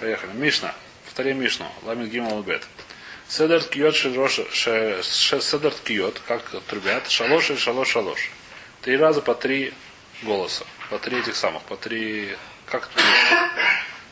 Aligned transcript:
Поехали. 0.00 0.32
Мишна. 0.32 0.74
Повторим 1.04 1.40
Мишну. 1.40 1.70
Ламит 1.82 2.10
Гимал 2.10 2.42
Бет. 2.42 2.66
Седер 3.28 3.62
ткиот 3.62 3.96
седер 3.96 5.72
ткиот, 5.72 6.20
как 6.26 6.42
трубят, 6.66 7.10
шалош 7.10 7.50
и 7.50 7.56
шалош 7.56 7.88
шалош. 7.88 8.30
Три 8.82 8.96
раза 8.96 9.22
по 9.22 9.34
три 9.34 9.72
голоса. 10.22 10.64
По 10.90 10.98
три 10.98 11.18
этих 11.18 11.34
самых, 11.34 11.62
по 11.62 11.76
три... 11.76 12.36
Как 12.66 12.88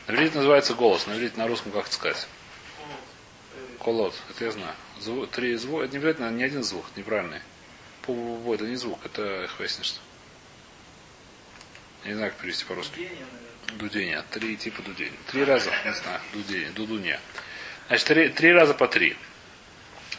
это 0.07 0.37
называется 0.37 0.73
голос, 0.73 1.07
на 1.07 1.15
на 1.37 1.47
русском 1.47 1.71
как 1.71 1.85
это 1.85 1.95
сказать? 1.95 2.27
Колот, 3.79 4.13
это 4.29 4.45
я 4.45 4.51
знаю. 4.51 4.75
Звук, 4.99 5.29
три 5.29 5.55
звука, 5.55 5.85
это 5.85 5.93
не 5.93 5.97
обязательно 5.99 6.29
не 6.29 6.43
один 6.43 6.63
звук, 6.63 6.85
неправильный. 6.95 7.41
Пу 8.01 8.53
это 8.53 8.65
не 8.65 8.75
звук, 8.75 8.99
это 9.05 9.47
что. 9.83 9.99
Я 12.03 12.11
не 12.11 12.15
знаю, 12.15 12.31
как 12.31 12.41
перевести 12.41 12.65
по-русски. 12.65 13.09
Дудение. 13.73 14.23
Три 14.31 14.55
типа 14.57 14.81
дудения. 14.81 15.17
Три 15.31 15.43
раза, 15.43 15.71
не 15.85 15.93
знаю, 15.93 16.19
дудение, 16.33 16.69
дудунья. 16.71 17.19
Значит, 17.87 18.07
три, 18.07 18.29
три 18.29 18.53
раза 18.53 18.73
по 18.73 18.87
три. 18.87 19.17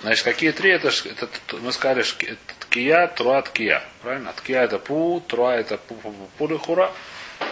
Значит, 0.01 0.25
какие 0.25 0.51
три? 0.51 0.71
Это, 0.71 0.89
это 0.89 1.57
мы 1.59 1.73
сказали, 1.73 2.05
это 2.25 2.55
ткия, 2.61 3.07
труа, 3.07 3.43
ткия. 3.43 3.83
Правильно? 4.03 4.33
Ткия 4.33 4.63
это 4.63 4.79
пу, 4.79 5.23
труа 5.27 5.57
это 5.57 5.79
пу, 5.79 5.95
пу, 5.95 6.13
пу, 6.13 6.49
пу, 6.49 6.59
хура, 6.59 6.93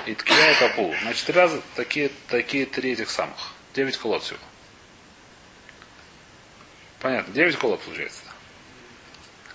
и 0.07 0.15
ткия 0.15 0.51
это 0.51 0.69
пу. 0.75 0.95
Значит, 1.03 1.27
три 1.27 1.35
раза 1.35 1.63
такие, 1.77 2.11
такие 2.29 2.67
три 2.67 2.93
этих 2.93 3.11
самых. 3.11 3.53
Девять 3.75 3.97
колод 3.97 4.23
всего. 4.23 4.39
Понятно, 7.01 7.33
девять 7.33 7.57
колод 7.57 7.81
получается. 7.81 8.23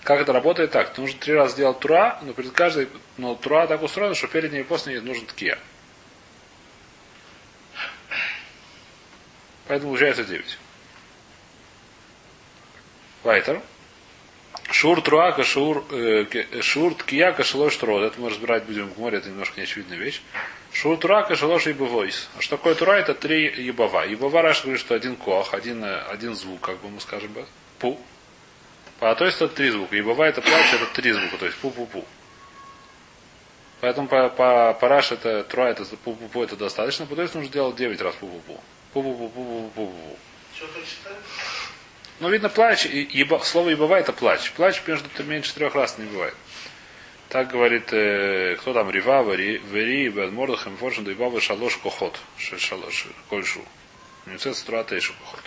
Как 0.02 0.20
это 0.20 0.32
работает 0.32 0.70
так? 0.70 0.96
Нужно 0.96 1.18
три 1.20 1.34
раза 1.34 1.52
сделать 1.52 1.80
тура, 1.80 2.18
но 2.22 2.32
перед 2.32 2.52
каждой, 2.52 2.88
но 3.16 3.34
тура 3.34 3.66
так 3.66 3.82
устроена, 3.82 4.14
что 4.14 4.26
перед 4.26 4.52
ней 4.52 4.60
и 4.60 4.64
после 4.64 4.94
ней 4.94 5.00
нужен 5.00 5.26
ткия. 5.26 5.58
Поэтому 9.68 9.92
получается 9.92 10.24
9. 10.24 10.58
Вайтер. 13.22 13.60
Шур 14.70 15.00
труака, 15.02 15.44
шур, 15.44 15.84
э, 15.90 16.26
шур 16.62 16.94
ткия, 16.94 17.34
шелош 17.42 17.76
трод. 17.76 18.02
Это 18.02 18.20
мы 18.20 18.30
разбирать 18.30 18.64
будем 18.64 18.88
в 18.88 18.98
море, 18.98 19.18
это 19.18 19.28
немножко 19.28 19.60
неочевидная 19.60 19.98
вещь. 19.98 20.20
Шур 20.72 20.96
труака, 20.98 21.36
шелош 21.36 21.66
и 21.66 21.72
бывойс. 21.72 22.28
А 22.36 22.40
что 22.40 22.56
такое 22.56 22.74
тура? 22.74 22.92
Это 22.92 23.14
три 23.14 23.44
ебава. 23.62 24.04
Ебава 24.04 24.42
Раш 24.42 24.62
говорит, 24.62 24.80
что 24.80 24.94
один 24.94 25.16
кох, 25.16 25.54
один, 25.54 25.84
э, 25.84 26.00
один 26.10 26.34
звук, 26.34 26.60
как 26.60 26.78
бы 26.80 26.88
мы 26.88 27.00
скажем, 27.00 27.32
пу. 27.78 27.98
А 29.00 29.14
то 29.14 29.24
есть 29.24 29.36
это 29.36 29.48
три 29.48 29.70
звука. 29.70 29.96
Ебава 29.96 30.24
это 30.24 30.42
плач, 30.42 30.72
это 30.72 30.86
три 30.94 31.12
звука, 31.12 31.38
то 31.38 31.46
есть 31.46 31.58
пу-пу-пу. 31.62 32.04
Поэтому 33.80 34.08
по, 34.08 34.28
по, 34.28 34.74
по 34.74 34.88
Раш 34.88 35.12
это 35.12 35.44
труа, 35.44 35.68
это 35.68 35.84
пу-пу-пу, 36.04 36.42
это 36.44 36.56
достаточно. 36.56 37.06
То 37.06 37.22
есть 37.22 37.34
нужно 37.34 37.50
делать 37.50 37.76
9 37.76 38.00
раз 38.00 38.14
пу-пу-пу. 38.20 38.60
Пу-пу-пу-пу-пу-пу. 38.92 40.18
Что 40.54 40.66
так 40.66 40.84
считаешь? 40.84 41.18
Ну, 42.20 42.30
видно, 42.30 42.48
плач, 42.48 42.86
и, 42.86 43.08
еба, 43.12 43.38
слово 43.40 43.70
ебава 43.70 43.98
это 43.98 44.12
плач. 44.12 44.50
Плач 44.52 44.82
между 44.86 45.08
меньше 45.24 45.54
трех 45.54 45.74
раз 45.74 45.98
не 45.98 46.06
бывает. 46.06 46.34
Так 47.28 47.50
говорит, 47.50 47.92
э, 47.92 48.56
кто 48.56 48.72
там, 48.72 48.90
Рива, 48.90 49.22
Вери, 49.22 49.58
Вери, 49.58 50.08
Бен 50.08 50.34
Форшен, 50.78 51.04
Дайбава, 51.04 51.40
Шалош, 51.40 51.76
Кохот, 51.76 52.18
Шалош, 52.38 53.06
Кольшу. 53.28 53.64
Нюцец, 54.26 54.62
Турата, 54.62 54.96
Ишу, 54.98 55.12
Кохот. 55.20 55.44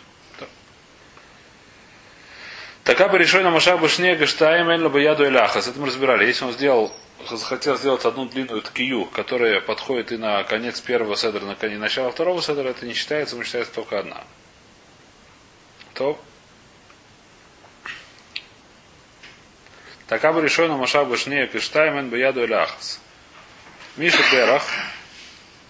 Така 2.84 3.09
бы 3.09 3.19
решой 3.19 3.44
на 3.44 3.52
Машах 3.52 3.80
Башне 3.80 4.16
Гаштаем 4.16 4.69
Эн 4.69 4.84
Лабаяду 4.84 5.23
Эляхас. 5.23 5.67
Это 5.67 5.80
мы 5.80 5.88
разбирали. 5.88 6.25
Если 6.25 6.45
он 6.45 6.52
сделал, 6.52 6.92
захотел 7.30 7.77
сделать 7.77 8.05
одну 8.05 8.25
длинную 8.25 8.61
ткию, 8.61 9.05
которая 9.05 9.61
подходит 9.61 10.11
и 10.11 10.17
на 10.17 10.44
конец 10.44 10.80
первого 10.81 11.16
седра, 11.16 11.45
на 11.45 11.55
конец 11.55 11.80
начала 11.80 12.11
второго 12.11 12.41
седра, 12.41 12.69
это 12.69 12.86
не 12.86 12.94
считается, 12.94 13.36
мы 13.36 13.44
считается 13.44 13.73
только 13.73 14.00
одна. 14.00 14.23
То 15.94 16.19
Така 20.08 20.33
бы 20.33 20.41
решой 20.41 20.68
на 20.68 20.75
Машах 20.75 21.07
Башне 21.07 21.47
Гаштаем 21.47 21.97
Эн 21.97 22.09
Баяду 22.09 22.44
Эляхас. 22.44 23.00
Миша 23.95 24.22
Берах, 24.31 24.63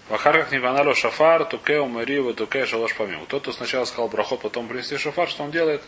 Вахарках 0.08 0.50
не 0.50 0.58
банало 0.58 0.96
шафар, 0.96 1.44
туке 1.44 1.78
умарива, 1.78 2.34
туке 2.34 2.66
шалош 2.66 2.94
помимо. 2.96 3.24
Тот, 3.26 3.42
кто 3.42 3.52
сначала 3.52 3.84
сказал 3.84 4.08
брахот, 4.08 4.40
потом 4.40 4.66
принести 4.66 4.96
шафар, 4.96 5.28
что 5.28 5.44
он 5.44 5.52
делает? 5.52 5.82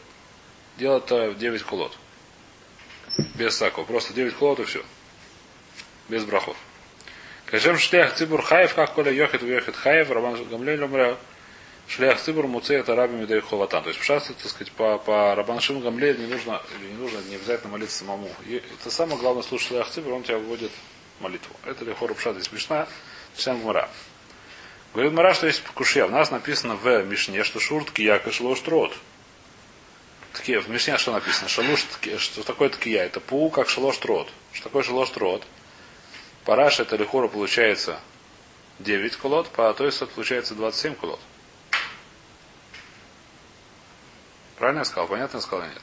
делать 0.76 1.06
9 1.06 1.62
кулот. 1.62 1.96
Без 3.34 3.54
всякого. 3.54 3.84
Просто 3.84 4.12
9 4.12 4.34
кулот 4.34 4.60
и 4.60 4.64
все. 4.64 4.82
Без 6.08 6.24
брахов. 6.24 6.56
Кашем 7.46 7.78
шлях 7.78 8.14
цибур 8.14 8.42
хаев, 8.42 8.74
как 8.74 8.94
коля 8.94 9.12
йохет 9.12 9.42
йохет 9.42 9.76
хаев, 9.76 10.10
Роман 10.10 10.42
Гамлель 10.44 10.82
умрел. 10.82 11.16
Шлях 11.86 12.20
цибур 12.20 12.46
муце 12.46 12.74
это 12.74 12.94
раби 12.94 13.16
медей 13.16 13.40
ховатан. 13.40 13.82
То 13.82 13.90
есть, 13.90 14.00
пожалуйста, 14.00 14.32
так 14.32 14.50
сказать, 14.50 14.72
по, 14.72 14.98
по 14.98 15.34
Рабаншим 15.34 15.80
Гамлель 15.80 16.18
не 16.18 16.26
нужно, 16.26 16.62
или 16.78 16.88
не 16.88 16.94
нужно, 16.94 17.18
не 17.28 17.36
обязательно 17.36 17.72
молиться 17.72 17.98
самому. 17.98 18.30
И 18.46 18.56
это 18.56 18.90
самое 18.90 19.18
главное 19.18 19.42
слушать 19.42 19.68
шлях 19.68 19.90
цибур, 19.90 20.14
он 20.14 20.22
тебя 20.22 20.38
выводит 20.38 20.72
молитву. 21.20 21.54
Это 21.64 21.84
лихор 21.84 22.14
пшат 22.14 22.34
здесь 22.34 22.48
смешно. 22.48 22.86
Всем 23.34 23.58
мара. 23.64 23.88
Говорит 24.94 25.12
Мара, 25.12 25.34
что 25.34 25.48
есть 25.48 25.60
кушья. 25.74 26.06
У 26.06 26.10
нас 26.10 26.30
написано 26.30 26.76
в 26.76 27.02
Мишне, 27.02 27.42
что 27.42 27.58
шуртки 27.58 28.00
якош 28.00 28.40
лоштрот. 28.40 28.96
В 30.32 30.68
Мишне 30.68 30.98
что 30.98 31.12
написано? 31.12 31.48
Шалуш, 31.48 31.84
что 32.18 32.42
такое 32.44 32.68
ткия? 32.68 33.02
Это 33.02 33.18
пу, 33.18 33.50
как 33.50 33.68
шалош 33.68 33.98
трот. 33.98 34.28
Что 34.52 34.64
такое 34.64 34.84
шалош 34.84 35.10
трот? 35.10 35.44
Параш 36.44 36.80
это 36.80 36.96
лихора 36.96 37.28
получается 37.28 37.98
9 38.78 39.16
колод, 39.16 39.48
по 39.50 39.72
то 39.72 39.84
есть 39.84 40.06
получается 40.10 40.54
27 40.54 40.94
колод. 40.94 41.20
Правильно 44.56 44.80
я 44.80 44.84
сказал? 44.84 45.08
Понятно 45.08 45.38
я 45.38 45.42
сказал 45.42 45.64
или 45.64 45.72
нет? 45.72 45.82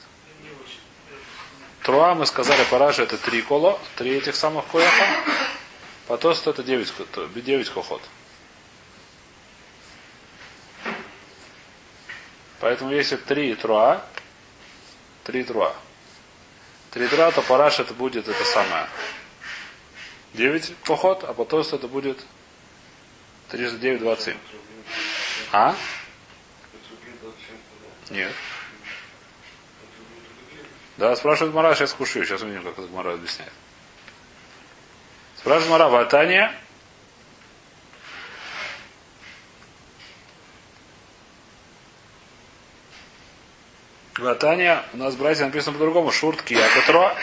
Труа 1.82 2.14
мы 2.14 2.26
сказали, 2.26 2.64
параша 2.70 3.02
это 3.02 3.18
3 3.18 3.42
коло, 3.42 3.80
3 3.96 4.10
этих 4.18 4.36
самых 4.36 4.66
кояха. 4.68 5.24
По 6.06 6.16
тосту 6.16 6.50
это 6.50 6.62
9, 6.62 6.92
9 7.34 7.70
кохот. 7.70 8.02
Поэтому 12.60 12.92
если 12.92 13.16
3 13.16 13.56
труа, 13.56 14.04
Три 15.24 15.44
труа. 15.44 15.72
Три 16.90 17.06
труа, 17.06 17.30
то 17.30 17.42
параш 17.42 17.78
это 17.78 17.94
будет 17.94 18.28
это 18.28 18.44
самое. 18.44 18.88
Девять 20.34 20.74
поход, 20.84 21.24
а 21.24 21.34
потом 21.34 21.60
это 21.60 21.88
будет 21.88 22.24
39, 23.50 24.00
27. 24.00 24.36
А? 25.52 25.76
Нет. 28.10 28.32
Да, 30.96 31.14
спрашивает 31.16 31.54
Мара, 31.54 31.74
сейчас 31.74 31.92
кушаю, 31.92 32.24
сейчас 32.24 32.42
увидим, 32.42 32.62
как 32.62 32.78
это 32.78 32.88
Мара 32.92 33.12
объясняет. 33.12 33.52
Спрашивает 35.36 35.70
Мара, 35.70 35.88
Ватания, 35.88 36.54
Ватания, 44.16 44.84
у 44.92 44.98
нас, 44.98 45.16
братья, 45.16 45.44
написано 45.44 45.72
по-другому. 45.72 46.12
Шурт 46.12 46.42
кия 46.42 46.68
труа. 46.86 47.14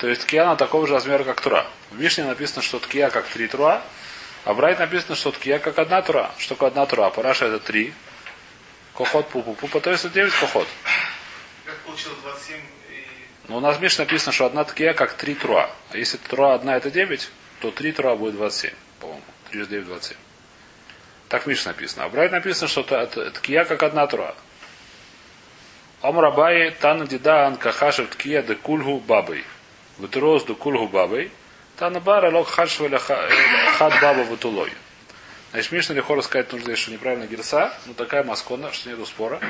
То 0.00 0.08
есть 0.08 0.22
ткия 0.22 0.54
такого 0.56 0.86
же 0.86 0.94
размера, 0.94 1.24
как 1.24 1.42
труа. 1.42 1.66
В 1.90 2.00
Мишне 2.00 2.24
написано, 2.24 2.62
что 2.62 2.78
ткия 2.78 3.10
как 3.10 3.26
три 3.28 3.46
труа, 3.48 3.82
а 4.46 4.54
в 4.54 4.56
Брайт 4.56 4.78
написано, 4.78 5.14
что 5.14 5.30
ткия 5.30 5.58
как 5.58 5.78
одна 5.78 6.00
труа. 6.00 6.30
Что 6.38 6.54
такое 6.54 6.68
одна 6.70 6.86
труа? 6.86 7.10
Параша 7.10 7.44
это 7.46 7.58
три. 7.58 7.92
Кохот 8.94 9.28
пупу 9.28 9.52
пупа, 9.52 9.78
то 9.80 9.90
есть 9.90 10.06
это 10.06 10.14
девять 10.14 10.32
кохот. 10.32 10.66
Как 11.66 11.76
получилось 11.80 12.16
27 12.22 12.56
и... 12.56 12.62
Но 13.48 13.58
у 13.58 13.60
нас 13.60 13.76
в 13.76 13.82
Мишне 13.82 14.06
написано, 14.06 14.32
что 14.32 14.46
одна 14.46 14.64
ткия 14.64 14.94
как 14.94 15.12
три 15.12 15.34
труа. 15.34 15.70
А 15.90 15.96
если 15.98 16.16
труа 16.16 16.54
одна 16.54 16.78
это 16.78 16.90
девять, 16.90 17.30
то 17.60 17.70
три 17.70 17.92
труа 17.92 18.16
будет 18.16 18.36
27, 18.36 18.72
по-моему. 19.00 19.22
3 19.50 19.66
9, 19.66 19.84
27. 19.84 20.16
Так 21.28 21.42
в 21.42 21.46
Мишне 21.46 21.72
написано. 21.72 22.04
А 22.04 22.08
в 22.08 22.12
Брайт 22.12 22.32
написано, 22.32 22.68
что 22.68 22.82
ткия 22.82 23.64
как 23.64 23.82
одна 23.82 24.06
труа. 24.06 24.34
Омрабай 26.00 26.70
тана 26.70 27.06
дида 27.06 27.46
ан 27.46 27.56
кахашев 27.56 28.08
ткия 28.08 28.42
де 28.42 28.54
кульгу 28.54 28.98
бабой. 29.00 29.44
Ватерос 30.00 30.44
до 30.44 30.54
кульгу 30.54 30.88
бабой. 30.88 31.30
Тана 31.76 32.00
бара 32.00 32.30
лок 32.30 32.48
хашвеля 32.48 32.98
хад 32.98 33.92
баба 34.00 34.24
ватулой. 34.24 34.72
Значит, 35.52 35.72
Мишна 35.72 35.94
Лехора 35.94 36.22
сказать 36.22 36.52
нужно, 36.52 36.76
что 36.76 36.92
неправильно 36.92 37.26
герса, 37.26 37.74
но 37.86 37.94
такая 37.94 38.22
маскона, 38.22 38.72
что 38.72 38.88
нету 38.88 39.04
спора, 39.04 39.40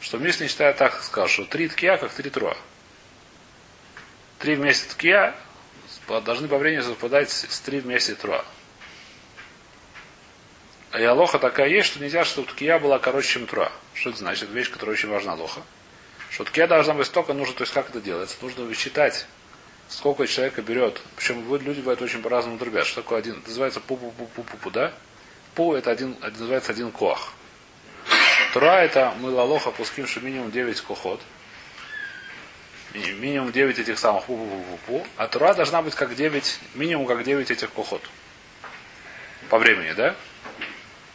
что 0.00 0.18
Мишна 0.18 0.48
считает 0.48 0.76
так, 0.76 1.02
сказал, 1.02 1.28
что 1.28 1.44
три 1.44 1.68
ткия, 1.68 1.96
как 1.96 2.12
три 2.12 2.30
труа. 2.30 2.56
Три 4.38 4.54
вместе 4.56 4.88
ткия 4.88 5.34
должны 6.24 6.48
по 6.48 6.58
времени 6.58 6.80
совпадать 6.80 7.30
с 7.30 7.60
три 7.60 7.80
вместе 7.80 8.14
труа. 8.14 8.44
А 10.92 11.00
и 11.00 11.04
алоха 11.04 11.38
такая 11.38 11.68
есть, 11.68 11.88
что 11.88 12.00
нельзя, 12.00 12.24
чтобы 12.24 12.48
ткия 12.48 12.78
была 12.78 12.98
короче, 12.98 13.28
чем 13.28 13.46
труа. 13.46 13.70
Что 13.94 14.10
это 14.10 14.18
значит? 14.18 14.48
Вещь, 14.50 14.70
которая 14.70 14.94
очень 14.94 15.08
важна, 15.08 15.34
лоха. 15.34 15.62
Что 16.30 16.44
ткия 16.44 16.66
должна 16.66 16.94
быть 16.94 17.06
столько, 17.06 17.32
нужно, 17.32 17.54
то 17.54 17.62
есть 17.62 17.72
как 17.72 17.90
это 17.90 18.00
делается? 18.00 18.36
Нужно 18.40 18.64
высчитать, 18.64 19.26
сколько 19.88 20.26
человека 20.26 20.62
берет. 20.62 21.00
Причем 21.16 21.44
люди 21.62 21.80
бывают 21.80 22.02
очень 22.02 22.22
по-разному 22.22 22.58
дробят. 22.58 22.86
Что 22.86 23.02
такое 23.02 23.18
один? 23.18 23.42
Называется 23.46 23.80
пу-пу-пу-пу-пу, 23.80 24.70
да? 24.70 24.92
Пу 25.54 25.74
это 25.74 25.90
один, 25.90 26.16
называется 26.20 26.72
один 26.72 26.90
коах. 26.90 27.32
Тура 28.52 28.82
это 28.82 29.14
мы 29.20 29.30
лалоха 29.30 29.70
пуским, 29.70 30.06
что 30.06 30.20
минимум 30.20 30.50
9 30.50 30.80
кохот. 30.80 31.20
Ми- 32.94 33.12
Минимум 33.12 33.50
9 33.52 33.78
этих 33.78 33.98
самых 33.98 34.24
пу 34.24 34.36
пу 34.36 34.44
пу 34.46 34.62
пу 34.62 34.78
пу 34.86 35.06
А 35.16 35.26
тура 35.26 35.54
должна 35.54 35.82
быть 35.82 35.94
как 35.94 36.14
9, 36.14 36.60
минимум 36.74 37.06
как 37.06 37.24
9 37.24 37.50
этих 37.50 37.70
кохот. 37.72 38.02
По 39.48 39.58
времени, 39.58 39.92
да? 39.92 40.14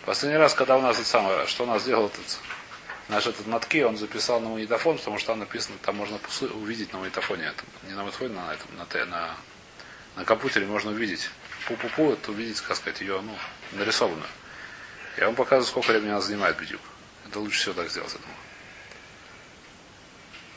Последний 0.06 0.38
раз, 0.38 0.54
когда 0.54 0.78
у 0.78 0.82
нас 0.82 0.98
это 0.98 1.08
самое, 1.08 1.46
что 1.48 1.64
у 1.64 1.68
нас 1.68 1.84
сделал 1.84 2.08
этот, 2.08 2.40
наш 3.10 3.26
этот 3.26 3.48
матки, 3.48 3.82
он 3.82 3.98
записал 3.98 4.40
на 4.40 4.50
магнитофон, 4.50 4.98
потому 4.98 5.18
что 5.18 5.28
там 5.28 5.40
написано, 5.40 5.78
там 5.82 5.96
можно 5.96 6.20
увидеть 6.54 6.94
на 6.94 7.00
магнитофоне, 7.00 7.46
этом, 7.46 7.68
не 7.84 7.94
на 7.94 8.04
магнитофоне, 8.04 8.36
на 8.36 8.54
этом, 8.54 8.68
на, 8.78 9.06
на, 9.06 9.38
на 10.16 10.26
компьютере 10.26 10.68
можно 10.68 10.92
увидеть. 10.92 11.30
Пу-пу-пу, 11.68 12.14
это 12.14 12.32
увидеть, 12.32 12.62
как 12.62 12.78
сказать, 12.78 13.02
ее, 13.02 13.20
ну, 13.22 13.36
нарисованную. 13.74 14.30
Я 15.18 15.26
вам 15.26 15.36
показываю, 15.36 15.66
сколько 15.66 15.92
времени 15.92 16.12
она 16.12 16.22
занимает 16.22 16.58
бедюк. 16.58 16.82
Это 17.28 17.40
лучше 17.40 17.60
всего 17.60 17.74
так 17.74 17.90
сделать, 17.90 18.14
я 18.14 18.20
думаю. 18.20 18.38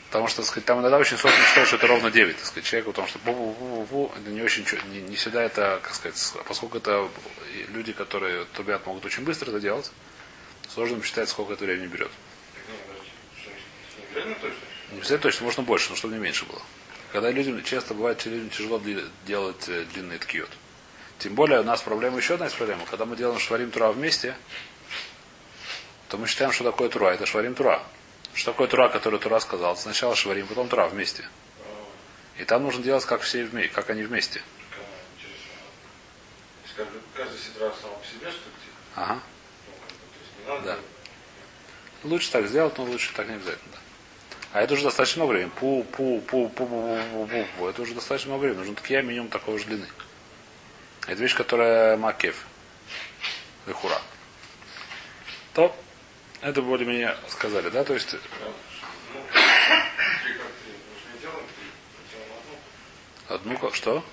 Потому 0.07 0.27
что, 0.27 0.37
так 0.37 0.45
сказать, 0.45 0.65
там 0.65 0.79
иногда 0.79 0.99
очень 0.99 1.17
сложно 1.17 1.43
считать, 1.43 1.67
что 1.67 1.77
это 1.77 1.87
ровно 1.87 2.11
9, 2.11 2.37
так 2.37 2.45
сказать, 2.45 2.65
человеку, 2.65 2.91
потому 2.91 3.07
что 3.07 3.17
бу 3.25 3.33
бу 3.33 3.53
бу 3.53 3.85
бу 3.85 4.11
это 4.15 4.29
не 4.29 4.43
очень, 4.43 4.63
не, 4.91 5.01
не 5.01 5.15
всегда 5.15 5.41
это, 5.41 5.79
как 5.81 5.95
сказать, 5.95 6.33
поскольку 6.47 6.77
это 6.77 7.09
люди, 7.69 7.93
которые 7.93 8.45
трубят, 8.53 8.85
могут 8.85 9.05
очень 9.05 9.23
быстро 9.23 9.49
это 9.49 9.59
делать, 9.59 9.91
сложно 10.69 10.99
посчитать, 10.99 11.29
сколько 11.29 11.53
это 11.53 11.65
времени 11.65 11.87
берет. 11.87 12.11
Не 14.91 15.01
всегда 15.01 15.17
точно, 15.17 15.45
можно 15.45 15.63
больше, 15.63 15.89
но 15.89 15.95
чтобы 15.95 16.13
не 16.13 16.19
меньше 16.19 16.45
было. 16.45 16.61
Когда 17.11 17.31
людям, 17.31 17.63
часто 17.63 17.93
бывает, 17.93 18.25
людям 18.25 18.49
тяжело 18.49 18.81
делать 19.25 19.69
э, 19.69 19.85
длинный 19.93 20.17
ткиот. 20.17 20.49
Тем 21.19 21.35
более 21.35 21.61
у 21.61 21.63
нас 21.63 21.81
проблема, 21.81 22.17
еще 22.17 22.33
одна 22.35 22.47
из 22.47 22.53
проблем. 22.53 22.79
Когда 22.89 23.05
мы 23.05 23.15
делаем 23.15 23.39
шварим 23.39 23.71
тура 23.71 23.91
вместе, 23.91 24.35
то 26.09 26.17
мы 26.17 26.27
считаем, 26.27 26.51
что 26.51 26.63
такое 26.63 26.89
тура. 26.89 27.09
Это 27.11 27.25
шварим 27.25 27.55
тура. 27.55 27.81
Что 28.33 28.51
такое 28.51 28.67
тура, 28.67 28.89
который 28.89 29.19
тура 29.19 29.39
сказал? 29.39 29.77
Сначала 29.77 30.15
шварим, 30.15 30.47
потом 30.47 30.67
тура 30.67 30.87
вместе. 30.87 31.23
И 32.39 32.45
там 32.45 32.63
нужно 32.63 32.83
делать, 32.83 33.05
как 33.05 33.21
все 33.21 33.43
вместе, 33.43 33.73
как 33.73 33.89
они 33.89 34.03
вместе. 34.03 34.41
Каждый, 36.75 37.01
каждый 37.15 37.37
сидра 37.37 37.71
сам 37.79 37.91
по 37.91 38.05
себе, 38.05 38.31
что 38.31 38.49
ли? 38.49 38.55
Ага. 38.95 39.19
Ну. 40.47 40.61
Да. 40.61 40.79
Лучше 42.03 42.31
так 42.31 42.47
сделать, 42.47 42.75
но 42.77 42.85
лучше 42.85 43.13
так 43.13 43.27
не 43.27 43.35
обязательно. 43.35 43.71
Да. 43.73 43.82
А 44.53 44.61
это 44.61 44.75
уже 44.75 44.83
достаточно 44.83 45.23
много 45.23 45.33
времени. 45.33 45.51
Пу, 45.59 45.83
пу, 45.83 46.21
пу, 46.21 46.47
пу, 46.47 46.67
пу, 46.67 46.67
пу, 46.67 47.27
пу, 47.27 47.47
пу. 47.57 47.67
Это 47.67 47.81
уже 47.81 47.95
достаточно 47.95 48.29
много 48.29 48.43
времени. 48.43 48.59
Нужно 48.59 48.75
такие 48.75 49.01
минимум 49.01 49.29
такой 49.29 49.57
же 49.57 49.65
длины. 49.65 49.87
Это 51.07 51.19
вещь, 51.19 51.35
которая 51.35 51.97
макев. 51.97 52.45
Вихура. 53.65 53.99
То, 55.55 55.75
это 56.41 56.61
более-менее 56.61 57.17
сказали, 57.29 57.69
да? 57.69 57.83
То 57.83 57.95
есть, 57.95 58.11
делаем 58.11 58.53
одну. 63.27 63.57
как- 63.57 63.73
что? 63.73 64.03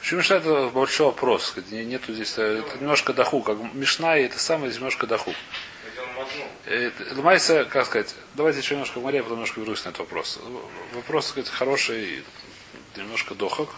Почему 0.00 0.20
Мишна 0.20 0.36
это 0.36 0.68
большой 0.70 1.06
вопрос? 1.06 1.54
Нету 1.70 2.14
здесь, 2.14 2.38
э, 2.38 2.62
это 2.66 2.78
немножко 2.78 3.12
даху, 3.12 3.42
как 3.42 3.58
Мишна 3.74 4.16
и 4.16 4.22
это 4.24 4.38
самое, 4.38 4.72
немножко 4.72 5.06
даху. 5.06 5.34
Э, 6.66 6.90
Ломайся, 7.12 7.64
как 7.64 7.86
сказать, 7.86 8.14
давайте 8.34 8.60
еще 8.60 8.74
немножко 8.74 8.98
в 8.98 9.02
море, 9.02 9.20
а 9.20 9.22
потом 9.22 9.38
немножко 9.38 9.60
вернусь 9.60 9.84
на 9.84 9.90
этот 9.90 10.00
вопрос. 10.00 10.38
Вопрос, 10.92 11.26
так 11.26 11.32
сказать, 11.32 11.50
хороший, 11.50 12.24
немножко 12.96 13.34
дохок. 13.34 13.70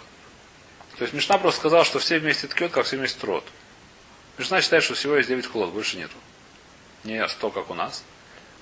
То 0.99 1.03
есть 1.03 1.15
Мишна 1.15 1.39
просто 1.39 1.61
сказал, 1.61 1.85
что 1.85 1.99
все 1.99 2.19
вместе 2.19 2.47
ткет, 2.47 2.73
как 2.73 2.87
все 2.87 2.97
вместе 2.97 3.19
трот. 3.21 3.44
Мишна 4.39 4.61
считает, 4.61 4.83
что 4.85 4.94
всего 4.94 5.17
есть 5.17 5.29
9 5.29 5.47
кулот, 5.49 5.71
больше 5.71 5.97
нету. 5.97 6.15
Не 7.05 7.27
100, 7.27 7.50
как 7.50 7.71
у 7.71 7.75
нас, 7.75 8.05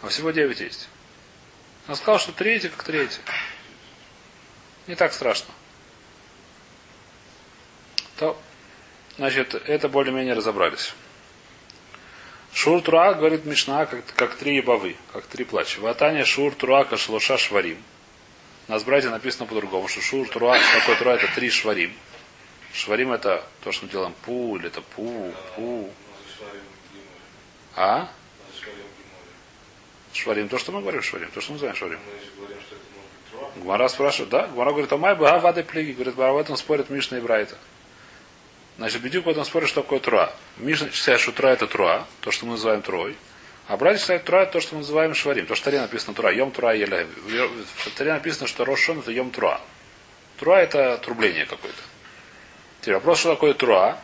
а 0.02 0.08
всего 0.08 0.30
9 0.30 0.60
есть. 0.60 0.88
Он 1.88 1.96
сказал, 1.96 2.18
что 2.18 2.32
третий, 2.32 2.68
как 2.68 2.84
третий. 2.84 3.20
Не 4.86 4.94
так 4.94 5.12
страшно. 5.12 5.52
То, 8.16 8.40
значит, 9.16 9.54
это 9.54 9.88
более-менее 9.88 10.34
разобрались. 10.34 10.94
Шур 12.52 12.82
Тура, 12.82 13.14
говорит 13.14 13.44
Мишна, 13.44 13.86
как, 13.86 14.04
как 14.14 14.34
три 14.34 14.56
ебавы, 14.56 14.96
как 15.12 15.24
три 15.26 15.44
плача. 15.44 15.80
Ватания 15.80 16.24
Шур 16.24 16.54
Тура 16.54 16.84
Кашлоша 16.84 17.38
Шварим. 17.38 17.78
У 18.68 18.72
нас 18.72 18.82
братья 18.82 19.10
написано 19.10 19.46
по-другому, 19.46 19.88
что 19.88 20.00
Шур 20.00 20.28
Тура, 20.28 20.58
что 20.58 20.80
такое 20.80 20.96
Тура, 20.96 21.10
это 21.10 21.28
три 21.34 21.50
Шварим. 21.50 21.92
Шварим 22.72 23.12
это 23.12 23.44
то, 23.62 23.72
что 23.72 23.86
мы 23.86 23.92
делаем 23.92 24.14
пу, 24.24 24.56
или 24.56 24.66
это 24.66 24.80
пу, 24.80 25.32
пу. 25.56 25.90
А? 27.76 28.08
Шварим, 30.12 30.48
то, 30.48 30.58
что 30.58 30.72
мы 30.72 30.80
говорим 30.80 31.02
шварим, 31.02 31.30
то, 31.32 31.40
что 31.40 31.52
мы 31.52 31.54
называем 31.54 31.76
шварим. 31.76 31.98
Труа. 33.30 33.50
Гмара 33.56 33.88
спрашивает, 33.88 34.30
да? 34.30 34.46
Гмара 34.48 34.70
говорит, 34.70 34.92
омай 34.92 35.14
бага 35.14 35.40
вады 35.40 35.62
плиги. 35.62 35.92
Говорит, 35.92 36.14
в 36.14 36.36
этом 36.36 36.56
спорят 36.56 36.90
Мишна 36.90 37.18
и 37.18 37.20
Брайта. 37.20 37.56
Значит, 38.80 39.02
Бедюк 39.02 39.26
в 39.26 39.28
этом 39.28 39.44
спорит, 39.44 39.68
что 39.68 39.82
такое 39.82 40.00
Труа. 40.00 40.32
Мишна 40.56 40.90
считает, 40.90 41.20
что 41.20 41.32
Труа 41.32 41.50
это 41.50 41.66
Труа, 41.66 42.06
то, 42.22 42.30
что 42.30 42.46
мы 42.46 42.52
называем 42.52 42.80
Трой. 42.80 43.14
А 43.68 43.76
Брайта 43.76 44.00
считает 44.00 44.24
Труа 44.24 44.44
это 44.44 44.52
то, 44.52 44.60
что 44.62 44.74
мы 44.74 44.80
называем 44.80 45.14
Шварим. 45.14 45.44
То, 45.44 45.54
что 45.54 45.64
в 45.64 45.66
Таре 45.66 45.82
написано 45.82 46.14
Труа. 46.14 46.32
Йом 46.32 46.50
Труа 46.50 46.72
еле. 46.72 47.06
В 47.76 47.90
Таре 47.90 48.14
написано, 48.14 48.46
что 48.46 48.64
Рошон 48.64 49.00
это 49.00 49.12
Йом 49.12 49.32
Труа. 49.32 49.60
Труа 50.38 50.62
это 50.62 50.96
трубление 50.96 51.44
какое-то. 51.44 51.76
Теперь 52.80 52.94
вопрос, 52.94 53.18
что 53.18 53.34
такое 53.34 53.52
Труа. 53.52 53.98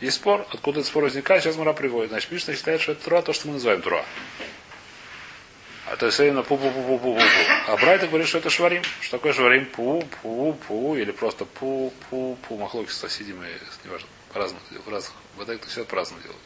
Есть 0.00 0.16
спор, 0.16 0.44
откуда 0.50 0.80
этот 0.80 0.88
спор 0.88 1.04
возникает, 1.04 1.44
сейчас 1.44 1.54
Мара 1.54 1.72
приводит. 1.72 2.10
Значит, 2.10 2.32
Мишна 2.32 2.54
считает, 2.54 2.80
что 2.80 2.90
это 2.90 3.04
Труа, 3.04 3.22
то, 3.22 3.32
что 3.32 3.46
мы 3.46 3.54
называем 3.54 3.80
Труа. 3.80 4.04
А 5.90 5.96
то 5.96 6.06
есть 6.06 6.20
именно 6.20 6.44
пу 6.44 6.56
пу 6.56 6.70
пу 6.70 6.82
пу 6.82 6.98
пу 6.98 7.14
пу 7.16 7.20
А 7.66 7.76
Брайта 7.76 8.06
говорит, 8.06 8.28
что 8.28 8.38
это 8.38 8.48
шварим. 8.48 8.82
Что 9.00 9.16
такое 9.16 9.32
шварим? 9.32 9.66
Пу, 9.66 10.04
пу, 10.22 10.56
пу, 10.68 10.94
или 10.94 11.10
просто 11.10 11.44
пу, 11.44 11.92
пу, 12.08 12.38
пу. 12.46 12.56
Махлоки 12.56 12.90
соседи 12.92 13.32
мы, 13.32 13.46
неважно, 13.84 14.06
по-разному 14.32 14.62
делают. 14.70 14.88
Разных, 14.88 15.12
в 15.36 15.40
это 15.40 15.68
все 15.68 15.84
по-разному 15.84 16.22
делают. 16.22 16.40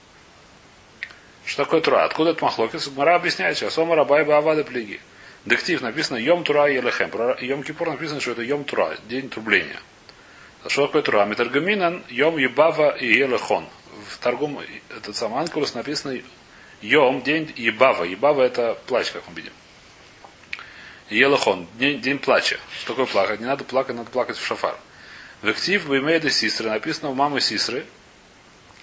Что 1.45 1.65
такое 1.65 1.83
тура? 1.83 2.05
Откуда 2.05 2.31
это 2.31 2.43
махлоки? 2.43 2.79
Мара 2.97 3.17
объясняет 3.17 3.59
сейчас. 3.59 3.77
Ома 3.77 3.95
рабай 3.97 4.25
баавада 4.25 4.65
плеги. 4.65 4.99
Дектив 5.45 5.83
написано 5.83 6.17
Йом 6.17 6.43
Тура 6.43 6.73
Елехем. 6.73 7.11
Про 7.11 7.37
Йом 7.39 7.63
Кипур 7.65 7.91
написано, 7.91 8.21
что 8.21 8.31
это 8.31 8.41
Йом 8.41 8.65
Тура, 8.65 8.97
день 9.11 9.29
трубления. 9.29 9.79
А 10.63 10.71
что 10.71 10.87
такое 10.87 11.03
Тура? 11.03 11.27
Метаргаминан 11.27 12.03
Йом 12.09 12.39
Ебава 12.39 12.97
и 12.97 13.13
Елехон. 13.13 13.67
В 14.09 14.19
торгум 14.19 14.59
этот 14.89 15.15
самый 15.15 15.41
Анкурус 15.41 15.75
написано 15.75 16.19
Йом, 16.85 17.23
день 17.23 17.51
Ебава. 17.57 18.05
Ебава 18.05 18.43
это 18.43 18.79
плач, 18.87 19.11
как 19.11 19.27
мы 19.29 19.37
видим. 19.37 19.55
Елахон, 21.09 21.67
день, 21.79 22.03
день 22.03 22.19
плача. 22.19 22.61
Что 22.79 22.89
такое 22.89 23.07
плакать? 23.07 23.41
Не 23.41 23.47
надо 23.47 23.65
плакать, 23.65 23.97
надо 23.97 24.11
плакать 24.11 24.37
в 24.37 24.45
шафар. 24.45 24.77
В 25.41 25.49
актив 25.49 25.89
Баймеда 25.89 26.29
Сисры 26.29 26.69
написано 26.69 27.09
у 27.09 27.15
мамы 27.15 27.41
Сисры. 27.41 27.87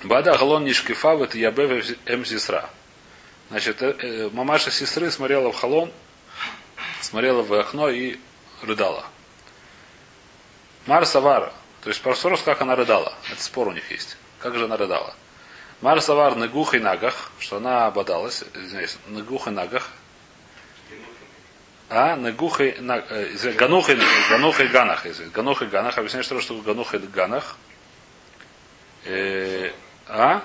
Бада 0.03 0.35
Галон 0.35 0.63
Нишкифа 0.63 1.15
в 1.15 1.31
Ябе 1.35 1.83
М 2.07 2.25
Сисра. 2.25 2.71
Значит, 3.51 3.83
э, 3.83 3.95
э, 3.99 4.29
мамаша 4.33 4.71
Сисры 4.71 5.11
смотрела 5.11 5.51
в 5.51 5.55
халон, 5.55 5.91
смотрела 7.01 7.43
в 7.43 7.53
окно 7.53 7.87
и 7.89 8.17
рыдала. 8.63 9.05
Мар 10.87 11.05
Савара. 11.05 11.53
То 11.83 11.89
есть 11.89 12.03
вопрос, 12.03 12.41
как 12.41 12.61
она 12.61 12.75
рыдала. 12.75 13.13
Это 13.31 13.43
спор 13.43 13.67
у 13.67 13.71
них 13.71 13.91
есть. 13.91 14.17
Как 14.39 14.55
же 14.55 14.65
она 14.65 14.75
рыдала? 14.75 15.15
Мар 15.81 15.99
Савар 15.99 16.35
Негух 16.35 16.75
и 16.75 16.79
Нагах, 16.79 17.31
что 17.39 17.57
она 17.57 17.87
ободалась, 17.87 18.43
извиняюсь, 18.53 18.97
Негух 19.07 19.47
и 19.47 19.51
Нагах, 19.51 19.89
а, 21.89 22.15
Негух 22.15 22.61
и 22.61 22.73
Наг- 22.79 23.07
э, 23.09 23.51
Ганух 23.53 23.89
и 23.89 23.97
Ганух 24.29 24.59
и 24.59 24.67
Ганах, 24.67 25.07
извиняюсь, 25.07 25.33
Ганух 25.33 25.61
и 25.63 25.65
Ганах, 25.65 25.97
объясняю, 25.97 26.23
что 26.23 26.39
такое 26.39 26.61
Ганух 26.61 26.93
и 26.93 26.99
Ганах. 26.99 27.57
Э, 29.05 29.71
а? 30.07 30.43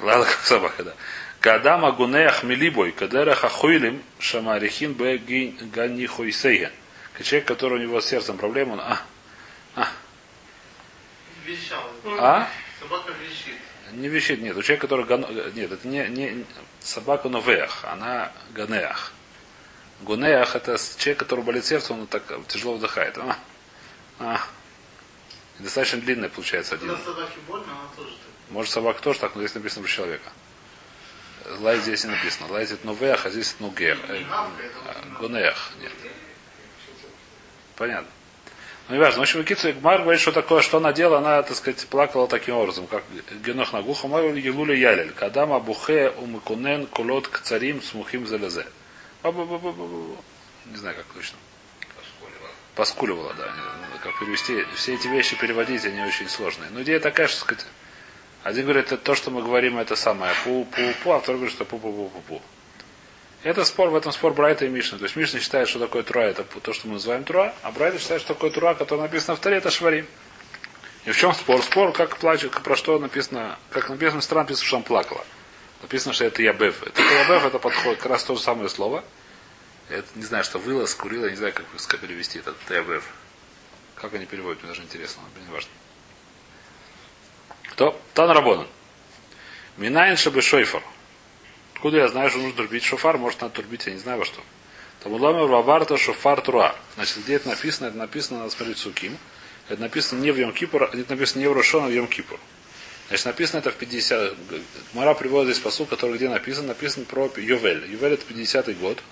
Ладно, 0.00 0.24
как 0.26 0.40
собака, 0.44 0.84
да. 0.84 0.94
Когда 1.40 1.78
магунеях 1.78 2.42
милибой, 2.42 2.92
кадера 2.92 3.34
хахуилим, 3.34 4.02
шамарихин 4.18 4.92
бе 4.92 5.18
ганихуйсейген. 5.18 6.72
Человек, 7.22 7.48
который 7.48 7.78
у 7.78 7.82
него 7.82 8.00
с 8.00 8.06
сердцем 8.06 8.36
проблема, 8.36 8.72
он, 8.74 8.80
а, 8.80 9.88
Вещал. 11.46 11.82
а? 12.18 12.48
Собака 12.80 13.12
вещит. 13.12 13.56
Не 13.94 14.08
вещит, 14.08 14.40
нет. 14.40 14.56
У 14.56 14.62
человека, 14.62 14.86
который 14.86 15.06
гано... 15.06 15.26
Нет, 15.54 15.70
это 15.72 15.86
не, 15.86 16.06
не 16.08 16.44
собака 16.80 17.28
новеях, 17.28 17.84
она 17.84 18.32
ганеах. 18.52 19.12
Гунеах 20.02 20.56
это 20.56 20.76
человек, 20.98 21.20
который 21.20 21.44
болит 21.44 21.64
сердце, 21.64 21.92
он 21.92 22.06
так 22.06 22.22
тяжело 22.48 22.74
вдыхает. 22.74 23.16
А, 23.18 23.38
а. 24.18 24.40
Достаточно 25.58 26.00
длинная 26.00 26.28
получается 26.28 26.74
один. 26.74 26.88
Когда 26.88 27.04
собаке 27.04 27.38
больно, 27.46 27.66
она 27.70 27.88
тоже 27.96 28.10
так. 28.10 28.50
Может 28.50 28.72
собака 28.72 29.02
тоже 29.02 29.20
так, 29.20 29.34
но 29.34 29.42
здесь 29.42 29.54
написано 29.54 29.82
про 29.82 29.90
человека. 29.90 30.32
Лай 31.60 31.78
здесь 31.78 32.04
не 32.04 32.10
написано. 32.10 32.50
Лай 32.50 32.66
здесь 32.66 32.82
новеах, 32.82 33.26
а 33.26 33.30
здесь 33.30 33.56
а 34.28 34.50
а, 34.86 35.18
Гунеах, 35.20 35.72
нет. 35.80 35.92
Понятно. 37.76 38.08
Ну, 38.88 38.96
не 38.96 39.00
важно. 39.00 39.20
В 39.20 39.22
общем, 39.22 39.44
Кицу 39.44 39.72
Гмар 39.72 40.02
говорит, 40.02 40.20
что 40.20 40.32
такое, 40.32 40.60
что 40.60 40.76
она 40.76 40.92
делала, 40.92 41.18
она, 41.18 41.42
так 41.42 41.56
сказать, 41.56 41.86
плакала 41.88 42.28
таким 42.28 42.56
образом, 42.56 42.86
как 42.86 43.02
Генох 43.44 43.72
на 43.72 43.80
гуху, 43.80 44.08
мой 44.08 44.38
Елуля 44.38 44.74
Ялель, 44.74 45.10
Кадам 45.12 45.52
Абухе 45.54 46.10
Умыкунен 46.10 46.86
Кулот 46.86 47.28
к 47.28 47.40
царим 47.40 47.80
смухим 47.80 48.26
залезе. 48.26 48.66
Не 49.22 50.76
знаю, 50.76 50.96
как 50.96 51.06
точно. 51.14 51.38
Поскуливала, 52.74 53.32
да. 53.34 53.54
Как 54.02 54.18
перевести. 54.18 54.66
Все 54.74 54.94
эти 54.94 55.06
вещи 55.06 55.36
переводить, 55.36 55.84
они 55.86 56.02
очень 56.02 56.28
сложные. 56.28 56.68
Но 56.70 56.82
идея 56.82 57.00
такая, 57.00 57.28
что, 57.28 57.40
сказать, 57.40 57.64
один 58.42 58.64
говорит, 58.64 58.86
это 58.86 58.98
то, 58.98 59.14
что 59.14 59.30
мы 59.30 59.42
говорим, 59.42 59.78
это 59.78 59.96
самое 59.96 60.34
пу-пу-пу, 60.44 61.12
а 61.12 61.20
второй 61.20 61.40
говорит, 61.40 61.54
что 61.54 61.64
пу-пу-пу-пу-пу. 61.64 62.42
Это 63.44 63.62
спор, 63.66 63.90
в 63.90 63.94
этом 63.94 64.10
спор 64.10 64.32
Брайта 64.32 64.64
и 64.64 64.68
Мишна. 64.70 64.96
То 64.96 65.04
есть 65.04 65.16
Мишна 65.16 65.38
считает, 65.38 65.68
что 65.68 65.78
такое 65.78 66.02
Тура, 66.02 66.20
это 66.22 66.44
то, 66.44 66.72
что 66.72 66.88
мы 66.88 66.94
называем 66.94 67.24
Тура, 67.24 67.54
а 67.62 67.70
Брайта 67.72 67.98
считает, 67.98 68.22
что 68.22 68.32
такое 68.32 68.50
Тура, 68.50 68.72
которое 68.72 69.02
написано 69.02 69.36
в 69.36 69.40
Таре, 69.40 69.58
это 69.58 69.70
Шварим. 69.70 70.06
И 71.04 71.10
в 71.10 71.16
чем 71.16 71.34
спор? 71.34 71.62
Спор, 71.62 71.92
как 71.92 72.16
плачет, 72.16 72.52
про 72.52 72.74
что 72.74 72.98
написано, 72.98 73.58
как 73.68 73.90
написано 73.90 74.22
в 74.22 74.24
стране, 74.24 74.44
написано, 74.44 74.66
что 74.66 74.76
он 74.78 74.82
плакала. 74.82 75.26
Написано, 75.82 76.14
что 76.14 76.24
это 76.24 76.40
Ябев. 76.40 76.82
Это 76.82 77.02
Ябев, 77.02 77.44
это 77.44 77.58
подходит 77.58 77.98
как 77.98 78.12
раз 78.12 78.24
то 78.24 78.34
же 78.34 78.40
самое 78.40 78.70
слово. 78.70 79.04
Это 79.90 80.08
не 80.14 80.24
знаю, 80.24 80.42
что 80.42 80.58
выла, 80.58 80.86
скурила, 80.86 81.26
не 81.26 81.36
знаю, 81.36 81.52
как, 81.52 81.66
как 81.86 82.00
перевести 82.00 82.38
этот 82.38 82.56
Ябев. 82.70 83.04
Как 83.94 84.14
они 84.14 84.24
переводят, 84.24 84.62
мне 84.62 84.72
даже 84.72 84.80
интересно, 84.80 85.22
мне 85.36 85.44
не 85.44 85.52
важно. 85.52 85.70
То, 87.76 88.00
Тан 88.14 88.30
Рабонан. 88.30 88.66
Минайн 89.76 90.16
шабы 90.16 90.40
шойфар. 90.40 90.82
Откуда 91.84 91.98
я 91.98 92.08
знаю, 92.08 92.30
что 92.30 92.38
нужно 92.38 92.56
турбить 92.56 92.82
шофар? 92.82 93.18
Может, 93.18 93.42
надо 93.42 93.56
турбить, 93.56 93.84
я 93.84 93.92
не 93.92 93.98
знаю 93.98 94.20
во 94.20 94.24
что. 94.24 94.40
Тамуломер 95.02 95.44
ваварта 95.48 95.98
шофар 95.98 96.40
труа. 96.40 96.74
Значит, 96.94 97.18
где 97.18 97.34
это 97.34 97.50
написано? 97.50 97.88
Это 97.88 97.98
написано, 97.98 98.38
надо 98.38 98.52
смотреть 98.52 98.78
суким. 98.78 99.18
Это 99.68 99.82
написано 99.82 100.20
не 100.20 100.30
в 100.30 100.38
Йом 100.38 100.54
это 100.54 101.04
написано 101.10 101.42
не 101.42 101.46
в 101.46 101.52
Рошон, 101.52 101.84
а 101.84 101.88
в 101.88 101.92
Йом 101.92 102.06
Кипур. 102.06 102.40
Значит, 103.08 103.26
написано 103.26 103.58
это 103.58 103.70
в 103.70 103.74
50... 103.74 104.34
Мара 104.94 105.12
приводит 105.12 105.52
здесь 105.52 105.62
посыл, 105.62 105.84
который 105.84 106.16
где 106.16 106.30
написан, 106.30 106.66
написан 106.66 107.04
про 107.04 107.30
Ювель. 107.36 107.84
Ювель 107.90 108.14
это 108.14 108.24
50-й 108.32 108.72
год. 108.76 109.02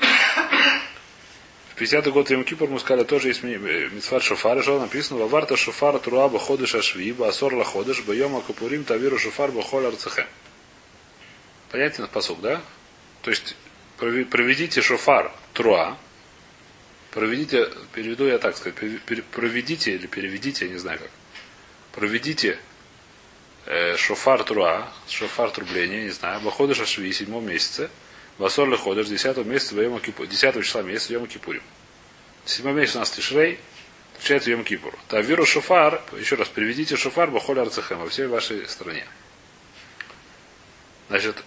В 1.74 1.78
50-й 1.78 2.10
год 2.10 2.30
Йом 2.30 2.42
Кипур 2.42 2.70
мы 2.70 2.80
сказали, 2.80 3.04
тоже 3.04 3.28
есть 3.28 3.42
митцват 3.42 4.22
шофар, 4.22 4.62
что 4.62 4.80
написано, 4.80 5.20
ваварта 5.20 5.58
шофар 5.58 5.98
труа 5.98 6.30
баходыш 6.30 6.74
ашви, 6.74 7.12
басор 7.12 7.52
лаходыш, 7.52 8.00
байома 8.00 8.40
капурим 8.40 8.84
тавиру 8.84 9.18
шофар 9.18 9.52
бахоль 9.52 9.84
арцехем. 9.84 10.24
Понятен 11.72 12.06
посук, 12.06 12.42
да? 12.42 12.60
То 13.22 13.30
есть 13.30 13.56
проведите 13.96 14.82
шофар 14.82 15.32
труа, 15.54 15.96
проведите, 17.12 17.70
переведу 17.94 18.26
я 18.26 18.38
так 18.38 18.56
сказать, 18.56 18.76
проведите 19.30 19.94
или 19.94 20.06
переведите, 20.06 20.66
я 20.66 20.72
не 20.72 20.78
знаю 20.78 20.98
как, 20.98 21.10
проведите 21.92 22.58
э, 23.64 23.96
шофар 23.96 24.44
труа, 24.44 24.92
шофар 25.08 25.50
трубления, 25.50 26.02
не 26.02 26.10
знаю, 26.10 26.42
баходыш 26.42 26.80
ашви, 26.80 27.10
седьмом 27.10 27.46
месяце, 27.46 27.88
басор 28.38 28.68
леходыш, 28.68 29.06
десятого 29.06 29.44
месяца, 29.44 29.74
десятого 30.26 30.62
числа 30.62 30.82
месяца, 30.82 31.14
Йома 31.14 31.26
Кипурим. 31.26 31.62
Седьмой 32.44 32.74
месяц 32.74 32.96
у 32.96 32.98
нас 32.98 33.10
Тишрей, 33.12 33.58
включается 34.14 34.50
Йом 34.50 34.64
Кипур. 34.64 34.94
Тавиру 35.08 35.46
шофар, 35.46 36.02
еще 36.18 36.34
раз, 36.34 36.48
приведите 36.48 36.96
шофар 36.96 37.30
бахоль 37.30 37.60
арцехем 37.60 37.98
во 37.98 38.08
всей 38.08 38.26
вашей 38.26 38.68
стране. 38.68 39.06
Значит, 41.08 41.42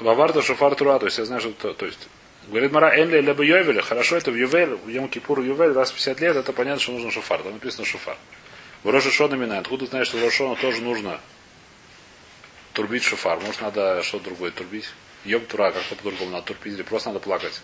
Ваварда 0.00 0.42
шофар 0.42 0.74
тура, 0.74 0.98
то 0.98 1.06
есть 1.06 1.18
я 1.18 1.24
знаю, 1.24 1.40
что 1.40 1.52
то, 1.52 1.74
то 1.74 1.86
есть 1.86 2.08
Говорит 2.50 2.72
Мара, 2.72 3.00
Энли 3.00 3.20
либо 3.20 3.44
Йовеля, 3.44 3.82
хорошо, 3.82 4.16
это 4.16 4.32
в 4.32 4.34
Ювель, 4.34 4.74
в 4.74 4.88
Йом 4.88 5.08
Кипур 5.08 5.40
Ювель, 5.40 5.72
раз 5.72 5.90
в 5.90 5.94
50 5.94 6.20
лет, 6.20 6.36
это 6.36 6.52
понятно, 6.52 6.80
что 6.80 6.92
нужно 6.92 7.10
шофар. 7.10 7.42
Там 7.42 7.52
написано 7.52 7.84
шофар. 7.84 8.16
В 8.82 8.90
Рошишона 8.90 9.34
Мина, 9.34 9.58
откуда 9.58 9.86
знаешь, 9.86 10.08
что 10.08 10.16
в 10.16 10.24
Рошона 10.24 10.56
тоже 10.56 10.80
нужно 10.80 11.20
турбить 12.72 13.04
шофар. 13.04 13.38
Может, 13.40 13.60
надо 13.60 14.02
что-то 14.02 14.24
другое 14.24 14.50
турбить. 14.50 14.88
Йом 15.24 15.44
Тура, 15.44 15.70
как-то 15.70 15.94
по-другому 15.96 16.30
надо 16.30 16.46
турбить, 16.46 16.74
или 16.74 16.82
просто 16.82 17.10
надо 17.10 17.20
плакать. 17.20 17.60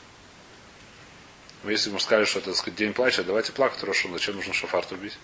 Если 1.64 1.90
мы 1.90 1.98
скажем, 1.98 2.26
что 2.26 2.38
это 2.38 2.54
сказать, 2.54 2.78
день 2.78 2.92
плача, 2.92 3.24
давайте 3.24 3.50
плакать 3.52 3.82
Рошон, 3.82 4.12
зачем 4.12 4.36
нужно 4.36 4.52
шофар 4.52 4.84
турбить? 4.84 5.18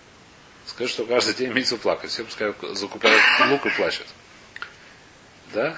Скажи, 0.65 0.91
что 0.91 1.05
каждый 1.05 1.35
день 1.35 1.51
имеется 1.53 1.77
плакать. 1.77 2.09
Все 2.09 2.25
пускай 2.25 2.53
закупают 2.73 3.21
лук 3.49 3.65
и 3.65 3.69
плачут. 3.69 4.07
Да? 5.53 5.77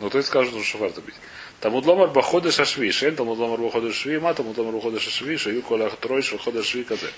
Ну, 0.00 0.10
то 0.10 0.18
есть 0.18 0.28
скажут, 0.28 0.54
что 0.54 0.62
шофар 0.62 0.92
турбить. 0.92 1.14
Тамуд 1.60 1.84
ломар 1.86 2.08
баходы 2.08 2.52
шашви, 2.52 2.90
шен, 2.92 3.16
тамуд 3.16 3.38
ломар 3.38 3.58
баходы 3.58 3.92
шви, 3.92 4.18
ма, 4.18 4.32
тамуд 4.32 4.56
ломар 4.56 4.74
баходы 4.74 5.00
шашви, 5.00 5.36
шаю 5.36 5.62
кола 5.62 5.90
трой 5.90 6.22
шаходы 6.22 6.62
шви 6.62 6.84
казе. 6.84 7.10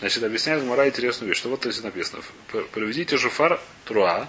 Значит, 0.00 0.22
объясняет 0.24 0.64
Гмара 0.64 0.88
интересную 0.88 1.28
вещь, 1.28 1.38
что 1.38 1.48
вот 1.48 1.60
здесь 1.60 1.82
написано. 1.82 2.22
Проведите 2.72 3.16
шуфар 3.16 3.60
труа, 3.84 4.28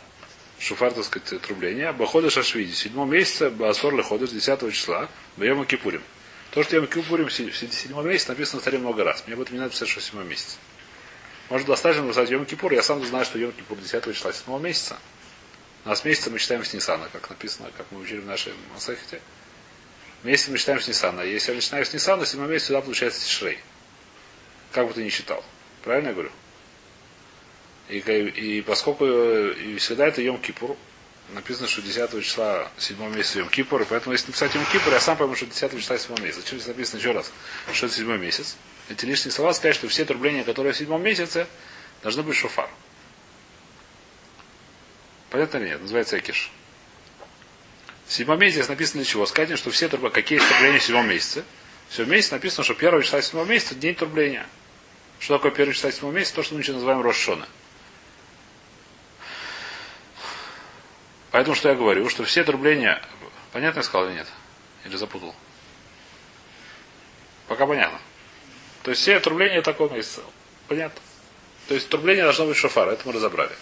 шуфар, 0.59 0.93
так 0.93 1.03
сказать, 1.05 1.41
трубление, 1.41 1.91
баходы 1.91 2.29
шашви, 2.29 2.71
седьмом 2.71 3.11
месяце, 3.11 3.49
басор 3.49 3.95
леходы, 3.95 4.27
10 4.27 4.73
числа, 4.73 5.09
бьем 5.35 5.65
кипурим. 5.65 6.03
То, 6.51 6.63
что 6.63 6.75
Йом 6.75 6.87
Кипурим 6.87 7.27
в 7.27 7.33
седьмом 7.33 8.07
месяце 8.07 8.29
написано 8.29 8.61
в 8.61 8.63
царе 8.63 8.77
много 8.79 9.03
раз. 9.03 9.23
Мне 9.27 9.35
об 9.35 9.41
этом 9.41 9.53
не 9.53 9.59
надо 9.59 9.71
писать, 9.71 9.89
что 9.89 9.99
в 9.99 10.03
седьмой 10.03 10.25
месяц. 10.25 10.57
Может, 11.49 11.67
достаточно 11.67 12.03
написать 12.03 12.29
Йом 12.29 12.45
Кипур, 12.45 12.73
я 12.73 12.81
сам 12.81 13.05
знаю, 13.05 13.25
что 13.25 13.37
Йом 13.37 13.51
Кипур 13.51 13.77
10 13.77 14.03
числа 14.15 14.33
седьмого 14.33 14.59
месяца. 14.59 14.97
У 15.87 15.89
нас 15.89 16.03
месяца 16.03 16.29
мы 16.29 16.37
считаем 16.37 16.65
с 16.65 16.73
Нисана, 16.73 17.07
как 17.13 17.29
написано, 17.29 17.71
как 17.77 17.85
мы 17.91 18.01
учили 18.01 18.19
в 18.19 18.25
нашей 18.25 18.51
Масахите. 18.73 19.21
Месяц 20.21 20.49
мы 20.49 20.57
считаем 20.57 20.81
с 20.81 20.87
Нисана. 20.89 21.21
Если 21.21 21.51
я 21.51 21.55
начинаю 21.55 21.85
с 21.85 21.93
Нисана, 21.93 22.25
седьмой 22.25 22.49
месяц 22.49 22.67
сюда 22.67 22.81
получается 22.81 23.21
Тишрей. 23.21 23.57
Как 24.73 24.85
бы 24.85 24.93
ты 24.93 25.01
ни 25.01 25.07
считал. 25.07 25.45
Правильно 25.85 26.09
я 26.09 26.13
говорю? 26.13 26.31
И, 27.87 27.99
и 27.99 28.61
поскольку 28.63 29.05
и 29.05 29.77
всегда 29.77 30.07
это 30.07 30.21
Йом 30.21 30.41
Кипур, 30.41 30.75
написано, 31.33 31.69
что 31.69 31.81
10 31.81 32.21
числа 32.21 32.69
7 32.77 33.15
месяца 33.15 33.39
Йом 33.39 33.47
Кипур, 33.47 33.85
поэтому 33.89 34.11
если 34.11 34.27
написать 34.27 34.55
Йом 34.55 34.65
Кипур, 34.65 34.91
я 34.91 34.99
сам 34.99 35.15
пойму, 35.15 35.35
что 35.37 35.45
10 35.45 35.71
числа 35.79 35.97
7 35.97 36.21
месяца. 36.21 36.41
Зачем 36.41 36.59
здесь 36.59 36.67
написано 36.67 36.99
еще 36.99 37.13
раз, 37.13 37.31
что 37.71 37.85
это 37.85 37.95
7 37.95 38.17
месяц? 38.17 38.57
Эти 38.89 39.05
лишние 39.05 39.31
слова 39.31 39.53
сказать, 39.53 39.77
что 39.77 39.87
все 39.87 40.03
трубления, 40.03 40.43
которые 40.43 40.73
в 40.73 40.77
седьмом 40.77 41.01
месяце, 41.01 41.47
должны 42.03 42.23
быть 42.23 42.35
шофар. 42.35 42.69
Понятно 45.37 45.57
или 45.57 45.67
нет? 45.67 45.81
Называется 45.81 46.17
Экиш. 46.17 46.49
В 48.07 48.11
седьмом 48.11 48.39
месяце 48.39 48.67
написано 48.69 49.03
для 49.03 49.11
чего? 49.11 49.27
Сказать, 49.27 49.55
что 49.59 49.69
все 49.69 49.87
трубы, 49.87 50.09
какие 50.09 50.39
есть 50.39 50.49
трубления 50.49 50.79
в 50.79 50.83
седьмом 50.83 51.07
месяце. 51.07 51.45
В 51.89 51.93
седьмом 51.93 52.13
месяце 52.13 52.33
написано, 52.33 52.63
что 52.63 52.73
первое 52.73 53.03
числа 53.03 53.21
седьмого 53.21 53.45
месяца 53.45 53.75
день 53.75 53.93
трубления. 53.93 54.47
Что 55.19 55.37
такое 55.37 55.51
первое 55.51 55.75
числа 55.75 55.91
седьмого 55.91 56.11
месяца? 56.11 56.33
То, 56.33 56.41
что 56.41 56.55
мы 56.55 56.61
еще 56.61 56.73
называем 56.73 57.01
Рошшона. 57.01 57.47
Поэтому 61.29 61.55
что 61.55 61.69
я 61.69 61.75
говорю, 61.75 62.09
что 62.09 62.23
все 62.23 62.43
трубления... 62.43 62.99
Понятно 63.51 63.81
я 63.81 63.83
сказал 63.83 64.07
или 64.07 64.15
нет? 64.15 64.27
Или 64.85 64.95
запутал? 64.95 65.35
Пока 67.47 67.67
понятно. 67.67 67.99
То 68.81 68.89
есть 68.89 69.03
все 69.03 69.19
трубления 69.19 69.61
такого 69.61 69.93
месяца. 69.93 70.21
Понятно. 70.67 70.99
То 71.67 71.75
есть 71.75 71.89
трубление 71.89 72.23
должно 72.23 72.47
быть 72.47 72.57
шофар, 72.57 72.89
это 72.89 73.03
мы 73.05 73.13
разобрали. 73.13 73.53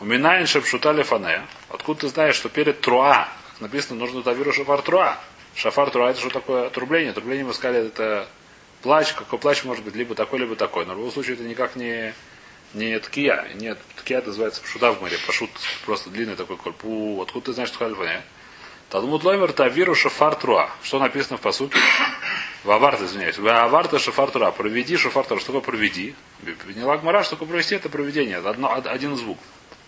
У 0.00 0.04
Минайн 0.04 0.46
Шепшутали 0.46 1.02
Фане. 1.02 1.46
Откуда 1.68 2.00
ты 2.00 2.08
знаешь, 2.08 2.34
что 2.34 2.48
перед 2.48 2.80
Труа, 2.80 3.28
как 3.52 3.60
написано, 3.60 4.00
нужно 4.00 4.22
Тавиру 4.22 4.52
Шафар 4.52 4.82
Труа. 4.82 5.18
Шафар 5.54 5.90
Труа 5.90 6.10
это 6.10 6.20
что 6.20 6.30
такое 6.30 6.70
трубление? 6.70 7.12
Трубление 7.12 7.44
мы 7.44 7.54
сказали, 7.54 7.86
это 7.86 8.28
плач. 8.82 9.12
Какой 9.12 9.38
плач 9.38 9.64
может 9.64 9.84
быть 9.84 9.94
либо 9.94 10.14
такой, 10.14 10.40
либо 10.40 10.56
такой. 10.56 10.86
Но 10.86 10.94
в 10.94 10.98
любом 10.98 11.12
случае 11.12 11.34
это 11.34 11.44
никак 11.44 11.76
не, 11.76 12.14
не 12.74 12.98
ткия. 12.98 13.48
Нет, 13.54 13.78
ткия 13.96 14.22
называется 14.22 14.62
пшута 14.62 14.92
в 14.92 15.00
море. 15.00 15.18
Пашут 15.26 15.50
просто 15.84 16.10
длинный 16.10 16.36
такой 16.36 16.56
корпу. 16.56 17.20
Откуда 17.22 17.46
ты 17.46 17.52
знаешь, 17.52 17.68
что 17.68 17.78
Хальфане? 17.78 18.22
Талмуд 18.88 19.24
Лоймер 19.24 19.52
Тавиру 19.52 19.94
Шафар 19.94 20.34
Труа. 20.34 20.70
Что 20.82 20.98
написано 20.98 21.38
в 21.38 21.40
посуке? 21.40 21.78
Ваварт, 22.64 23.00
извиняюсь. 23.00 23.38
Ваварта 23.38 23.98
Шафар 23.98 24.30
Труа. 24.30 24.50
Проведи 24.50 24.96
Шафар 24.96 25.24
Труа. 25.24 25.38
Что 25.38 25.52
такое 25.52 25.62
проведи? 25.62 26.14
Не 26.74 26.82
лагмара, 26.82 27.22
что 27.22 27.36
такое 27.36 27.48
провести? 27.48 27.74
Это 27.74 27.88
проведение. 27.88 28.38
Одно, 28.38 28.74
один 28.74 29.16
звук. 29.16 29.38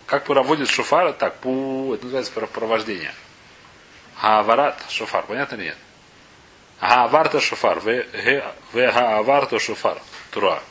Как 0.05 0.25
проводит 0.25 0.69
шофар, 0.69 1.13
так, 1.13 1.35
пу, 1.37 1.93
это 1.93 2.05
называется 2.05 2.31
провождение. 2.31 3.13
Хааварат 4.15 4.85
шофар, 4.89 5.25
понятно 5.25 5.55
или 5.55 5.63
нет? 5.65 5.77
Хааварта 6.79 7.39
шофар, 7.39 7.79
в 7.79 8.91
хааварта 8.91 9.59
шофар, 9.59 9.97
тура. 10.31 10.61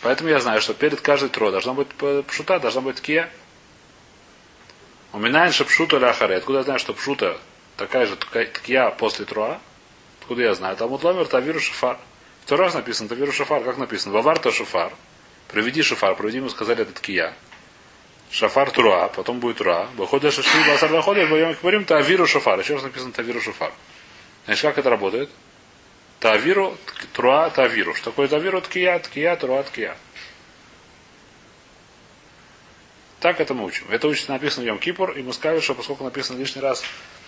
Поэтому 0.00 0.30
я 0.30 0.40
знаю, 0.40 0.60
что 0.60 0.74
перед 0.74 1.00
каждой 1.00 1.28
тро 1.28 1.50
должна 1.50 1.74
быть 1.74 1.88
пшута, 2.26 2.60
должна 2.60 2.80
быть 2.80 3.00
кия. 3.00 3.28
У 5.12 5.18
меня 5.18 5.50
пшута 5.50 5.98
ляхаре. 5.98 6.36
Откуда 6.36 6.58
я 6.58 6.64
знаю, 6.64 6.78
что 6.78 6.94
пшута 6.94 7.38
такая 7.76 8.06
же 8.06 8.16
ткия 8.16 8.90
после 8.90 9.24
труа? 9.24 9.58
Откуда 10.20 10.42
я 10.42 10.54
знаю? 10.54 10.76
Там 10.76 10.92
утломер 10.92 11.26
тавиру 11.26 11.58
шофар. 11.58 11.98
Второй 12.44 12.66
раз 12.66 12.74
написано 12.74 13.08
тавиру 13.08 13.32
шофар. 13.32 13.64
Как 13.64 13.78
написано? 13.78 14.14
Ваварта 14.14 14.52
шофар. 14.52 14.92
Проведи 15.48 15.82
шафар, 15.82 16.14
проведи 16.14 16.38
ему 16.38 16.50
сказали 16.50 16.82
этот 16.82 17.00
кия. 17.00 17.34
Шафар 18.30 18.70
тура, 18.70 19.08
потом 19.08 19.40
будет 19.40 19.56
тура. 19.56 19.88
Выходишь 19.96 20.34
шашли, 20.34 20.62
басар 20.68 20.92
выходишь, 20.92 21.28
боем 21.28 21.56
говорим, 21.60 21.84
тавиру 21.84 22.26
шафар. 22.26 22.60
Еще 22.60 22.74
раз 22.74 22.82
написано 22.82 23.12
тавиру 23.12 23.40
шафар. 23.40 23.72
Значит, 24.44 24.62
как 24.62 24.78
это 24.78 24.90
работает? 24.90 25.30
Тавиру, 26.20 26.76
труа, 27.14 27.48
тавиру. 27.48 27.94
Что 27.94 28.10
такое 28.10 28.28
тавиру? 28.28 28.60
Ткия, 28.60 28.98
ткия, 28.98 29.36
труа, 29.36 29.62
ткия. 29.62 29.96
Так 33.20 33.40
это 33.40 33.54
мы 33.54 33.64
учим. 33.64 33.86
Это 33.90 34.06
учится 34.06 34.32
написано 34.32 34.64
в 34.64 34.66
Йом 34.66 34.78
Кипур, 34.78 35.12
и 35.12 35.22
мы 35.22 35.32
скажем, 35.32 35.62
что 35.62 35.74
поскольку 35.74 36.04
написано 36.04 36.38
лишний 36.38 36.60
раз 36.60 36.84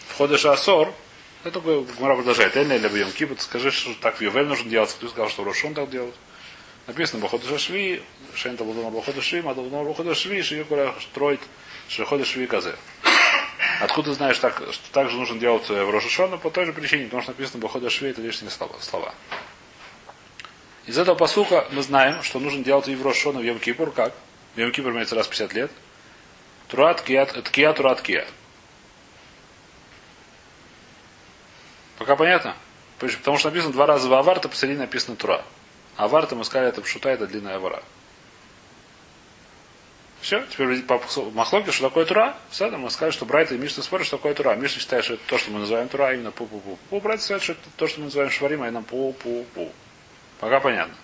в 0.09 0.17
ходе 0.17 0.37
Шасор, 0.37 0.93
это 1.43 1.61
Гмара 1.61 2.17
продолжает. 2.17 2.57
Эльна 2.57 2.75
или 2.75 2.87
в 2.87 2.95
Йом 2.95 3.11
Кипур, 3.13 3.41
скажи, 3.41 3.71
что 3.71 3.95
так 3.95 4.19
в 4.19 4.21
Ювель 4.21 4.47
нужно 4.47 4.71
делать. 4.71 4.91
Кто 4.91 5.09
сказал, 5.09 5.31
что 5.31 5.43
Рошон 5.43 5.75
так 5.75 5.91
делают. 5.91 6.15
Написано 6.91 7.23
Бахода 7.23 7.47
Шашви, 7.47 8.03
Шента 8.35 8.65
Бадуна 8.65 8.91
Бахода 8.91 9.23
Шви, 9.23 9.43
Мадуна 9.43 9.85
Бахода 9.85 10.13
Шви, 10.13 10.43
Шиюкуля 10.43 10.93
строит 11.01 11.39
Шихода 11.89 12.25
Шви 12.25 12.49
Казе. 12.49 12.75
Откуда 13.81 14.13
знаешь, 14.13 14.41
так, 14.41 14.61
что 14.73 14.91
так 14.91 15.09
же 15.09 15.17
нужно 15.17 15.39
делать 15.39 15.69
в 15.69 15.89
Рошашона 15.89 16.37
по 16.37 16.51
той 16.51 16.65
же 16.67 16.73
причине, 16.73 17.05
потому 17.05 17.23
что 17.23 17.31
написано 17.31 17.61
Бахода 17.61 17.91
Шви, 17.91 18.09
это 18.09 18.21
лишние 18.21 18.51
слова. 18.51 19.15
Из 20.87 20.99
этого 20.99 21.15
посука 21.15 21.69
мы 21.71 21.85
знаем, 21.85 22.25
что 22.25 22.41
нужно 22.41 22.65
делать 22.65 22.89
и 22.89 22.97
в 22.97 23.07
Рошашона 23.07 23.39
в 23.39 23.45
Йом 23.45 23.61
Кипур, 23.61 23.93
как? 23.93 24.13
В 24.57 24.59
Йом 24.59 24.73
Кипур 24.73 24.91
имеется 24.91 25.15
раз 25.15 25.29
в 25.29 25.31
50 25.31 25.53
лет. 25.53 25.71
Турат, 26.67 27.03
кия, 27.03 27.25
ткия, 27.25 27.73
турат, 27.73 28.03
кия. 28.03 28.27
Пока 31.99 32.17
понятно? 32.17 32.57
Потому 32.99 33.39
что 33.39 33.51
написано 33.51 33.73
два 33.73 33.87
раза 33.87 34.09
в 34.09 34.13
аварта, 34.13 34.49
посередине 34.49 34.81
написано 34.81 35.15
тура. 35.15 35.45
Аварта, 36.01 36.35
мы 36.35 36.47
сказали, 36.47 36.71
это 36.71 36.81
пшута, 36.81 37.11
это 37.11 37.27
длинная 37.27 37.57
авара. 37.57 37.83
Все, 40.23 40.43
теперь 40.47 40.83
по 40.83 40.99
Махлоке, 41.35 41.73
что 41.73 41.89
такое 41.89 42.07
Тура? 42.07 42.37
Все, 42.49 42.71
мы 42.71 42.91
сказали, 42.91 43.11
что 43.11 43.27
Брайта 43.27 43.55
и 43.55 43.59
Мишна 43.59 43.83
спорят, 43.83 44.07
что 44.07 44.17
такое 44.17 44.33
Тура. 44.33 44.55
Мишна 44.55 44.81
считает, 44.81 45.05
что 45.05 45.15
это 45.15 45.23
то, 45.27 45.37
что 45.37 45.51
мы 45.51 45.59
называем 45.59 45.89
Тура, 45.89 46.09
а 46.09 46.15
именно 46.15 46.31
пу-пу-пу. 46.31 46.79
Пу, 46.89 47.01
Брайта 47.01 47.23
считает, 47.23 47.43
что 47.43 47.53
это 47.53 47.63
то, 47.77 47.87
что 47.87 48.01
мы 48.01 48.07
называем 48.07 48.31
Шварим, 48.31 48.63
а 48.63 48.69
именно 48.69 48.81
пу-пу-пу. 48.81 49.71
Пока 50.41 50.61
понятно. 50.61 50.95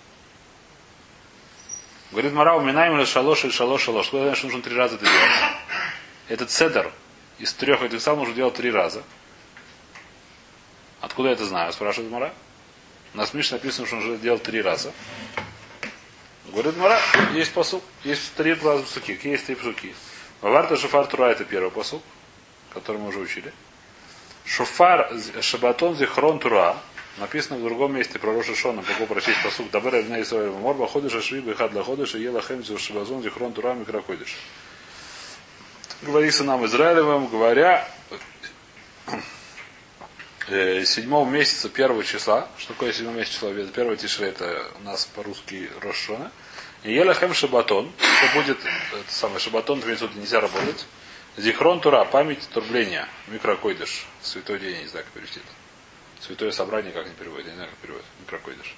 Говорит 2.11 2.33
Мара, 2.33 2.55
уминаем 2.55 2.97
или 2.97 3.05
шалош 3.05 3.43
или 3.43 3.51
шалош 3.51 3.83
шалош. 3.83 4.09
Куда 4.09 4.23
знаешь, 4.23 4.41
нужно 4.41 4.63
три 4.63 4.75
раза 4.75 4.95
это 4.95 5.05
делать? 5.05 5.31
Этот 6.27 6.49
цедр 6.49 6.91
из 7.37 7.53
трех 7.53 7.83
этих 7.83 8.01
сам 8.01 8.17
нужно 8.17 8.33
делать 8.33 8.55
три 8.55 8.71
раза. 8.71 9.03
Откуда 11.01 11.29
я 11.29 11.33
это 11.35 11.45
знаю? 11.45 11.71
Спрашивает 11.71 12.11
Мара. 12.11 12.33
У 13.13 13.17
нас 13.17 13.29
в 13.29 13.33
Мишне 13.33 13.57
написано, 13.57 13.87
что 13.87 13.95
нужно 13.95 14.17
делать 14.17 14.43
три 14.43 14.61
раза. 14.61 14.91
Говорит 16.51 16.77
Мара, 16.77 16.99
есть 17.33 17.53
посук, 17.53 17.83
есть 18.03 18.33
три 18.35 18.55
псуки. 18.55 19.15
Какие 19.15 19.33
есть 19.33 19.45
три 19.45 19.55
псуки? 19.55 19.93
Ваварта 20.41 20.77
Шофар 20.77 21.07
Тура 21.07 21.25
это 21.25 21.43
первый 21.43 21.71
посук, 21.71 22.01
который 22.73 22.97
мы 22.97 23.09
уже 23.09 23.19
учили. 23.19 23.53
Шофар 24.45 25.11
Шабатон 25.41 25.95
Зихрон 25.95 26.39
Тура 26.39 26.77
написано 27.17 27.57
в 27.57 27.63
другом 27.63 27.95
месте 27.95 28.17
про 28.19 28.33
Роша 28.33 28.55
Шона, 28.55 28.81
могу 28.81 29.05
прочесть 29.07 29.43
посук. 29.43 29.69
Дабер 29.71 29.95
Эвна 29.95 30.21
Исраэль 30.21 30.51
Морба 30.51 30.87
Ходыш 30.87 31.15
Ашви 31.15 31.41
Бехад 31.41 31.73
Лаходыш 31.73 32.15
и 32.15 32.19
Ела 32.19 32.41
Хемзю 32.41 32.77
Шабазон 32.77 33.23
Зихрон 33.23 33.53
Тура 33.53 33.73
Микроходыш. 33.73 34.35
Говорится 36.01 36.43
нам 36.43 36.65
Израилевым, 36.65 37.27
говоря, 37.27 37.89
седьмого 40.47 41.29
месяца 41.29 41.69
первого 41.69 42.03
числа, 42.03 42.47
что 42.57 42.73
такое 42.73 42.93
седьмого 42.93 43.15
месяца 43.15 43.33
числа, 43.33 43.53
первого 43.53 43.97
тишре, 43.97 44.29
это 44.29 44.71
у 44.79 44.83
нас 44.83 45.05
по-русски 45.05 45.69
Рошона, 45.81 46.31
и 46.83 46.93
Елахем 46.93 47.33
Шабатон, 47.33 47.91
что 47.97 48.39
будет, 48.39 48.57
это 48.59 49.11
самое 49.11 49.39
Шабатон, 49.39 49.81
в 49.81 49.85
минуту 49.85 50.09
нельзя 50.15 50.39
работать, 50.39 50.85
Зихрон 51.37 51.81
Тура, 51.81 52.03
память 52.05 52.47
турбления, 52.49 53.07
микрокойдыш, 53.27 54.07
святой 54.23 54.59
день, 54.59 54.81
не 54.81 54.87
знаю, 54.87 55.05
как 55.05 55.13
перевести 55.13 55.39
это. 55.39 56.25
Святое 56.25 56.51
собрание 56.51 56.91
как 56.91 57.05
не 57.05 57.13
переводит, 57.13 57.45
я 57.45 57.51
не 57.51 57.57
знаю, 57.57 57.69
как 57.69 57.79
переводит, 57.79 58.05
микрокойдыш. 58.21 58.75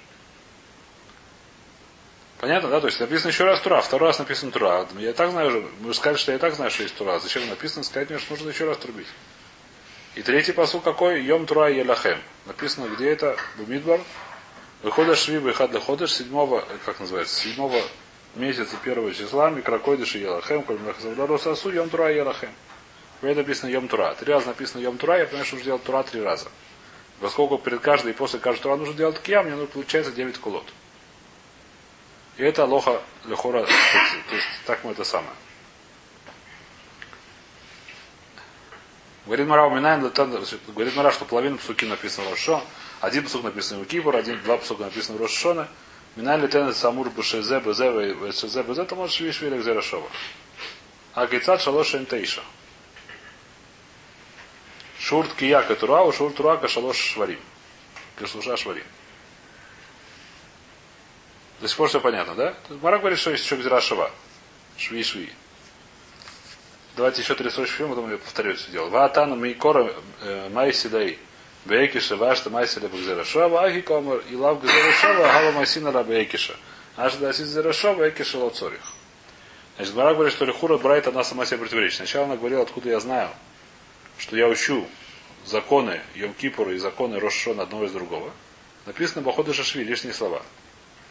Понятно, 2.38 2.68
да? 2.68 2.80
То 2.80 2.86
есть 2.86 3.00
написано 3.00 3.30
еще 3.30 3.44
раз 3.44 3.60
Тура, 3.60 3.80
второй 3.80 4.08
раз 4.08 4.18
написано 4.18 4.52
Тура. 4.52 4.86
Я 4.98 5.12
так 5.14 5.30
знаю, 5.30 5.70
мы 5.80 5.94
сказали, 5.94 6.18
что 6.18 6.32
я 6.32 6.38
так 6.38 6.54
знаю, 6.54 6.70
что 6.70 6.82
есть 6.82 6.94
Тура. 6.96 7.18
Зачем 7.18 7.48
написано 7.48 7.82
сказать 7.82 8.10
мне, 8.10 8.18
что 8.18 8.32
нужно 8.32 8.50
еще 8.50 8.64
раз 8.66 8.76
трубить? 8.78 9.06
И 10.20 10.22
третий 10.22 10.52
посыл 10.52 10.82
какой? 10.82 11.22
Йом 11.22 11.46
Тура 11.46 11.70
Елахем. 11.72 12.18
Написано, 12.44 12.94
где 12.94 13.08
это? 13.08 13.38
Бумидбар. 13.56 14.02
Выходишь 14.82 15.20
Шви 15.20 15.38
Бехад 15.38 15.74
Ходыш 15.82 16.12
седьмого, 16.12 16.62
как 16.84 17.00
называется, 17.00 17.40
седьмого 17.40 17.80
месяца 18.34 18.76
первого 18.84 19.14
числа, 19.14 19.48
Микрокойдыш 19.48 20.16
и 20.16 20.18
Елахем, 20.18 20.62
коль 20.64 20.78
Мехазавдару 20.78 21.38
Сасу, 21.38 21.70
Йом 21.70 21.88
Тура 21.88 22.12
Елахем. 22.12 22.50
Это 23.22 23.36
написано 23.36 23.70
Йом 23.70 23.88
Тура. 23.88 24.14
Три 24.14 24.30
раза 24.30 24.48
написано 24.48 24.82
Йом 24.82 24.98
Тура, 24.98 25.16
я 25.16 25.24
понимаю, 25.24 25.46
что 25.46 25.54
нужно 25.54 25.64
делать 25.64 25.84
Тура 25.84 26.02
три 26.02 26.20
раза. 26.20 26.50
Поскольку 27.18 27.56
перед 27.56 27.80
каждой 27.80 28.10
и 28.10 28.14
после 28.14 28.40
каждой 28.40 28.60
Тура 28.60 28.76
нужно 28.76 28.92
делать 28.92 29.18
Кия, 29.22 29.42
мне 29.42 29.52
нужно 29.52 29.68
получается 29.68 30.12
9 30.12 30.36
кулот. 30.36 30.66
И 32.36 32.42
это 32.42 32.66
лоха 32.66 33.00
лехора, 33.24 33.64
то 33.64 34.34
есть 34.34 34.48
так 34.66 34.84
мы 34.84 34.92
это 34.92 35.04
самое. 35.04 35.32
Говорит 39.26 39.46
Мара, 39.46 39.66
уминаем, 39.66 40.00
говорит 40.00 40.96
Мара, 40.96 41.12
что 41.12 41.24
половина 41.24 41.58
псуки 41.58 41.84
написано 41.84 42.28
в 42.28 42.30
Рошо, 42.30 42.62
один 43.00 43.24
псук 43.24 43.44
написан 43.44 43.80
в 43.80 43.86
Кипур, 43.86 44.16
один, 44.16 44.40
два 44.42 44.56
псука 44.58 44.84
написано 44.84 45.18
в 45.18 45.20
Рошошона. 45.20 45.68
Минали 46.16 46.48
тенет 46.48 46.76
самур 46.76 47.08
бшезе 47.10 47.60
бзе 47.60 48.14
бзе 48.14 48.62
бзе, 48.62 48.84
то 48.84 48.96
можешь 48.96 49.20
видишь 49.20 49.40
велик 49.42 49.62
зерашова. 49.62 50.08
А 51.14 51.26
гейцат 51.26 51.60
шалош 51.60 51.94
тейша. 52.08 52.42
Шурт 54.98 55.32
кия 55.34 55.62
катура, 55.62 56.10
шурт 56.12 56.34
турака 56.34 56.66
шалош 56.66 56.96
шварим. 56.96 57.38
Кашлуша 58.16 58.56
шварим. 58.56 58.84
До 61.60 61.68
сих 61.68 61.76
пор 61.76 61.88
все 61.88 62.00
понятно, 62.00 62.34
да? 62.34 62.54
Мара 62.82 62.98
говорит, 62.98 63.18
что 63.18 63.30
есть 63.30 63.44
еще 63.44 63.56
Гзирашева. 63.56 64.10
Шви 64.76 65.02
шви. 65.02 65.32
Давайте 67.00 67.22
еще 67.22 67.34
три 67.34 67.48
строчки 67.48 67.76
фильма, 67.76 67.94
потом 67.94 68.10
я 68.10 68.18
повторю 68.18 68.52
это 68.52 68.70
дело. 68.70 68.90
Ваатану 68.90 69.34
мейкора 69.34 69.90
э, 70.20 70.50
майси 70.50 70.88
дай. 70.88 71.18
Бейкиша 71.64 72.16
вашта 72.16 72.50
майси 72.50 72.78
лебу 72.78 72.98
Гзирашева, 72.98 73.64
аги 73.64 73.80
комар 73.80 74.22
и 74.30 74.36
лав 74.36 74.62
Гзирашева, 74.62 75.22
гава 75.22 75.52
майсина 75.52 75.92
раба 75.92 76.10
Бейкиша. 76.10 76.54
Аж 76.98 77.14
да 77.14 77.32
си 77.32 77.44
Гзирашева, 77.44 77.94
Бейкиша 77.94 78.36
лоцорих. 78.36 78.82
Значит, 79.76 79.94
Мара 79.94 80.12
говорит, 80.12 80.34
что 80.34 80.44
Лихура 80.44 80.76
Брайт, 80.76 81.06
она 81.08 81.24
сама 81.24 81.46
себе 81.46 81.60
противоречит. 81.60 81.96
Сначала 81.96 82.26
она 82.26 82.36
говорила, 82.36 82.60
откуда 82.60 82.90
я 82.90 83.00
знаю, 83.00 83.30
что 84.18 84.36
я 84.36 84.46
учу 84.46 84.86
законы 85.46 86.02
Йом 86.14 86.34
и 86.38 86.76
законы 86.76 87.18
Рошона 87.18 87.62
одного 87.62 87.86
из 87.86 87.92
другого. 87.92 88.30
Написано 88.84 89.22
Бахода 89.22 89.54
Шашви, 89.54 89.84
лишние 89.84 90.12
слова. 90.12 90.42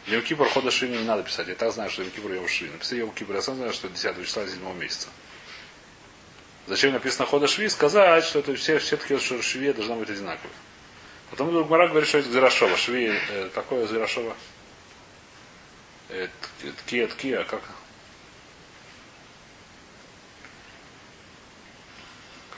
Йом 0.06 0.22
хода 0.50 0.70
Шви 0.70 0.88
не 0.88 1.02
надо 1.02 1.24
писать. 1.24 1.48
Я 1.48 1.56
так 1.56 1.72
знаю, 1.72 1.90
что 1.90 2.02
Йом 2.02 2.12
Кипр 2.12 2.32
Йом 2.32 2.46
Шви. 2.46 2.70
Написать 2.70 2.98
Йом 3.00 3.10
Кипр, 3.10 3.34
я 3.34 3.42
сам 3.42 3.56
знаю, 3.56 3.72
что 3.72 3.88
10 3.88 4.24
числа 4.24 4.46
7 4.46 4.78
месяца. 4.78 5.08
Зачем 6.70 6.92
написано 6.92 7.26
хода 7.26 7.48
Шви? 7.48 7.68
Сказать, 7.68 8.22
что 8.22 8.38
это 8.38 8.54
все, 8.54 8.78
все 8.78 8.96
такие, 8.96 9.18
что 9.18 9.42
Шви 9.42 9.72
должна 9.72 9.96
быть 9.96 10.08
одинаковой. 10.08 10.52
Потом 11.28 11.48
вдруг 11.48 11.68
Мара 11.68 11.88
говорит, 11.88 12.08
что 12.08 12.18
это 12.18 12.30
Зирашова. 12.30 12.76
Шви, 12.76 13.12
э, 13.28 13.50
какое 13.52 13.88
Зирашова? 13.88 14.36
Э, 16.10 16.28
ткия, 16.86 17.42
как? 17.42 17.62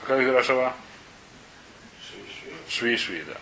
Какая 0.01 0.23
Зирашова? 0.23 0.75
Шви, 2.69 2.97
шви, 2.97 3.23
да. 3.23 3.37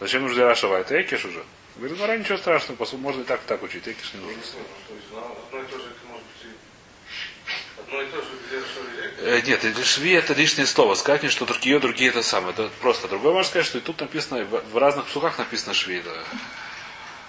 Зачем 0.00 0.24
нужно 0.24 0.36
Зирашова? 0.36 0.76
Это 0.76 1.00
Экиш 1.00 1.24
уже. 1.24 1.42
Говорит, 1.76 1.98
ну, 1.98 2.16
ничего 2.18 2.36
страшного, 2.36 2.86
можно 2.98 3.22
и 3.22 3.24
так 3.24 3.40
и 3.42 3.48
так 3.48 3.62
учить, 3.62 3.88
экиш 3.88 4.12
не 4.12 4.20
нужно. 4.20 4.42
Одно 7.78 8.02
и 8.02 8.06
то 8.06 8.16
же, 8.16 8.28
и 8.28 8.46
где 8.46 8.60
Э, 9.24 9.40
нет, 9.40 9.86
шви 9.86 10.12
это 10.12 10.34
лишнее 10.34 10.66
слово. 10.66 10.94
Сказать 10.94 11.22
мне, 11.22 11.30
что 11.30 11.46
другие, 11.46 11.78
другие 11.78 12.10
это 12.10 12.22
самое. 12.22 12.52
Это 12.52 12.68
просто 12.80 13.08
другое. 13.08 13.32
Можно 13.32 13.48
сказать, 13.48 13.66
что 13.66 13.78
и 13.78 13.80
тут 13.80 14.00
написано, 14.00 14.44
в, 14.44 14.76
разных 14.76 15.06
псухах 15.06 15.38
написано 15.38 15.72
шви. 15.72 15.98
Это, 15.98 16.24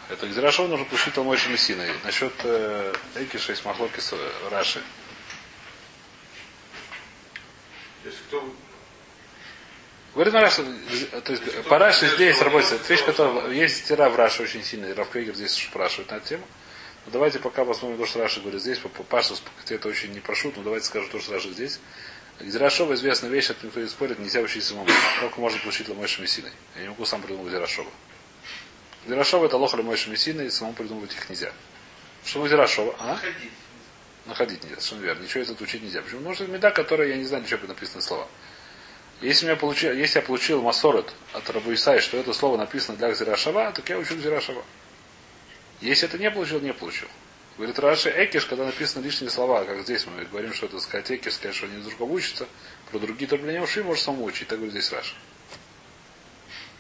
это 0.10 0.28
Гзирашов 0.28 0.68
нужно 0.70 0.86
получить 0.86 1.14
Талмой 1.14 1.38
Шамисиной. 1.38 1.90
Насчет 2.04 2.34
э, 2.44 2.94
Экиша 3.16 3.54
есть 3.54 3.64
махлоки 3.64 4.00
с 4.00 4.12
э, 4.14 4.18
Раши. 4.52 4.82
Если 8.04 8.20
кто 8.28 8.54
Говорит 10.14 10.34
на 10.34 10.42
Раши, 10.42 10.64
то 10.64 11.32
есть 11.32 11.64
по 11.64 11.78
Раши 11.78 12.08
здесь 12.16 12.42
работает 12.42 12.90
вещь, 12.90 13.04
которая 13.04 13.52
есть 13.52 13.84
стира 13.84 14.10
в 14.10 14.16
Раши 14.16 14.44
очень 14.44 14.64
сильная. 14.64 14.96
Рафкейгер 14.96 15.36
здесь 15.36 15.52
спрашивает 15.52 16.10
на 16.12 16.16
эту 16.16 16.28
тему. 16.28 16.48
Но 17.06 17.12
давайте 17.12 17.39
пока 17.39 17.65
посмотрим 17.65 17.98
то, 17.98 18.06
что 18.06 18.20
Раши 18.20 18.41
говорит 18.41 18.62
здесь. 18.62 18.80
По 18.80 18.89
Пашу 18.89 19.36
это 19.70 19.88
очень 19.88 20.12
не 20.12 20.20
прошу, 20.20 20.52
но 20.56 20.63
давайте 20.63 20.88
скажу 20.88 21.08
то, 21.10 21.20
что 21.20 21.34
Раши 21.34 21.52
здесь. 21.52 21.80
Из 22.39 22.56
Рашова 22.56 22.94
известная 22.96 23.30
вещь, 23.30 23.50
это 23.50 23.65
никто 23.65 23.80
не 23.80 23.88
спорит, 23.88 24.20
нельзя 24.20 24.41
учить 24.41 24.63
самому. 24.63 24.89
Только 25.22 25.39
можно 25.39 25.60
получить 25.60 25.88
Ламойши 25.88 26.22
Мессиной. 26.22 26.52
Я 26.76 26.82
не 26.82 26.88
могу 26.89 27.06
сам 27.06 27.22
придумать 27.22 27.52
Зирашова. 27.52 27.89
Зирашова 29.08 29.46
это 29.46 29.58
лоха 29.58 29.76
Ламойши 29.76 30.10
Мессиной, 30.10 30.48
и 30.48 30.50
самому 30.50 30.76
придумывать 30.76 31.13
их 31.13 31.30
нельзя. 31.30 31.54
Что 32.26 32.39
мы 32.39 32.50
Зирашова? 32.50 32.96
А? 33.00 33.13
Находить. 33.13 33.52
Находить 34.26 34.63
нельзя, 34.63 34.76
совершенно 34.82 35.06
верно. 35.06 35.24
Ничего 35.24 35.44
это 35.44 35.63
учить 35.63 35.84
нельзя. 35.84 36.02
Почему? 36.02 36.20
Потому 36.20 36.36
что 36.36 36.44
это 36.44 36.54
меда, 36.54 36.72
которая, 36.72 37.08
я 37.10 37.18
не 37.18 37.24
знаю, 37.24 37.44
ничего 37.44 37.68
написано 37.68 38.02
слова. 38.02 38.28
Если, 39.22 39.46
меня 39.46 39.56
получил, 39.56 39.94
если 39.94 40.20
я 40.20 40.26
получил 40.26 40.62
Масорет 40.62 41.13
от 41.32 41.50
Рабу 41.50 41.74
Исаи, 41.74 42.00
что 42.00 42.18
это 42.18 42.34
слово 42.34 42.58
написано 42.58 42.98
для 42.98 43.12
Гзирашава, 43.12 43.72
то 43.72 43.82
я 43.88 43.98
учу 43.98 44.15
Гзирашава. 44.15 44.63
Если 45.82 46.08
это 46.08 46.18
не 46.18 46.32
получил, 46.32 46.60
не 46.62 46.74
получил. 46.74 47.08
Говорит 47.58 47.80
Раши 47.80 48.10
Экиш, 48.10 48.46
когда 48.46 48.66
написаны 48.66 49.04
лишние 49.04 49.30
слова, 49.30 49.64
как 49.64 49.82
здесь 49.84 50.06
мы 50.06 50.26
говорим, 50.26 50.54
что 50.54 50.66
это 50.66 50.80
сказать 50.80 51.10
Экиш, 51.12 51.34
сказать, 51.34 51.56
что 51.56 51.68
они 51.68 51.82
друг 51.82 51.98
друга 51.98 52.12
учатся, 52.12 52.48
про 52.92 53.00
другие 53.00 53.30
не 53.30 53.62
ушли, 53.62 53.84
может 53.84 54.04
самому 54.04 54.26
учить. 54.26 54.48
Так 54.48 54.58
говорит 54.58 54.74
здесь 54.74 54.92
Раши. 54.92 55.16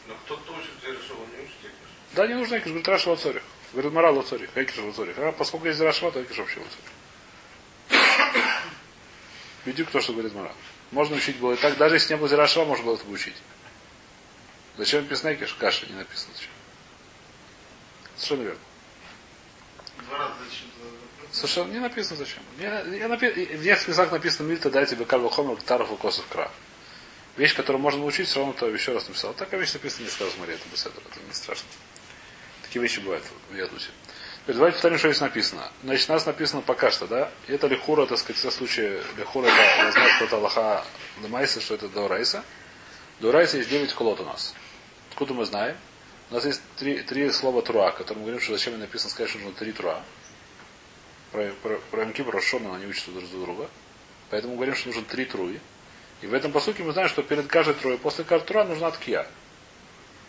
Но 0.07 0.15
кто-то 0.25 0.51
учит 0.51 0.71
Зершова, 0.81 1.25
не 1.27 1.43
учит 1.43 1.55
Экиш. 1.61 1.71
Да, 2.13 2.27
не 2.27 2.33
нужно 2.33 2.55
Экиш, 2.57 2.67
говорит 2.67 2.87
Раша 2.87 3.09
Лоцорих. 3.09 3.43
Говорит 3.71 3.93
Морал 3.93 4.17
Лоцорих, 4.17 4.49
Экиш 4.55 4.77
Лоцорих. 4.77 5.17
А 5.17 5.31
поскольку 5.31 5.67
есть 5.67 5.79
Рашва, 5.79 6.11
то 6.11 6.21
Экиш 6.21 6.37
вообще 6.37 6.59
Лоцорих. 6.59 6.91
Видите, 9.65 9.87
кто 9.87 10.01
что 10.01 10.11
говорит 10.11 10.33
Морал. 10.33 10.53
Можно 10.91 11.15
учить 11.15 11.37
было 11.37 11.53
и 11.53 11.57
так, 11.57 11.77
даже 11.77 11.95
если 11.95 12.13
не 12.13 12.17
было 12.17 12.29
Зирашва, 12.29 12.65
можно 12.65 12.85
было 12.85 12.95
это 12.95 13.07
учить. 13.07 13.35
Зачем 14.77 15.03
написано 15.03 15.33
Экиш? 15.33 15.53
Каша 15.53 15.85
не 15.87 15.93
написано. 15.93 16.33
Зачем? 16.35 16.51
Совершенно 18.15 18.43
верно. 18.43 18.59
Два 20.07 20.31
Совершенно 21.31 21.71
не 21.71 21.79
написано 21.79 22.17
зачем. 22.17 22.43
Я, 22.59 22.81
я. 22.81 23.07
В 23.07 23.21
некоторых 23.21 23.87
местах 23.87 24.11
написано 24.11 24.47
Мильта, 24.47 24.69
дай 24.69 24.85
тебе 24.85 25.05
Карл 25.05 25.29
Хомер, 25.29 25.57
Таров 25.61 25.91
и. 25.91 26.49
Вещь, 27.35 27.53
которую 27.55 27.81
можно 27.81 27.99
научить, 27.99 28.29
все 28.29 28.39
равно 28.39 28.53
то 28.53 28.69
еще 28.69 28.93
раз 28.93 29.07
написал. 29.07 29.33
Такая 29.33 29.59
вещь 29.59 29.73
написана 29.73 30.05
раз 30.23 30.33
в 30.33 30.39
море, 30.39 30.53
это 30.53 30.63
беседа, 30.71 30.95
это 30.97 31.19
не 31.27 31.33
страшно. 31.33 31.67
Такие 32.63 32.81
вещи 32.81 32.99
бывают 32.99 33.25
в 33.49 33.55
Ядусе. 33.55 33.89
Давайте 34.47 34.75
повторим, 34.75 34.97
что 34.99 35.09
здесь 35.09 35.21
написано. 35.21 35.69
Значит, 35.83 36.07
нас 36.07 36.25
написано 36.25 36.61
пока 36.61 36.91
что, 36.91 37.07
да? 37.07 37.31
Это 37.47 37.67
лихура, 37.67 38.05
так 38.05 38.19
сказать, 38.19 38.37
в 38.37 38.51
случае 38.51 39.01
лихура, 39.17 39.47
это 39.47 39.91
что 40.15 40.25
это 40.25 40.35
Аллаха 40.37 40.85
Лемайса, 41.21 41.59
что 41.59 41.75
это 41.75 41.89
Дорайса. 41.89 42.43
Дорайса 43.19 43.57
есть 43.57 43.69
9 43.69 43.91
колод 43.93 44.19
у 44.19 44.23
нас. 44.23 44.53
Откуда 45.09 45.33
мы 45.33 45.45
знаем? 45.45 45.75
У 46.31 46.33
нас 46.33 46.45
есть 46.45 46.61
три, 46.77 47.01
три 47.01 47.31
слова 47.31 47.61
труа, 47.61 47.91
которые 47.91 48.17
мы 48.17 48.23
говорим, 48.23 48.41
что 48.41 48.53
зачем 48.53 48.79
написано 48.79 49.11
сказать, 49.11 49.29
что 49.29 49.39
нужно 49.39 49.53
три 49.53 49.71
труа. 49.71 50.01
Про, 51.31 51.51
про, 51.61 51.77
про 51.91 52.05
МК, 52.05 52.23
про 52.23 52.41
Шона 52.41 52.75
они 52.75 52.87
учатся 52.87 53.11
друг 53.11 53.29
друга. 53.29 53.69
Поэтому 54.31 54.53
мы 54.53 54.57
говорим, 54.57 54.75
что 54.75 54.87
нужно 54.87 55.03
три 55.03 55.25
труи. 55.25 55.59
И 56.21 56.27
в 56.27 56.33
этом 56.33 56.51
посуке 56.51 56.83
мы 56.83 56.93
знаем, 56.93 57.09
что 57.09 57.21
перед 57.21 57.47
каждой 57.47 57.75
троей, 57.75 57.97
после 57.99 58.23
каждой 58.23 58.47
труа 58.47 58.63
нужна 58.63 58.89
ткия. 58.91 59.27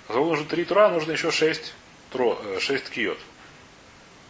А 0.08 0.14
нужно 0.14 0.44
три 0.46 0.64
труа, 0.64 0.90
нужно 0.90 1.12
еще 1.12 1.30
шесть, 1.30 1.72
тро, 2.10 2.40
э, 2.44 2.58
шесть 2.60 2.84
ткиот. 2.84 3.18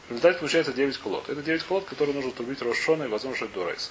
В 0.06 0.10
результате 0.10 0.38
получается 0.38 0.72
9 0.72 0.98
колод. 0.98 1.28
Это 1.28 1.42
9 1.42 1.64
колод, 1.64 1.84
которые 1.86 2.14
нужно 2.14 2.30
трубить 2.30 2.62
Рошона 2.62 3.04
и 3.04 3.08
возможно, 3.08 3.36
что 3.36 3.46
это 3.46 3.54
Дурайс. 3.54 3.90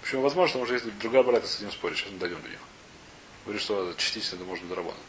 Почему 0.00 0.22
возможно? 0.22 0.60
Потому 0.60 0.66
что 0.66 0.74
если 0.74 0.90
другая 0.98 1.22
братья 1.22 1.46
с 1.46 1.58
этим 1.58 1.70
спорит, 1.70 1.98
сейчас 1.98 2.12
мы 2.12 2.18
дойдем 2.18 2.40
до 2.40 2.48
них. 2.48 2.58
Говорит, 3.44 3.62
что 3.62 3.92
частично 3.98 4.36
это 4.36 4.44
можно 4.44 4.66
доработать. 4.68 5.00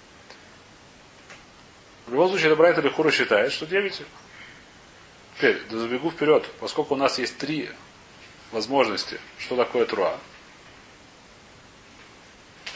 В 2.06 2.12
любом 2.12 2.30
случае, 2.30 2.48
это 2.48 2.56
Брайт 2.56 2.78
или 2.78 2.90
Хура 2.90 3.12
считает, 3.12 3.52
что 3.52 3.66
9. 3.66 4.02
Теперь, 5.38 5.62
забегу 5.70 6.12
вперед, 6.12 6.48
поскольку 6.60 6.96
у 6.96 6.98
нас 6.98 7.18
есть 7.18 7.38
три 7.38 7.70
возможности, 8.52 9.20
что 9.40 9.56
такое 9.56 9.86
труа, 9.86 10.18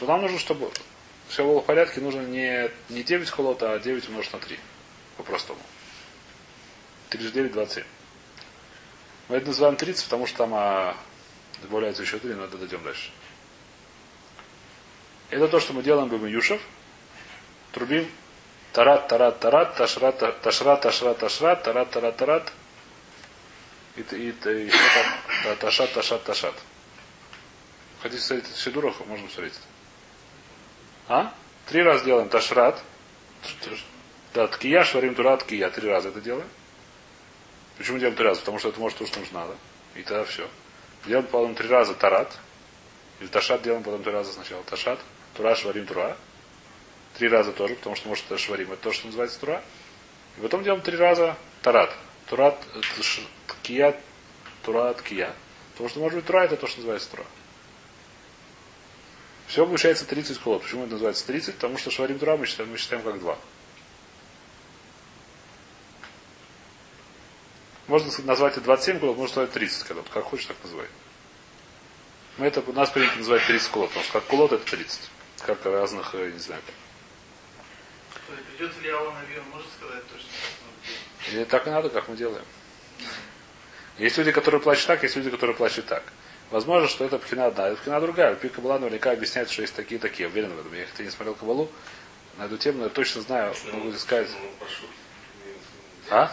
то 0.00 0.06
нам 0.06 0.22
нужно, 0.22 0.38
чтобы 0.38 0.70
все 1.28 1.44
было 1.44 1.60
в 1.60 1.66
порядке, 1.66 2.00
нужно 2.00 2.22
не, 2.22 2.70
не 2.88 3.02
9 3.02 3.28
холот, 3.28 3.62
а 3.62 3.78
9 3.78 4.08
умножить 4.08 4.32
на 4.32 4.38
3. 4.38 4.58
По-простому. 5.18 5.60
39, 7.10 7.52
27. 7.52 7.84
Мы 9.28 9.36
это 9.36 9.46
называем 9.46 9.76
30, 9.76 10.04
потому 10.04 10.26
что 10.26 10.38
там 10.38 10.54
а, 10.54 10.96
добавляется 11.62 12.02
еще 12.02 12.18
3, 12.18 12.34
но 12.34 12.44
это 12.44 12.56
дойдем 12.56 12.82
дальше. 12.82 13.10
Это 15.30 15.48
то, 15.48 15.60
что 15.60 15.74
мы 15.74 15.82
делаем 15.82 16.08
в 16.08 16.26
Юшев. 16.26 16.62
Трубим 17.72 18.08
тарат, 18.72 19.08
тарат, 19.08 19.40
тарат, 19.40 19.76
ташрат, 19.76 20.18
ташрат, 20.18 20.80
ташрат, 20.80 21.18
ташрат, 21.18 21.62
тарат, 21.62 21.90
тарат, 21.90 22.16
тарат. 22.16 22.52
И, 23.96 24.00
и, 24.00 24.28
и, 24.30 24.70
что 24.70 24.78
там? 24.94 25.56
Ташат, 25.56 25.92
ташат, 25.92 26.24
ташат. 26.24 26.54
Хотите 28.00 28.22
смотреть 28.22 28.46
в 28.46 28.60
Сидурах? 28.60 28.94
Можно 29.06 29.28
смотреть. 29.28 29.54
А? 31.08 31.32
Три 31.66 31.82
раза 31.82 32.04
делаем 32.04 32.28
ташрат. 32.28 32.80
Да, 34.34 34.46
ткия, 34.46 34.84
шварим 34.84 35.14
турат, 35.14 35.40
ткия. 35.40 35.68
Три 35.70 35.88
раза 35.88 36.10
это 36.10 36.20
делаем. 36.20 36.48
Почему 37.76 37.98
делаем 37.98 38.16
три 38.16 38.24
раза? 38.24 38.40
Потому 38.40 38.58
что 38.58 38.68
это 38.68 38.78
может 38.78 38.98
то, 38.98 39.06
что 39.06 39.18
нужно 39.18 39.40
надо. 39.40 39.56
И 39.94 40.02
тогда 40.02 40.24
все. 40.24 40.48
Делаем 41.06 41.26
потом 41.26 41.54
три 41.54 41.68
раза 41.68 41.94
тарат. 41.94 42.38
Или 43.20 43.28
ташат 43.28 43.62
делаем 43.62 43.82
потом 43.82 44.02
три 44.02 44.12
раза 44.12 44.32
сначала. 44.32 44.62
Ташат. 44.64 45.00
Тура, 45.34 45.54
шварим, 45.56 45.86
тура. 45.86 46.16
Три 47.18 47.28
раза 47.28 47.50
тоже, 47.50 47.74
потому 47.74 47.96
что 47.96 48.08
может 48.08 48.24
это 48.26 48.38
шварим. 48.38 48.72
Это 48.72 48.84
то, 48.84 48.92
что 48.92 49.06
называется 49.06 49.40
тура. 49.40 49.64
И 50.36 50.40
потом 50.40 50.62
делаем 50.62 50.82
три 50.82 50.96
раза 50.96 51.36
тарат. 51.62 51.92
Турат, 52.28 52.56
кия, 53.62 54.00
турат, 54.62 55.02
кия. 55.02 55.34
Потому 55.72 55.88
что 55.88 55.98
может 55.98 56.16
быть 56.16 56.26
тура, 56.26 56.44
это 56.44 56.56
то, 56.56 56.68
что 56.68 56.78
называется 56.78 57.10
тура. 57.10 57.24
Все 59.48 59.66
получается 59.66 60.06
30 60.06 60.38
колод. 60.38 60.62
Почему 60.62 60.84
это 60.84 60.92
называется 60.92 61.26
30? 61.26 61.54
Потому 61.54 61.76
что 61.78 61.90
шварим 61.90 62.20
тура 62.20 62.36
мы 62.36 62.46
считаем, 62.46 62.70
мы 62.70 62.76
считаем 62.76 63.02
как 63.02 63.18
два. 63.18 63.36
Можно 67.88 68.12
назвать 68.24 68.52
это 68.52 68.60
27 68.60 69.00
колод, 69.00 69.16
можно 69.16 69.40
назвать 69.40 69.52
30 69.54 69.88
колод. 69.88 70.06
Как 70.08 70.24
хочешь, 70.24 70.46
так 70.46 70.56
называй. 70.62 70.86
Мы 72.36 72.46
это, 72.46 72.60
у 72.60 72.72
нас 72.72 72.90
принято 72.90 73.16
называть 73.16 73.44
30 73.46 73.68
колод, 73.70 73.88
потому 73.88 74.04
что 74.04 74.12
как 74.12 74.26
колод 74.28 74.52
это 74.52 74.70
30. 74.70 75.00
Как 75.40 75.64
разных, 75.64 76.14
э, 76.14 76.30
не 76.30 76.38
знаю. 76.38 76.60
Придет 78.28 78.82
ли 78.82 78.90
Алла 78.90 79.12
Нави, 79.12 79.38
он 79.38 79.48
может 79.50 79.68
сказать 79.72 80.02
точно, 80.08 80.28
как 81.24 81.32
Или 81.32 81.44
так 81.44 81.66
и 81.66 81.70
надо, 81.70 81.88
как 81.88 82.08
мы 82.08 82.16
делаем. 82.16 82.44
Есть 83.98 84.18
люди, 84.18 84.32
которые 84.32 84.60
плачут 84.60 84.86
так, 84.86 85.02
есть 85.02 85.16
люди, 85.16 85.30
которые 85.30 85.56
плачут 85.56 85.86
так. 85.86 86.02
Возможно, 86.50 86.88
что 86.88 87.04
это 87.04 87.18
пхина 87.18 87.46
одна, 87.46 87.68
это 87.68 87.80
пхина 87.80 88.00
другая. 88.00 88.34
Пика 88.34 88.60
была 88.60 88.78
наверняка 88.78 89.10
объясняет, 89.10 89.50
что 89.50 89.62
есть 89.62 89.74
такие 89.74 90.00
такие. 90.00 90.28
Уверен 90.28 90.54
в 90.54 90.60
этом. 90.60 90.72
Я 90.74 90.86
хотя 90.86 91.04
не 91.04 91.10
смотрел 91.10 91.34
Кабалу 91.34 91.70
на 92.38 92.44
эту 92.44 92.56
тему, 92.56 92.78
но 92.78 92.84
я 92.84 92.90
точно 92.90 93.22
знаю, 93.22 93.54
могу 93.72 93.92
сказать. 93.92 94.28
А? 96.10 96.32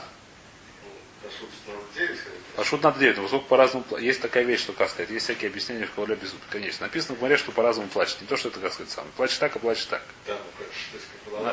Пашут 2.56 2.84
над 2.84 2.98
9, 2.98 3.18
но 3.18 3.24
поскольку 3.24 3.46
по-разному 3.48 3.86
есть 3.98 4.22
такая 4.22 4.44
вещь, 4.44 4.62
что, 4.62 4.72
как 4.72 4.90
сказать, 4.90 5.10
есть 5.10 5.26
всякие 5.26 5.50
объяснения 5.50 5.86
в 5.86 5.92
Кавале 5.92 6.16
без 6.16 6.34
конечно. 6.50 6.86
Написано 6.86 7.16
в 7.18 7.22
море, 7.22 7.36
что 7.36 7.52
по-разному 7.52 7.90
плачет. 7.90 8.22
Не 8.22 8.28
то, 8.28 8.38
что 8.38 8.48
это, 8.48 8.60
как 8.60 8.74
сказать, 8.74 8.92
сам. 8.92 9.06
Плачет 9.18 9.40
так, 9.40 9.56
а 9.56 9.60
плачет 9.60 9.90
так. 9.90 10.02
Да, 10.26 10.38
ну 10.38 11.50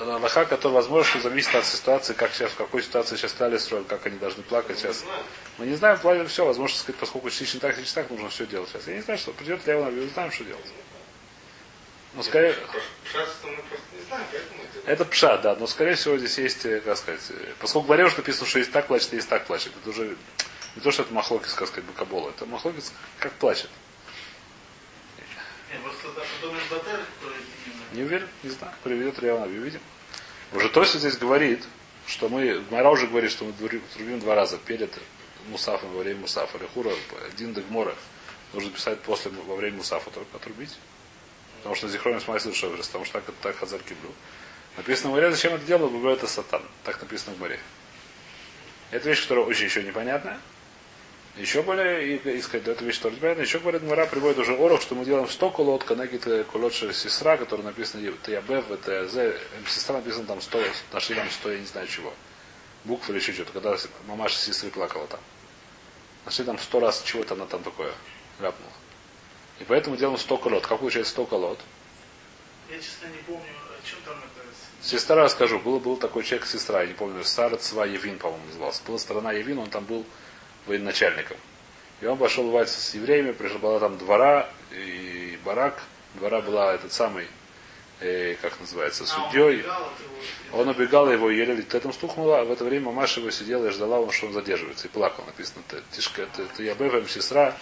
как, 0.00 0.24
Аллаха, 0.24 0.44
который 0.46 0.72
возможно, 0.72 1.10
что 1.10 1.20
зависит 1.20 1.54
от 1.54 1.66
ситуации, 1.66 2.14
как 2.14 2.32
сейчас, 2.32 2.50
в 2.52 2.56
какой 2.56 2.82
ситуации 2.82 3.16
сейчас 3.16 3.32
стали 3.32 3.58
строят, 3.58 3.86
как 3.86 4.06
они 4.06 4.18
должны 4.18 4.42
плакать 4.42 4.78
сейчас. 4.78 5.04
Мы 5.58 5.66
не 5.66 5.74
знаем, 5.74 5.98
плачем 5.98 6.26
все, 6.28 6.46
возможно, 6.46 6.76
сказать, 6.76 6.96
поскольку 6.96 7.30
частично 7.30 7.60
так, 7.60 7.76
частично 7.76 8.02
так, 8.02 8.10
нужно 8.10 8.30
все 8.30 8.46
делать 8.46 8.70
сейчас. 8.70 8.88
Я 8.88 8.94
не 8.94 9.02
знаю, 9.02 9.18
что 9.18 9.32
придет 9.32 9.66
Леон, 9.66 9.94
мы 9.94 10.08
знаем, 10.08 10.32
что 10.32 10.44
делать. 10.44 10.66
Но 12.14 12.22
скорее... 12.22 12.56
Это 14.86 15.04
пша, 15.04 15.38
да, 15.38 15.56
но 15.56 15.66
скорее 15.66 15.94
всего 15.94 16.18
здесь 16.18 16.38
есть, 16.38 16.66
э, 16.66 16.80
как 16.80 16.98
сказать, 16.98 17.20
э, 17.30 17.52
поскольку 17.58 17.86
говорил, 17.86 18.10
что 18.10 18.18
написано, 18.18 18.46
что 18.46 18.58
есть 18.58 18.70
так 18.70 18.86
плачет, 18.86 19.12
есть 19.14 19.28
так 19.28 19.46
плачет. 19.46 19.72
Это 19.80 19.90
уже 19.90 20.16
не 20.76 20.82
то, 20.82 20.90
что 20.90 21.02
это 21.02 21.14
махлокис, 21.14 21.54
как 21.54 21.68
сказать, 21.68 21.84
бакабола. 21.84 22.30
Это 22.30 22.44
махлокис 22.46 22.92
как 23.18 23.32
плачет. 23.32 23.70
Не 27.92 28.02
уверен, 28.02 28.28
не 28.42 28.50
знаю. 28.50 28.74
Приведет 28.84 29.18
Риана, 29.20 29.46
видим. 29.46 29.80
Уже 30.52 30.68
Тоси 30.68 30.98
здесь 30.98 31.16
говорит, 31.16 31.64
что 32.06 32.28
мы, 32.28 32.62
Майра 32.70 32.90
уже 32.90 33.06
говорит, 33.06 33.30
что 33.30 33.44
мы 33.44 33.52
трубим 33.52 34.20
два 34.20 34.34
раза 34.34 34.58
перед 34.58 34.92
Мусафом 35.48 35.90
во 35.92 36.02
время 36.02 36.20
Мусафа. 36.20 36.58
Или 36.58 36.66
Хура, 36.66 36.92
один 37.26 37.54
Дегмора 37.54 37.94
нужно 38.52 38.70
писать 38.70 39.00
после, 39.00 39.30
во 39.30 39.56
время 39.56 39.78
Мусафа 39.78 40.10
только 40.10 40.36
отрубить. 40.36 40.76
Потому 41.64 41.76
что 41.76 41.88
Зихроним 41.88 42.20
Смайсл 42.20 42.52
Шоверс, 42.52 42.88
потому 42.88 43.06
что 43.06 43.20
так, 43.20 43.34
так 43.40 43.56
Хазар 43.56 43.80
Киблю. 43.80 44.12
Написано 44.76 45.08
в 45.08 45.12
море, 45.14 45.30
зачем 45.30 45.54
это 45.54 45.64
делал, 45.64 45.88
говорит, 45.88 46.18
это 46.18 46.26
сатан. 46.26 46.60
Так 46.82 47.00
написано 47.00 47.34
в 47.34 47.38
море. 47.38 47.58
Это 48.90 49.08
вещь, 49.08 49.22
которая 49.22 49.46
очень 49.46 49.64
еще 49.64 49.82
непонятная. 49.82 50.38
Еще 51.38 51.62
более, 51.62 52.16
и, 52.16 52.42
сказать, 52.42 52.68
это 52.68 52.84
вещь, 52.84 52.96
которая 52.96 53.16
непонятная. 53.16 53.46
Еще, 53.46 53.60
говорит, 53.60 53.82
Мара 53.82 54.04
приводит 54.04 54.40
уже 54.40 54.52
орох, 54.52 54.82
что 54.82 54.94
мы 54.94 55.06
делаем 55.06 55.26
100 55.26 55.50
колод, 55.52 55.84
канагит 55.84 56.28
колод 56.52 56.74
сестра, 56.74 57.38
который 57.38 57.62
написано 57.62 58.02
Ябев, 58.02 58.70
это 58.70 59.08
З, 59.08 59.34
сестра 59.66 59.96
написано 59.96 60.26
там 60.26 60.42
100, 60.42 60.62
нашли 60.92 61.16
там 61.16 61.30
100, 61.30 61.50
я 61.50 61.58
не 61.60 61.66
знаю 61.66 61.88
чего. 61.88 62.12
Буквы 62.84 63.14
или 63.14 63.20
еще 63.20 63.32
что-то, 63.32 63.52
когда 63.52 63.74
мамаша 64.06 64.36
сестры 64.36 64.68
плакала 64.68 65.06
там. 65.06 65.20
Нашли 66.26 66.44
там 66.44 66.58
100 66.58 66.80
раз 66.80 67.02
чего-то 67.06 67.32
она 67.32 67.46
там 67.46 67.62
такое 67.62 67.94
ляпнула. 68.38 68.72
И 69.60 69.64
поэтому 69.64 69.96
делаем 69.96 70.18
100 70.18 70.36
колод. 70.38 70.66
Как 70.66 70.78
получается 70.80 71.12
100 71.12 71.26
колод? 71.26 71.58
Я, 72.70 72.76
честно, 72.78 73.06
не 73.06 73.18
помню, 73.22 73.42
о 73.44 73.86
чем 73.88 73.98
там 74.04 74.14
это. 74.18 74.44
Сестра 74.82 75.16
расскажу. 75.24 75.58
Был, 75.60 75.80
был 75.80 75.96
такой 75.96 76.24
человек, 76.24 76.46
сестра, 76.46 76.82
я 76.82 76.88
не 76.88 76.94
помню, 76.94 77.24
Сара 77.24 77.56
Цва 77.56 77.86
Евин, 77.86 78.18
по-моему, 78.18 78.44
назывался. 78.46 78.82
Была 78.86 78.98
страна 78.98 79.32
Евин, 79.32 79.58
он 79.58 79.70
там 79.70 79.84
был 79.84 80.04
военачальником. 80.66 81.36
И 82.00 82.06
он 82.06 82.18
пошел 82.18 82.44
воевать 82.44 82.68
с 82.68 82.94
евреями, 82.94 83.32
пришла 83.32 83.58
была 83.58 83.78
там 83.80 83.96
двора, 83.98 84.48
и 84.72 85.38
барак. 85.44 85.82
Двора 86.14 86.40
была 86.42 86.74
этот 86.74 86.92
самый, 86.92 87.26
э, 88.00 88.34
как 88.42 88.58
называется, 88.60 89.04
А, 89.08 89.18
он 89.22 89.30
судьей. 89.30 89.60
убегал 89.60 89.82
от 89.84 90.00
его- 90.00 90.60
Он 90.60 90.68
убегал, 90.68 91.10
его 91.12 91.30
еле 91.30 91.62
к 91.62 91.74
этому 91.74 91.92
стукнуло, 91.94 92.40
а 92.40 92.44
в 92.44 92.52
это 92.52 92.64
время 92.64 92.90
Маша 92.92 93.20
его 93.20 93.30
сидела 93.30 93.66
и 93.66 93.70
ждала, 93.70 93.98
он, 94.00 94.10
что 94.10 94.26
он 94.26 94.32
задерживается, 94.32 94.86
и 94.86 94.90
плакал, 94.90 95.24
написано, 95.24 95.62
«Ты- 95.68 95.82
тишка, 95.92 96.22
это, 96.22 96.42
это 96.42 96.62
я 96.62 96.74
Бевем, 96.74 97.08
сестра, 97.08 97.56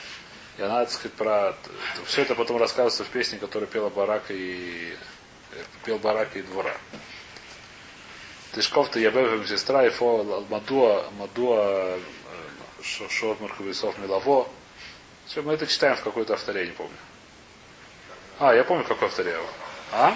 и 0.59 0.63
она, 0.63 0.81
так 0.81 0.91
сказать, 0.91 1.13
про... 1.15 1.55
Все 2.07 2.23
это 2.23 2.35
потом 2.35 2.59
рассказывается 2.59 3.05
в 3.05 3.09
песне, 3.09 3.39
которую 3.39 3.69
пела 3.69 3.89
Барак 3.89 4.25
и... 4.31 4.97
э, 5.53 5.63
пел 5.85 5.99
Барак 5.99 6.37
и 6.37 6.43
Двора. 6.43 6.77
Тишков-то 8.55 8.99
я 9.01 9.11
Бевем, 9.11 9.47
сестра, 9.47 9.87
и 9.87 9.91
фо 9.91 10.45
Мадуа, 10.51 11.11
Мадуа, 11.19 11.97
э, 11.97 12.01
Шо- 12.83 13.09
Шот 13.09 13.41
Марковисов 13.41 13.97
Милово. 13.99 14.47
Все, 15.27 15.41
мы 15.41 15.55
это 15.55 15.67
читаем 15.67 15.97
в 15.97 16.03
какой-то 16.03 16.35
авторе, 16.35 16.67
не 16.67 16.73
помню. 16.73 16.97
А, 18.39 18.55
я 18.55 18.65
помню, 18.65 18.85
какой 18.85 19.09
авторе. 19.09 19.39
А? 19.93 20.15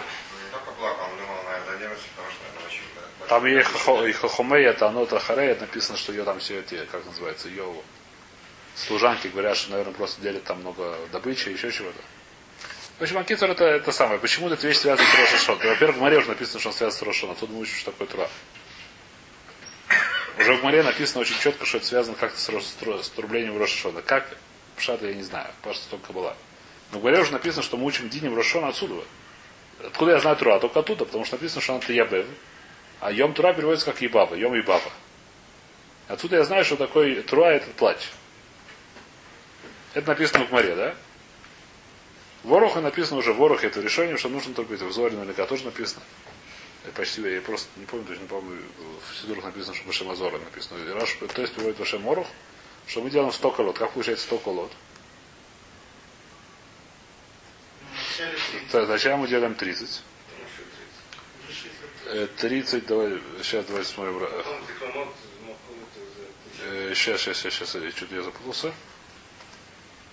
Там 3.29 3.47
и, 3.47 3.61
Хохо- 3.63 4.07
и 4.07 4.13
Хохомей, 4.13 4.65
это 4.67 4.89
Анота 4.89 5.19
Харея, 5.19 5.57
написано, 5.59 5.97
что 5.97 6.13
ее 6.13 6.25
там 6.25 6.39
все 6.39 6.61
эти, 6.61 6.85
как 6.87 7.05
называется, 7.07 7.49
ее 7.49 7.65
служанки 8.77 9.29
говорят, 9.29 9.57
что, 9.57 9.73
наверное, 9.73 9.95
просто 9.95 10.21
делят 10.21 10.45
там 10.45 10.61
много 10.61 10.97
добычи, 11.13 11.49
еще 11.49 11.73
чего-то. 11.73 11.99
В 12.99 13.03
общем, 13.03 13.19
Анкитор 13.19 13.51
это, 13.51 13.65
это 13.65 13.93
самое. 13.93 14.19
Почему 14.19 14.49
эта 14.49 14.67
вещь 14.67 14.79
связана 14.79 15.07
с 15.09 15.15
Рошашон? 15.15 15.59
Во-первых, 15.59 15.97
в 15.97 16.01
Море 16.01 16.19
уже 16.19 16.29
написано, 16.29 16.61
что 16.61 16.71
он 16.71 16.75
связан 16.75 16.99
с 16.99 17.03
Рошашон, 17.03 17.31
а 17.31 17.35
тут 17.35 17.51
мы 17.51 17.61
учим, 17.61 17.75
что 17.77 17.91
такое 17.91 18.07
Тура. 18.07 18.31
Уже 20.39 20.55
в 20.55 20.63
Море 20.63 20.83
написано 20.83 21.21
очень 21.21 21.39
четко, 21.39 21.67
что 21.67 21.79
это 21.79 21.87
связано 21.87 22.17
как-то 22.17 22.39
с, 22.39 22.45
с 22.45 22.73
тру- 22.75 23.03
с 23.03 23.09
трублением 23.11 23.59
Рошашона. 23.59 24.03
Как? 24.03 24.37
Пшата 24.77 25.07
я 25.07 25.15
не 25.15 25.23
знаю, 25.23 25.49
что 25.73 25.91
только 25.91 26.13
была. 26.13 26.37
Но 26.93 26.99
в 26.99 27.03
Море 27.03 27.21
уже 27.21 27.33
написано, 27.33 27.63
что 27.63 27.77
мы 27.77 27.85
учим 27.87 28.09
Динем 28.09 28.35
Рошашона 28.37 28.69
отсюда. 28.69 29.03
Откуда 29.85 30.13
я 30.13 30.21
знаю 30.21 30.37
Тура? 30.37 30.59
Только 30.59 30.81
оттуда, 30.81 31.05
потому 31.05 31.25
что 31.25 31.37
написано, 31.37 31.61
что 31.61 31.75
она 31.75 31.83
Ябев. 31.87 32.27
А 33.01 33.13
Йом 33.13 33.35
Тура 33.35 33.53
переводится 33.53 33.87
как 33.87 34.01
Ебаба, 34.01 34.37
Йом 34.37 34.55
и 34.55 34.63
Баба. 34.63 34.91
Отсюда 36.09 36.37
я 36.37 36.45
знаю, 36.45 36.65
что 36.65 36.77
такое 36.77 37.23
Тура 37.23 37.47
это 37.47 37.71
плач. 37.73 37.99
Это 39.97 40.09
написано 40.09 40.45
в 40.45 40.51
море, 40.51 40.77
да? 40.77 40.95
Вороха 42.45 42.83
написано 42.83 43.19
уже, 43.19 43.33
ворох 43.33 43.65
это 43.65 43.81
решение, 43.81 44.19
что 44.19 44.29
нужно 44.29 44.53
только 44.53 44.75
в 44.75 44.93
Зоре 44.93 45.17
наверняка 45.17 45.47
тоже 45.47 45.65
написано. 45.65 46.03
Я 46.85 46.93
почти, 46.93 47.23
я 47.23 47.41
просто 47.41 47.67
не 47.77 47.87
помню, 47.87 48.05
точно 48.05 48.27
помню, 48.27 48.61
в 48.77 49.17
Сидурах 49.23 49.45
написано, 49.45 49.75
что 49.75 49.87
Башем 49.87 50.11
Азора 50.11 50.37
написано. 50.37 50.79
Раш, 50.93 51.15
то 51.15 51.41
есть 51.41 51.55
приводит 51.55 51.79
Башем 51.79 52.03
Морух, 52.03 52.27
что 52.87 53.01
мы 53.01 53.09
делаем 53.09 53.33
100 53.33 53.51
колод. 53.53 53.79
Как 53.79 53.93
получается 53.93 54.27
100 54.27 54.39
колод? 54.39 54.73
Сначала 58.69 59.17
мы 59.17 59.29
делаем 59.29 59.55
30. 59.55 59.89
уже 59.89 60.03
шесть 61.49 61.65
лет. 61.65 62.15
Э, 62.15 62.29
30, 62.37 62.87
давай, 62.87 63.19
сейчас 63.43 63.65
давай 63.65 63.83
смотрим. 63.83 64.29
Сейчас, 66.95 67.23
сейчас, 67.23 67.39
сейчас, 67.39 67.55
сейчас, 67.55 67.71
что-то 67.71 68.15
я 68.15 68.23
запутался. 68.23 68.75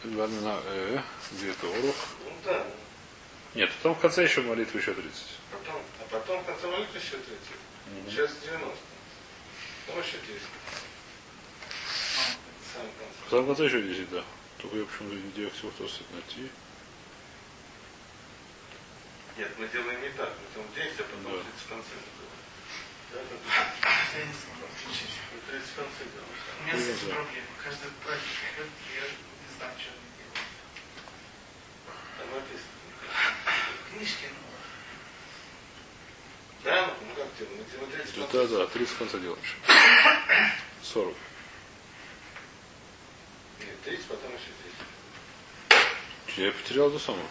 Ладно, 0.04 0.42
на, 0.42 0.62
э, 0.66 1.00
где 1.32 1.52
это 1.52 1.66
урок? 1.66 1.96
Ну 2.26 2.32
да. 2.44 2.66
Нет, 3.56 3.72
потом 3.78 3.96
в 3.96 4.00
конце 4.00 4.24
еще 4.24 4.42
молитвы 4.42 4.82
еще 4.82 4.94
30. 4.94 5.24
Потом, 5.52 5.82
а 6.02 6.04
потом 6.12 6.44
в 6.44 6.46
конце 6.46 6.68
молитвы 6.68 7.00
еще 7.00 7.12
30. 7.12 8.10
Сейчас 8.10 8.36
90. 8.44 8.68
Потом 9.88 10.04
еще 10.04 10.18
10. 10.28 10.42
Сам 12.74 12.84
конце. 12.84 13.24
Потом 13.24 13.44
в 13.46 13.48
конце 13.48 13.66
еще 13.66 13.82
10, 13.82 14.10
да. 14.10 14.24
Только 14.58 14.78
я 14.78 14.84
почему-то 14.84 15.16
не 15.16 15.32
делаю 15.32 15.52
всего, 15.52 15.72
кто 15.72 15.84
найти. 16.12 16.50
Нет, 19.38 19.52
мы 19.58 19.68
делаем 19.70 20.02
не 20.02 20.10
так. 20.10 20.34
Мы 20.36 20.46
делаем 20.54 20.72
10, 20.76 21.00
а 21.00 21.04
потом 21.04 21.24
Да. 21.24 21.30
30 21.32 21.62
в 21.64 21.70
конце. 21.70 21.96
Да, 23.14 23.20
да. 23.24 24.20
Я 24.20 24.26
не 24.26 24.34
смогу 24.36 24.68
отключить. 24.68 25.16
Мы 25.32 25.40
30 25.48 25.64
в 25.64 25.76
конце 25.80 26.04
делаем. 26.12 26.36
У 26.60 26.64
меня 26.68 26.76
с 26.76 26.88
этим 26.92 27.08
проблема. 27.08 27.48
Каждый 27.64 27.92
праздник 28.04 28.36
я 28.52 29.33
не 29.64 29.70
знаю, 29.70 29.80
что 29.80 29.92
они 29.94 30.08
делают. 30.18 30.40
Там 32.18 32.28
написано. 32.34 32.70
Книжки, 33.90 34.28
ну, 34.30 34.40
Да, 36.64 36.94
ну 37.02 37.16
как 37.16 37.28
делаем? 37.38 37.58
Мы 37.58 37.64
делаем 37.72 37.92
30 37.92 38.16
в 38.16 38.32
Да, 38.32 38.48
да, 38.48 38.58
да, 38.58 38.68
30 38.68 38.94
в 38.94 38.98
конце 38.98 39.20
делаем 39.20 39.42
еще. 39.42 39.56
40. 40.84 41.16
Нет, 43.60 43.82
30, 43.84 44.06
потом 44.06 44.32
еще 44.32 44.52
10. 46.38 46.38
Я 46.38 46.52
потерял 46.52 46.90
эту 46.90 47.00
самую. 47.00 47.28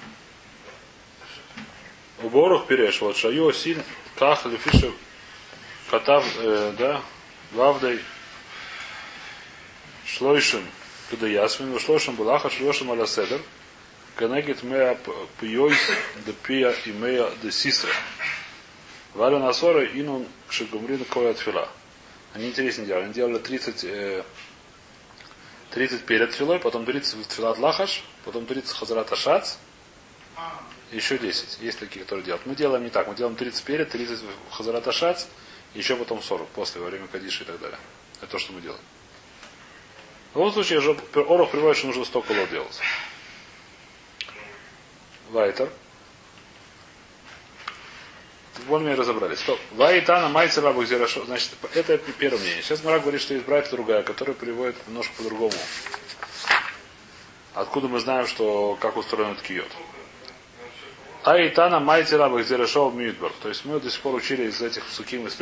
У 2.22 2.28
Борух 2.28 2.66
переш, 2.68 3.00
вот 3.00 3.16
Шайо 3.16 3.50
Син, 3.52 3.82
Ках, 4.16 4.46
Лефиша, 4.46 4.92
Катав, 5.90 6.24
э, 6.36 6.72
да, 6.78 7.02
Вавдай, 7.50 7.98
Шлойшим, 10.06 10.64
Туда 11.12 11.26
Ясмин, 11.26 11.78
Шлойшим 11.78 12.16
Балаха, 12.16 12.48
Шлойшим 12.48 12.90
Аля 12.90 13.06
Седер, 13.06 13.38
Канегит 14.16 14.62
Мея 14.62 14.98
Пьойс, 15.38 15.76
де 16.24 16.32
Пия 16.32 16.74
и 16.86 16.90
Мея 16.90 17.28
де 17.42 17.52
Сисра. 17.52 17.92
Валя 19.12 19.38
Насора, 19.38 19.84
Инун 19.84 20.26
Шигумрин 20.48 21.04
Коя 21.04 21.34
Тфила. 21.34 21.68
Они 22.32 22.48
интересно 22.48 22.86
делали. 22.86 23.04
Они 23.04 23.12
делали 23.12 23.36
30, 23.36 23.84
э, 23.84 24.24
30 25.72 26.06
перед 26.06 26.30
тфилой, 26.30 26.58
потом 26.58 26.86
30 26.86 27.12
в 27.16 27.26
тфилат 27.26 27.58
лахаш, 27.58 28.04
потом 28.24 28.46
30 28.46 28.74
хазарат 28.74 29.12
ашац, 29.12 29.56
еще 30.92 31.18
10. 31.18 31.58
Есть 31.60 31.78
такие, 31.78 32.06
которые 32.06 32.24
делают. 32.24 32.46
Мы 32.46 32.54
делаем 32.54 32.84
не 32.84 32.90
так. 32.90 33.06
Мы 33.06 33.14
делаем 33.14 33.36
30 33.36 33.62
перед, 33.64 33.90
30 33.90 34.18
в 34.48 34.50
хазарат 34.50 34.88
ашац, 34.88 35.26
еще 35.74 35.94
потом 35.94 36.22
40 36.22 36.48
после, 36.48 36.80
во 36.80 36.88
время 36.88 37.06
кадиши 37.06 37.44
и 37.44 37.46
так 37.46 37.60
далее. 37.60 37.78
Это 38.22 38.30
то, 38.30 38.38
что 38.38 38.54
мы 38.54 38.62
делаем. 38.62 38.80
В 40.32 40.36
любом 40.36 40.52
случае, 40.52 40.78
Орох 40.78 41.50
приводит, 41.50 41.76
что 41.76 41.88
нужно 41.88 42.04
100 42.04 42.22
колод 42.22 42.50
делать. 42.50 42.80
Вайтер. 45.30 45.70
Более-менее 48.66 49.00
разобрались. 49.00 49.40
Стоп. 49.40 49.58
Вайтана 49.72 50.28
майца 50.28 50.60
рабах 50.60 50.86
зирашо. 50.86 51.24
Значит, 51.24 51.50
это 51.74 51.98
первое 51.98 52.40
мнение. 52.40 52.62
Сейчас 52.62 52.84
Мара 52.84 52.98
говорит, 52.98 53.20
что 53.20 53.34
есть 53.34 53.44
братья 53.44 53.72
другая, 53.72 54.02
которая 54.02 54.34
приводит 54.34 54.76
немножко 54.86 55.12
по-другому. 55.16 55.52
Откуда 57.54 57.88
мы 57.88 58.00
знаем, 58.00 58.26
что 58.26 58.78
как 58.80 58.96
устроен 58.96 59.32
этот 59.32 59.42
киот? 59.42 59.68
Айтана 61.24 61.80
майти 61.80 62.14
рабах 62.14 62.44
зирашо 62.46 62.90
мидбар. 62.90 63.32
То 63.42 63.48
есть 63.48 63.64
мы 63.64 63.80
до 63.80 63.90
сих 63.90 64.00
пор 64.00 64.14
учили 64.14 64.44
из 64.48 64.62
этих 64.62 64.84
суким, 64.88 65.26
из 65.26 65.36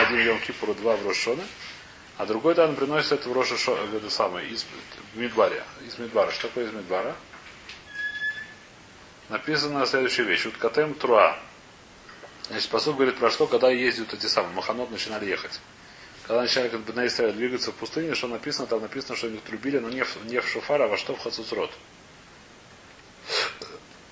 один 0.00 0.18
йом 0.18 0.40
кипуру, 0.40 0.74
два 0.74 0.96
в 0.96 1.06
Рошона, 1.06 1.42
а 2.20 2.26
другой 2.26 2.54
тан 2.54 2.76
приносит 2.76 3.24
в 3.24 3.32
Роша 3.32 3.54
это 3.94 4.10
самое, 4.10 4.46
из 4.46 4.66
в 5.14 5.18
Мидбаре. 5.18 5.64
Из 5.86 5.98
Мидбара. 5.98 6.30
Что 6.30 6.48
такое 6.48 6.66
из 6.66 6.72
Мидбара? 6.74 7.16
Написана 9.30 9.86
следующая 9.86 10.24
вещь. 10.24 10.44
Уткатем 10.44 10.92
труа. 10.92 11.38
Значит, 12.48 12.68
посуд 12.68 12.96
говорит 12.96 13.16
про 13.16 13.30
что, 13.30 13.46
когда 13.46 13.70
ездят 13.70 14.12
эти 14.12 14.26
самые, 14.26 14.52
Маханот 14.54 14.90
начинали 14.90 15.24
ехать. 15.24 15.62
Когда 16.26 16.42
начинали 16.42 16.68
как 16.68 16.80
бы 16.80 16.92
на 16.92 17.32
двигаться 17.32 17.72
в 17.72 17.76
пустыне, 17.76 18.14
что 18.14 18.26
написано, 18.26 18.66
там 18.66 18.82
написано, 18.82 19.16
что 19.16 19.28
они 19.28 19.38
трубили, 19.38 19.78
но 19.78 19.88
не 19.88 20.04
в, 20.04 20.26
не 20.26 20.42
в 20.42 20.46
шофар, 20.46 20.82
а 20.82 20.88
во 20.88 20.98
что 20.98 21.16
в 21.16 21.20
Хацуцрот. 21.20 21.70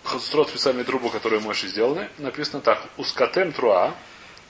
Хацуцрот 0.05 0.49
специальные 0.49 0.85
трубы, 0.85 1.11
которые 1.11 1.40
мощи 1.40 1.66
сделаны, 1.66 2.09
написано 2.16 2.62
так, 2.62 2.83
ускатем 2.97 3.53
труа, 3.53 3.94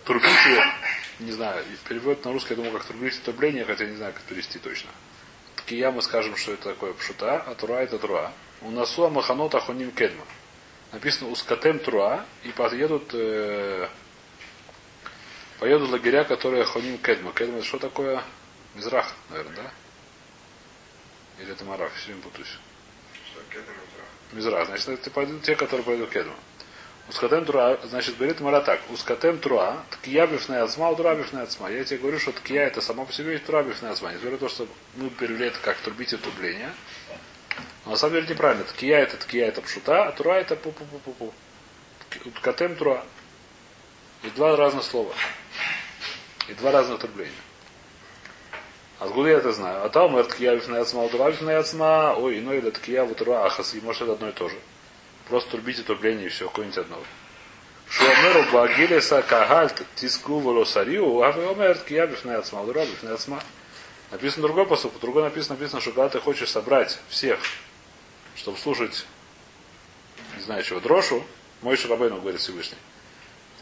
трубите, 0.05 0.64
не 1.20 1.33
знаю, 1.33 1.64
переводят 1.88 2.24
на 2.24 2.33
русский, 2.33 2.50
я 2.50 2.57
думаю, 2.57 2.72
как 2.72 2.85
трубите 2.85 3.18
трубление, 3.24 3.64
хотя 3.64 3.85
не 3.87 3.96
знаю, 3.96 4.12
как 4.12 4.22
перевести 4.22 4.59
точно. 4.59 4.90
Такие 5.57 5.90
мы 5.90 6.02
скажем, 6.02 6.37
что 6.37 6.52
это 6.52 6.70
такое 6.70 6.92
пшута, 6.92 7.42
а 7.42 7.54
труа 7.54 7.83
это 7.83 7.98
труа. 7.98 8.33
У 8.62 8.70
насуа 8.70 9.09
маханот 9.09 9.54
ахоним 9.54 9.90
кедма. 9.90 10.24
Написано 10.92 11.31
ускатем 11.31 11.78
труа, 11.78 12.24
и 12.44 12.48
подъедут 12.48 13.11
э, 13.12 13.88
поедут 15.59 15.90
лагеря, 15.90 16.24
которые 16.24 16.64
хоним 16.64 16.98
кедма. 16.98 17.33
Кедма 17.33 17.59
это 17.59 17.66
что 17.66 17.78
такое? 17.78 18.22
Мизрах, 18.74 19.12
наверное, 19.31 19.57
да? 19.57 19.70
Или 21.42 21.52
это 21.52 21.64
Марах, 21.64 21.92
все 21.94 22.07
время 22.07 22.22
путаюсь. 22.22 22.59
Мизрах, 24.33 24.66
значит, 24.66 24.88
это 24.88 25.11
пойдут 25.11 25.42
те, 25.42 25.57
которые 25.57 25.85
пойдут 25.85 26.11
кедма. 26.11 26.35
Ускатем 27.09 27.47
труа, 27.47 27.79
значит, 27.85 28.18
говорит 28.18 28.40
Мара 28.40 28.61
так, 28.61 28.81
ускатем 28.90 29.38
труа, 29.38 29.83
ткия 29.90 30.27
бифная 30.27 30.62
ацма, 30.62 30.90
утра 30.90 31.14
бифная 31.14 31.44
ацма. 31.44 31.71
Я 31.71 31.83
тебе 31.83 32.01
говорю, 32.01 32.18
что 32.18 32.33
ткия 32.33 32.66
это 32.66 32.83
само 32.83 33.07
по 33.07 33.12
себе 33.14 33.33
есть 33.33 33.47
тура 33.47 33.62
бифная 33.62 33.92
ацма. 33.92 34.12
Не 34.12 34.18
говорю 34.18 34.37
то, 34.37 34.49
что 34.51 34.68
мы 34.97 35.09
перевели 35.09 35.47
это 35.47 35.59
как 35.61 35.79
трубите 35.79 36.18
трубление. 36.18 36.71
Но 37.87 37.92
на 37.92 37.97
самом 37.97 38.16
деле 38.16 38.29
неправильно. 38.29 38.64
Ткия 38.64 38.99
это 38.99 39.16
ткия 39.16 39.47
это 39.47 39.62
пшута, 39.62 40.05
а 40.05 40.12
тура 40.12 40.35
это 40.35 40.55
пу-пу-пу-пу-пу. 40.55 41.33
Ткатем 42.40 42.77
труа. 42.77 43.03
И 44.23 44.29
два 44.31 44.55
разных 44.57 44.85
слова. 44.85 45.14
И 46.47 46.53
два 46.55 46.73
разных 46.73 47.01
трубления. 47.01 47.33
Откуда 48.99 49.31
я 49.31 49.38
это 49.38 49.53
знаю? 49.53 49.83
А 49.83 49.88
там 49.88 50.23
ткия 50.25 50.57
бифная 50.57 50.83
ацма, 50.83 51.05
утра 51.05 51.31
бифная 51.31 51.59
ацма, 51.59 52.14
ой, 52.18 52.40
иной 52.40 52.59
это 52.59 52.73
ткия 52.73 53.05
в 53.05 53.12
утра 53.12 53.47
ахас, 53.47 53.73
и 53.73 53.81
может 53.81 54.03
это 54.03 54.12
одно 54.12 54.29
и 54.29 54.33
то 54.33 54.51
же. 54.51 54.57
Просто 55.29 55.51
трубите 55.53 55.83
трубление 55.83 56.27
и 56.27 56.29
все, 56.31 56.49
какое-нибудь 56.49 56.79
одно. 56.79 56.99
Шуамеру 57.91 58.51
багилеса 58.53 59.23
кагальт 59.23 59.83
тиску 59.95 60.41
волосарию, 60.41 61.23
а 61.23 61.33
вы 61.33 61.47
омер 61.47 61.79
кия 61.79 62.07
бифнеацма, 62.07 62.64
дура 62.64 62.85
бифнеацма. 62.85 63.43
Написано 64.11 64.43
другой 64.43 64.67
посыл, 64.67 64.91
по 64.91 64.99
другой 64.99 65.23
написано, 65.23 65.57
написано, 65.57 65.81
что 65.81 65.91
когда 65.91 66.09
ты 66.09 66.21
хочешь 66.21 66.51
собрать 66.51 66.99
всех, 67.09 67.38
чтобы 68.37 68.59
слушать, 68.59 69.07
не 70.37 70.43
знаю 70.43 70.62
чего, 70.62 70.81
дрошу, 70.81 71.25
мой 71.61 71.77
Шарабейну 71.77 72.21
говорит 72.21 72.41
Всевышний, 72.41 72.79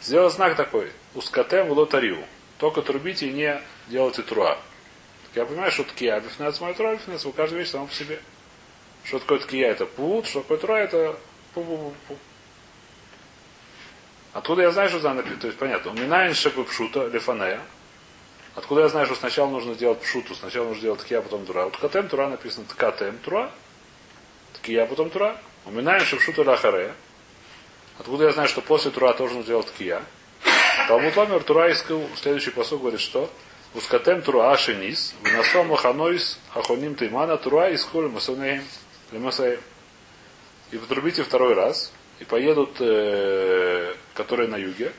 сделал 0.03 0.31
знак 0.31 0.57
такой, 0.57 0.93
ускатем 1.15 1.69
в 1.69 1.73
лотарию. 1.73 2.25
Только 2.59 2.83
трубите 2.83 3.29
и 3.29 3.33
не 3.33 3.61
делайте 3.89 4.23
труа. 4.23 4.59
Я 5.35 5.45
понимаю, 5.45 5.71
что 5.71 5.85
ткия, 5.85 6.19
бифнеацма 6.21 6.71
и 6.71 6.75
труа, 6.75 6.95
бифнеацма, 6.95 7.33
каждая 7.33 7.61
вещь 7.61 7.71
сама 7.71 7.87
по 7.87 7.95
себе. 7.95 8.21
Что 9.05 9.19
такое 9.19 9.39
ткия, 9.41 9.69
это 9.69 9.87
пут, 9.87 10.27
что 10.27 10.41
такое 10.41 10.59
труа, 10.59 10.79
это 10.79 11.19
пу-пу-пу-пу. 11.57 12.17
Откуда 14.33 14.63
я 14.63 14.71
знаю, 14.71 14.91
что 14.91 15.01
за 15.01 15.15
написано? 15.15 15.41
То 15.41 15.47
есть 15.47 15.59
понятно. 15.59 15.91
Уминаем 15.93 16.35
шепы 16.35 16.65
пшута, 16.65 17.07
лефанея. 17.07 17.61
Откуда 18.55 18.83
я 18.83 18.89
знаю, 18.89 19.07
что 19.07 19.15
сначала 19.15 19.51
нужно 19.51 19.75
сделать 19.75 20.01
пшуту, 20.01 20.35
сначала 20.35 20.67
нужно 20.67 20.81
сделать 20.81 21.01
ткия, 21.01 21.19
а 21.19 21.23
потом 21.23 21.47
тура. 21.47 21.65
Вот 21.65 21.73
ткатем 21.75 22.09
тура 22.09 22.29
написано 22.29 22.67
ткатем 22.67 23.19
тура, 23.19 23.51
ткия, 24.55 24.85
а 24.85 24.87
потом 24.87 25.11
тура. 25.11 25.37
Уминаем 25.65 26.05
шепшута 26.05 26.43
лахарея. 26.43 26.95
Откуда 27.99 28.25
я 28.25 28.33
знаю, 28.33 28.49
что 28.49 28.61
после 28.61 28.91
тура 28.91 29.13
тоже 29.15 29.35
нужно 29.35 29.49
делать 29.49 29.67
ткия? 29.69 30.03
Талмуд 30.89 31.17
Ламер 31.17 31.43
Тура 31.43 31.73
искал, 31.73 32.07
следующий 32.17 32.51
посыл 32.51 32.79
говорит, 32.79 33.01
что 33.01 33.31
Ускатем 33.77 34.23
тура 34.23 34.53
ашенис, 34.53 35.15
выносом 35.23 35.69
маханойс 35.69 36.39
ахоним 36.55 36.95
теймана 36.95 37.37
тура 37.37 37.69
из 37.71 37.85
холь 37.85 38.09
масонеем 38.09 38.65
лемасаем. 39.13 39.61
И 40.71 40.79
потрубите 40.79 41.23
второй 41.23 41.55
раз, 41.55 41.93
и 42.19 42.25
поедут, 42.25 42.77
э, 42.81 43.95
которые 44.15 44.49
на 44.49 44.57
юге. 44.57 44.93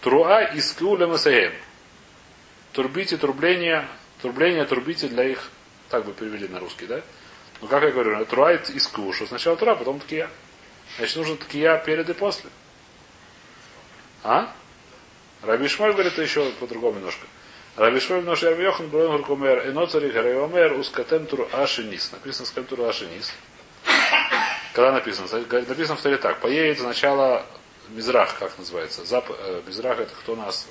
Труа 0.00 0.42
из 0.42 0.72
Куля 0.72 1.06
Масаем. 1.06 1.52
Турбите 2.72 3.16
трубление, 3.18 3.86
трубление 4.22 4.64
турбите 4.64 5.08
для 5.08 5.24
их, 5.24 5.50
так 5.90 6.04
бы 6.06 6.12
перевели 6.12 6.48
на 6.48 6.58
русский, 6.58 6.86
да? 6.86 7.02
Ну 7.60 7.68
как 7.68 7.82
я 7.84 7.90
говорю, 7.90 8.24
труа 8.24 8.54
из 8.54 8.86
Ку, 8.88 9.12
что 9.12 9.26
сначала 9.26 9.56
тура, 9.56 9.74
потом 9.76 10.00
ткия. 10.00 10.28
Значит, 10.96 11.16
нужно 11.16 11.36
ткия 11.36 11.78
перед 11.78 12.08
и 12.10 12.12
после. 12.12 12.50
А? 14.24 14.52
Раби 15.42 15.68
Шмоль 15.68 15.92
говорит 15.92 16.18
еще 16.18 16.50
по-другому 16.60 16.96
немножко. 16.96 17.26
Раби 17.76 18.00
Шмоль 18.00 18.20
немножко 18.20 18.50
Раби 18.50 18.64
Йохан 18.64 18.88
Брон 18.88 19.16
Гуркумер, 19.16 19.68
Эноцари 19.68 20.10
Гарайомер, 20.10 20.72
Ускатем 20.74 21.26
Тур 21.26 21.48
Ашинис. 21.52 22.10
Написано 22.12 22.46
Скатем 22.46 22.64
Тур 22.66 22.82
Ашинис. 22.82 23.32
Когда 24.72 24.92
написано? 24.92 25.28
Написано 25.50 25.96
в 25.96 26.02
Торе 26.02 26.16
так. 26.16 26.40
Поедет 26.40 26.80
сначала 26.80 27.44
Мизрах, 27.88 28.38
как 28.38 28.56
называется. 28.58 29.04
Зап... 29.04 29.26
Э, 29.28 29.62
Мизрах 29.66 30.00
это 30.00 30.14
кто 30.14 30.32
у 30.32 30.36
нас? 30.36 30.66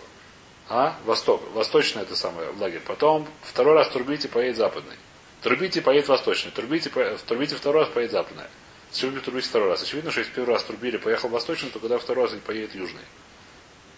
А? 0.69 0.95
Восток. 1.05 1.41
Восточный 1.53 2.01
это 2.01 2.15
самое 2.15 2.49
лагерь. 2.59 2.81
Потом 2.85 3.27
второй 3.43 3.75
раз 3.75 3.89
турбите, 3.89 4.27
поедет 4.27 4.57
западный. 4.57 4.95
Турбите, 5.43 5.81
поедет 5.81 6.07
восточный. 6.07 6.51
Турбите, 6.51 6.89
по... 6.89 7.17
турбите 7.27 7.55
второй 7.55 7.83
раз, 7.83 7.91
поедет 7.91 8.13
западный. 8.13 8.45
Зачем 8.91 9.19
турбите 9.21 9.47
второй 9.47 9.69
раз? 9.69 9.83
Очевидно, 9.83 10.11
что 10.11 10.19
если 10.19 10.33
первый 10.33 10.53
раз 10.53 10.63
турбили, 10.63 10.97
поехал 10.97 11.29
восточный, 11.29 11.69
то 11.69 11.79
когда 11.79 11.97
второй 11.97 12.25
раз 12.25 12.33
поедет 12.45 12.75
южный. 12.75 13.01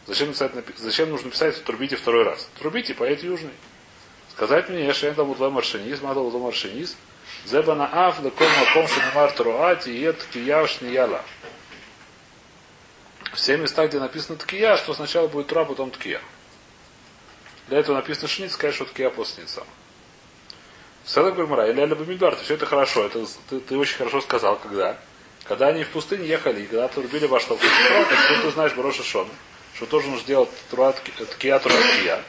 Зачем, 0.05 0.27
написать, 0.27 0.51
зачем 0.77 1.09
нужно 1.09 1.31
писать, 1.31 1.55
что 1.55 1.65
турбите 1.65 1.95
второй 1.95 2.23
раз? 2.23 2.49
Турбите, 2.59 2.93
поедет 2.93 3.23
южный. 3.23 3.53
Сказать 4.31 4.69
мне, 4.69 4.85
я 4.85 4.93
шен 4.93 5.15
там 5.15 5.29
удла 5.29 5.49
маршиниз, 5.49 6.01
мадал 6.01 6.27
удла 6.27 6.39
маршиниз, 6.39 6.97
Зебана 7.45 7.89
аф 8.07 8.21
леком 8.21 8.47
маком 8.59 8.87
шанамар 8.87 9.31
труа 9.31 9.75
тиет 9.75 10.23
кия 10.31 10.65
шнияла. 10.67 11.21
Все 13.33 13.57
места, 13.57 13.87
где 13.87 13.99
написано 13.99 14.37
ткия, 14.37 14.77
что 14.77 14.93
сначала 14.93 15.27
будет 15.27 15.47
труа, 15.47 15.65
потом 15.65 15.91
ткия. 15.91 16.21
Для 17.67 17.79
этого 17.79 17.95
написано 17.95 18.27
шниц, 18.27 18.55
что 18.55 18.85
ткия 18.85 19.09
после 19.09 19.43
шница. 19.43 19.63
Седок 21.05 21.35
Гурмара, 21.35 21.69
или 21.69 21.81
Аля 21.81 21.95
Бамидбар, 21.95 22.35
все 22.37 22.53
это 22.53 22.65
хорошо, 22.65 23.05
это 23.05 23.25
ты, 23.49 23.59
ты 23.59 23.77
очень 23.77 23.97
хорошо 23.97 24.21
сказал, 24.21 24.57
когда. 24.57 24.97
Когда 25.43 25.67
они 25.67 25.83
в 25.83 25.89
пустыне 25.89 26.25
ехали, 26.25 26.61
и 26.61 26.65
когда 26.65 26.87
турбили 26.87 27.25
во 27.25 27.41
что, 27.41 27.57
ты 27.57 28.51
знаешь 28.51 28.73
Бороша 28.73 29.03
Шона, 29.03 29.29
что 29.75 29.85
тоже 29.85 30.07
нужно 30.07 30.25
делать 30.25 30.49
тура 30.69 30.93
ткия, 30.93 31.59
тура 31.59 31.73
ткия. 31.73 32.23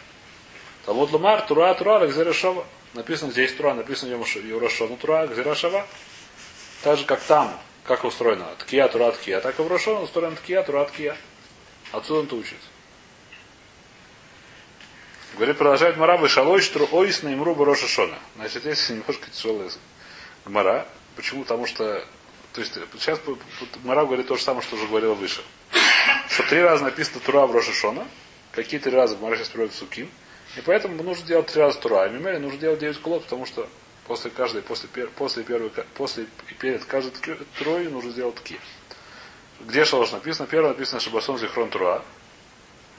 Талмуд 0.84 1.12
Ламар, 1.12 1.42
тура, 1.42 1.72
тура, 1.74 2.04
Лекзерешова. 2.04 2.66
Написано 2.94 3.32
здесь 3.32 3.52
Тура, 3.52 3.74
написано 3.74 4.10
Еврошону 4.10 4.96
Тура, 4.96 5.26
Гзирашава. 5.26 5.86
Так 6.82 6.98
же, 6.98 7.04
как 7.04 7.20
там, 7.22 7.58
как 7.84 8.04
устроено 8.04 8.46
Ткия, 8.58 8.88
Тура, 8.88 9.10
Ткия, 9.12 9.40
так 9.40 9.58
и 9.58 9.62
в 9.62 9.68
Рошону 9.68 10.02
устроено 10.02 10.36
Ткия, 10.36 10.62
Тура, 10.62 10.84
Ткия. 10.84 11.16
Отсюда 11.92 12.20
он 12.20 12.38
учит. 12.38 12.58
Говорит, 15.34 15.58
продолжает 15.58 15.96
Марабы 15.96 16.28
Шалой, 16.28 16.60
что 16.60 16.84
ойс 16.92 17.22
на 17.22 17.34
имру 17.34 17.54
Роша 17.54 17.88
Шона. 17.88 18.18
Значит, 18.36 18.62
здесь 18.62 18.88
немножко 18.90 19.30
тяжелая 19.30 19.70
Гмара. 20.44 20.86
Почему? 21.16 21.42
Потому 21.42 21.66
что 21.66 22.04
то 22.54 22.60
есть 22.60 22.72
сейчас 22.92 23.20
Мара 23.82 24.04
говорит 24.04 24.28
то 24.28 24.36
же 24.36 24.42
самое, 24.42 24.62
что 24.62 24.76
уже 24.76 24.86
говорил 24.86 25.14
выше. 25.14 25.42
Что 26.28 26.44
три 26.44 26.60
раза 26.60 26.84
написано 26.84 27.18
Тура 27.18 27.46
в 27.46 27.52
Рошашона, 27.52 28.06
какие 28.52 28.78
три 28.78 28.92
раза 28.92 29.16
Мара 29.16 29.36
сейчас 29.36 29.48
приводит 29.48 29.74
Суким, 29.74 30.08
и 30.56 30.60
поэтому 30.60 31.02
нужно 31.02 31.26
делать 31.26 31.46
три 31.46 31.60
раза 31.60 31.78
тура. 31.78 32.02
А 32.02 32.08
мимели 32.08 32.38
нужно 32.38 32.58
делать 32.58 32.78
9 32.78 33.00
кулот, 33.00 33.24
потому 33.24 33.46
что 33.46 33.68
после 34.06 34.30
каждой, 34.30 34.62
после, 34.62 34.88
после 34.88 35.42
первой, 35.42 35.70
после 35.94 36.26
и 36.50 36.54
перед 36.54 36.84
каждой 36.84 37.12
трое 37.58 37.88
нужно 37.88 38.10
сделать 38.10 38.36
таки. 38.36 38.58
Где 39.60 39.84
шалош 39.84 40.12
написано? 40.12 40.46
Первое 40.46 40.70
написано 40.70 41.00
Шабасон 41.00 41.38
Зихрон 41.38 41.70
Тура. 41.70 42.04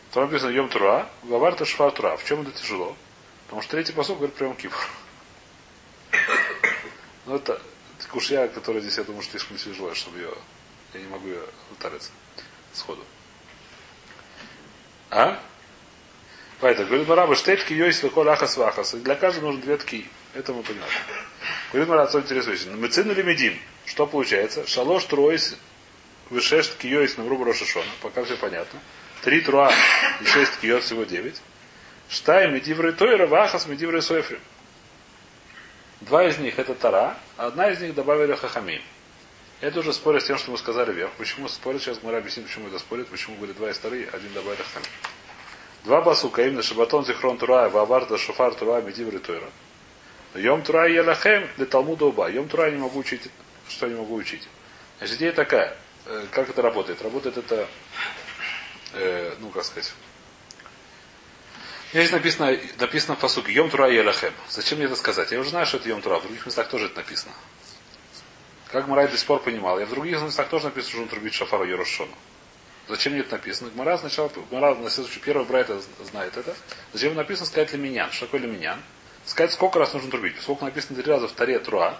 Второе 0.09 0.29
написано 0.29 0.51
Йом 0.51 0.69
Тура. 0.69 1.09
Гаварта 1.23 1.65
Шфар 1.65 1.91
Тура. 1.91 2.17
В 2.17 2.25
чем 2.25 2.41
это 2.41 2.51
тяжело? 2.51 2.95
Потому 3.45 3.61
что 3.61 3.71
третий 3.71 3.93
посок 3.93 4.17
говорит 4.17 4.35
прямо 4.35 4.55
Кипр. 4.55 4.77
Ну 7.25 7.35
это 7.35 7.61
кушья, 8.11 8.47
которая 8.47 8.81
здесь, 8.81 8.97
я 8.97 9.03
думаю, 9.03 9.21
что 9.21 9.31
слишком 9.31 9.57
тяжело, 9.57 9.93
чтобы 9.93 10.19
ее... 10.19 10.33
Я 10.93 11.01
не 11.01 11.07
могу 11.07 11.27
ее 11.27 11.41
утариться 11.71 12.11
сходу. 12.73 13.03
А? 15.09 15.39
Поэтому 16.61 16.87
говорит 16.87 17.07
Мараба, 17.07 17.35
штетки 17.35 17.73
йойс 17.73 18.01
лаколь 18.03 18.29
ахас 18.29 18.55
вахас. 18.57 18.93
Для 18.93 19.15
каждого 19.15 19.47
нужно 19.47 19.61
две 19.61 19.77
тки. 19.77 20.07
Это 20.33 20.53
мы 20.53 20.63
понимаем. 20.63 20.91
Говорит 21.71 21.89
Мараб, 21.89 22.09
что 22.09 22.19
интересующий. 22.19 22.69
Мы 22.71 22.87
цену 22.87 23.13
ли 23.13 23.23
медим? 23.23 23.59
Что 23.85 24.07
получается? 24.07 24.65
Шалош 24.67 25.03
троис 25.05 25.57
вышеш 26.29 26.67
ткиёйс 26.67 27.17
на 27.17 27.23
вруб 27.23 27.43
Рошашона. 27.43 27.85
Пока 28.01 28.23
все 28.23 28.35
понятно. 28.37 28.79
Три 29.21 29.41
труа 29.41 29.71
и 30.21 30.25
шесть 30.25 30.53
ткиёт, 30.53 30.83
всего 30.83 31.03
девять. 31.03 31.41
Штай 32.09 32.49
медивры 32.49 32.93
тойра 32.93 33.27
вахас 33.27 33.65
медивры 33.65 34.01
сойфри. 34.01 34.39
Два 36.01 36.27
из 36.27 36.37
них 36.37 36.59
это 36.59 36.75
Тара, 36.75 37.17
а 37.37 37.47
одна 37.47 37.69
из 37.71 37.79
них 37.79 37.95
добавили 37.95 38.35
Хахамим. 38.35 38.81
Это 39.61 39.79
уже 39.79 39.93
спорит 39.93 40.21
с 40.21 40.27
тем, 40.27 40.37
что 40.37 40.51
мы 40.51 40.57
сказали 40.57 40.91
вверх. 40.91 41.11
Почему 41.13 41.47
спорят? 41.47 41.81
Сейчас 41.81 42.03
мы 42.03 42.15
объясним, 42.15 42.45
почему 42.45 42.67
это 42.67 42.77
спорит, 42.77 43.07
почему 43.07 43.37
говорит 43.37 43.55
два 43.55 43.71
из 43.71 43.79
Тары, 43.79 44.07
один 44.11 44.31
добавили 44.33 44.61
Хахамим. 44.61 44.89
Два 45.85 46.01
басука, 46.01 46.43
именно 46.43 46.63
Шабатон 46.63 47.05
Зихрон 47.05 47.37
Тура, 47.37 47.69
Ваварда 47.69 48.17
Шофар 48.17 48.55
Тура, 48.55 48.81
Медивры 48.81 49.19
Тойра. 49.19 49.47
Йом 50.33 50.63
Тура 50.63 50.89
Елахем, 50.89 51.47
для 51.57 51.67
Талмуда 51.67 52.05
Уба. 52.05 52.27
Йом 52.27 52.49
Тура 52.49 52.71
не 52.71 52.77
могу 52.77 52.99
учить, 52.99 53.29
что 53.69 53.87
не 53.87 53.93
могу 53.93 54.15
учить. 54.15 54.47
Значит, 54.97 55.17
идея 55.17 55.31
такая. 55.31 55.77
Э, 56.07 56.25
как 56.31 56.49
это 56.49 56.63
работает? 56.63 57.03
Работает 57.03 57.37
это, 57.37 57.67
э, 58.93 59.35
ну, 59.39 59.49
как 59.49 59.63
сказать, 59.63 59.93
Здесь 61.91 62.11
написано, 62.11 62.57
написано 62.79 63.15
в 63.15 63.19
посуке 63.19 63.53
Йом 63.53 63.69
Тура 63.69 63.87
Елахем. 63.87 64.33
Зачем 64.49 64.79
мне 64.79 64.87
это 64.87 64.95
сказать? 64.95 65.31
Я 65.31 65.39
уже 65.39 65.51
знаю, 65.51 65.67
что 65.67 65.77
это 65.77 65.87
Йом 65.87 66.01
Тура. 66.01 66.17
В 66.17 66.23
других 66.23 66.47
местах 66.47 66.67
тоже 66.67 66.87
это 66.87 66.97
написано. 66.97 67.31
Как 68.71 68.87
Марай 68.87 69.07
до 69.07 69.17
сих 69.17 69.27
пор 69.27 69.39
понимал. 69.39 69.79
Я 69.79 69.85
в 69.85 69.91
других 69.91 70.19
местах 70.19 70.49
тоже 70.49 70.65
написано, 70.65 70.91
что 70.91 71.01
он 71.03 71.07
трубит 71.09 71.35
Шафару 71.35 71.63
Ерошону. 71.63 72.11
Зачем 72.87 73.13
мне 73.13 73.21
это 73.21 73.33
написано? 73.33 73.71
Гмара 73.71 73.97
сначала, 73.97 74.29
Гмара 74.49 74.75
на 74.75 74.89
следующий, 74.89 75.19
первый 75.19 75.45
брайт 75.45 75.69
знает 76.03 76.37
это. 76.37 76.55
Зачем 76.93 77.15
написано 77.15 77.47
сказать 77.47 77.73
леминян? 77.73 78.11
Что 78.11 78.25
такое 78.25 78.41
леминян? 78.41 78.79
Сказать, 79.25 79.53
сколько 79.53 79.79
раз 79.79 79.93
нужно 79.93 80.11
трубить. 80.11 80.39
Сколько 80.39 80.65
написано 80.65 81.01
три 81.01 81.11
раза 81.11 81.27
в 81.27 81.31
таре 81.31 81.57
тура. 81.59 81.97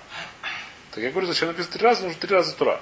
Так 0.92 1.04
я 1.04 1.10
говорю, 1.10 1.28
зачем 1.28 1.48
написано 1.48 1.74
три 1.74 1.84
раза, 1.84 2.04
нужно 2.04 2.20
три 2.20 2.36
раза 2.36 2.56
тура. 2.56 2.82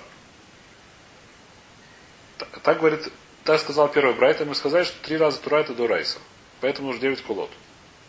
Так, 2.38 2.60
так 2.60 2.80
говорит, 2.80 3.08
так 3.46 3.60
сказал 3.62 3.88
первый 3.88 4.16
брайт, 4.16 4.42
и 4.42 4.46
мы 4.46 4.56
сказали, 4.56 4.84
что 4.84 5.02
три 5.02 5.16
раза 5.16 5.40
тура 5.40 5.58
это 5.58 5.74
до 5.74 5.88
райса. 5.88 6.20
Поэтому 6.60 6.88
нужно 6.88 7.02
9 7.02 7.22
кулот. 7.24 7.52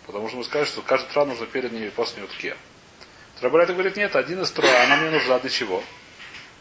Потому 0.07 0.29
что 0.29 0.37
мы 0.37 0.45
сказали, 0.45 0.67
что 0.67 0.83
каждый 0.83 1.13
тура 1.13 1.25
нужно 1.25 1.47
перед 1.47 1.73
ней 1.73 1.87
и 1.87 1.91
после 1.91 2.23
нее 2.23 2.29
тке. 2.29 2.57
Трабрайт 3.41 3.71
говорит, 3.71 3.97
нет, 3.97 4.15
один 4.15 4.43
из 4.43 4.51
тура, 4.51 4.69
она 4.85 4.97
мне 4.97 5.11
нужна 5.11 5.39
для 5.39 5.51
чего? 5.51 5.83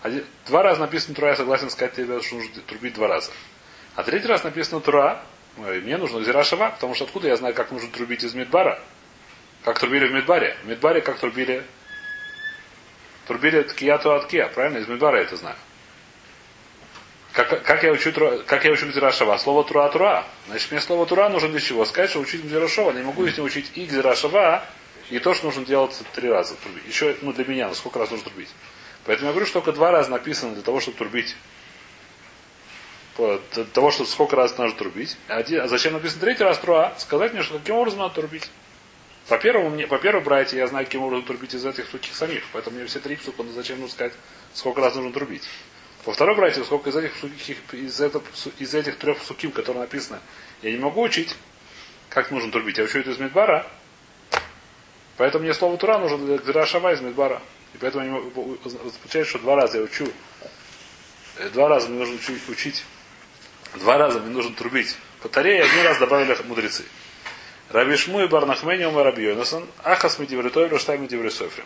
Один, 0.03 0.25
два 0.45 0.63
раза 0.63 0.81
написано 0.81 1.15
Тура, 1.15 1.29
я 1.29 1.35
согласен 1.37 1.69
сказать 1.69 1.93
тебе, 1.93 2.21
что 2.21 2.35
нужно 2.35 2.61
трубить 2.67 2.93
два 2.93 3.07
раза. 3.07 3.31
А 3.95 4.03
третий 4.03 4.27
раз 4.27 4.43
написано 4.43 4.81
Тура, 4.81 5.23
мне 5.55 5.95
нужно 5.95 6.21
Зирашава, 6.23 6.71
потому 6.71 6.93
что 6.93 7.05
откуда 7.05 7.29
я 7.29 7.37
знаю, 7.37 7.55
как 7.55 7.71
нужно 7.71 7.89
трубить 7.89 8.21
из 8.21 8.33
Медбара? 8.33 8.81
Как 9.63 9.79
трубили 9.79 10.07
в 10.07 10.11
Медбаре? 10.11 10.57
В 10.63 10.67
Медбаре 10.67 10.99
как 10.99 11.19
трубили? 11.19 11.63
Трубили 13.27 13.63
ткия 13.63 13.97
то 13.97 14.15
от 14.15 14.27
кия, 14.27 14.49
правильно? 14.49 14.79
Из 14.79 14.89
Медбара 14.89 15.19
я 15.19 15.23
это 15.23 15.37
знаю. 15.37 15.55
Как, 17.31 17.63
как, 17.63 17.83
я 17.83 17.93
учу, 17.93 18.11
как 18.45 18.65
я 18.65 18.71
учу 18.71 18.87
Гзирашава? 18.87 19.37
Слово 19.37 19.63
Тура 19.63 19.87
Тура. 19.87 20.25
Значит, 20.47 20.69
мне 20.71 20.81
слово 20.81 21.05
Тура 21.05 21.29
нужно 21.29 21.47
для 21.47 21.61
чего? 21.61 21.85
Сказать, 21.85 22.09
что 22.09 22.19
учить 22.19 22.43
Гзирашава. 22.45 22.91
Не 22.91 23.03
могу 23.03 23.25
если 23.25 23.39
учить 23.39 23.71
и 23.75 23.85
Гзирашава, 23.85 24.65
и 25.09 25.19
то, 25.19 25.33
что 25.33 25.45
нужно 25.45 25.65
делать 25.65 25.97
три 26.13 26.29
раза. 26.29 26.55
трубить. 26.55 26.85
Еще, 26.85 27.15
ну, 27.21 27.31
для 27.31 27.45
меня, 27.45 27.69
ну, 27.69 27.73
сколько 27.73 27.99
раз 27.99 28.11
нужно 28.11 28.25
трубить. 28.29 28.49
Поэтому 29.05 29.27
я 29.27 29.33
говорю, 29.33 29.45
что 29.45 29.59
только 29.59 29.73
два 29.73 29.91
раза 29.91 30.09
написано 30.11 30.53
для 30.53 30.63
того, 30.63 30.79
чтобы 30.79 30.97
трубить. 30.97 31.35
Для 33.17 33.63
того, 33.73 33.91
чтобы 33.91 34.09
сколько 34.09 34.35
раз 34.35 34.57
нужно 34.57 34.75
трубить. 34.77 35.17
Один- 35.27 35.61
а 35.61 35.67
зачем 35.67 35.93
написано 35.93 36.21
третий 36.21 36.43
раз 36.43 36.57
Тура? 36.57 36.93
Сказать 36.97 37.33
мне, 37.33 37.43
что 37.43 37.59
каким 37.59 37.75
образом 37.75 37.99
надо 37.99 38.15
трубить. 38.15 38.49
По 39.27 39.37
первому, 39.37 39.69
мне, 39.69 39.87
по 39.87 39.99
первому 39.99 40.25
братья, 40.25 40.57
я 40.57 40.67
знаю, 40.67 40.85
каким 40.85 41.03
образом 41.03 41.25
трубить 41.25 41.53
из 41.53 41.65
этих 41.65 41.87
сухих 41.89 42.15
самих. 42.15 42.43
Поэтому 42.53 42.77
мне 42.77 42.85
все 42.87 42.99
три 42.99 43.15
псука, 43.15 43.43
ну 43.43 43.51
зачем 43.53 43.79
нужно 43.79 43.93
сказать, 43.93 44.13
сколько 44.53 44.81
раз 44.81 44.95
нужно 44.95 45.13
трубить. 45.13 45.43
По 46.03 46.11
второй 46.11 46.35
братья, 46.35 46.63
сколько 46.63 46.89
из 46.89 46.95
этих, 46.95 47.15
сухих, 47.15 47.57
из, 47.71 48.01
этого- 48.01 48.23
из 48.59 48.73
этих 48.73 48.97
трех 48.97 49.21
суким, 49.21 49.51
которые 49.51 49.81
написано, 49.81 50.19
я 50.61 50.71
не 50.71 50.77
могу 50.77 51.01
учить, 51.01 51.35
как 52.09 52.31
нужно 52.31 52.51
трубить. 52.51 52.77
Я 52.77 52.83
учу 52.83 52.99
это 52.99 53.11
из 53.11 53.17
Медбара. 53.19 53.65
Поэтому 55.17 55.43
мне 55.43 55.53
слово 55.53 55.77
Тура 55.77 55.99
нужно 55.99 56.17
для 56.17 56.37
Гзирашава 56.39 56.91
из 56.93 56.99
Медбара. 56.99 57.41
И 57.73 57.77
поэтому 57.77 58.05
я 58.05 58.11
могу- 58.11 58.55
получается, 58.55 59.25
что 59.29 59.39
два 59.39 59.55
раза 59.55 59.77
я 59.79 59.83
учу. 59.83 60.07
э, 61.37 61.49
Два 61.49 61.67
раза 61.67 61.89
мне 61.89 61.99
нужно 61.99 62.19
учить. 62.49 62.83
Два 63.75 63.97
раза 63.97 64.19
мне 64.19 64.29
нужно 64.29 64.53
трубить. 64.55 64.95
По 65.21 65.39
и 65.39 65.57
один 65.57 65.83
раз 65.83 65.97
добавили 65.97 66.37
мудрецы. 66.43 66.83
Рабишму 67.69 68.21
и 68.21 68.27
Барнахмени 68.27 68.85
умер 68.85 69.05
Рабьёнасон, 69.05 69.67
Ахас 69.83 70.19
Медивритойру, 70.19 70.77
Штай 70.77 70.97
Медиврисофрим. 70.97 71.65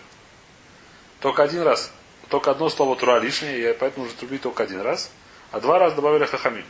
Только 1.20 1.44
один 1.44 1.64
раз, 1.64 1.92
только 2.30 2.52
одно 2.52 2.70
слово 2.70 2.96
Тура 2.96 3.20
лишнее, 3.20 3.72
и 3.72 3.74
поэтому 3.74 4.06
нужно 4.06 4.20
трубить 4.20 4.42
только 4.44 4.64
один 4.64 4.82
раз, 4.82 5.10
а 5.52 5.60
два 5.60 5.80
раза 5.80 5.96
добавили 5.96 6.26
Хахамим. 6.26 6.66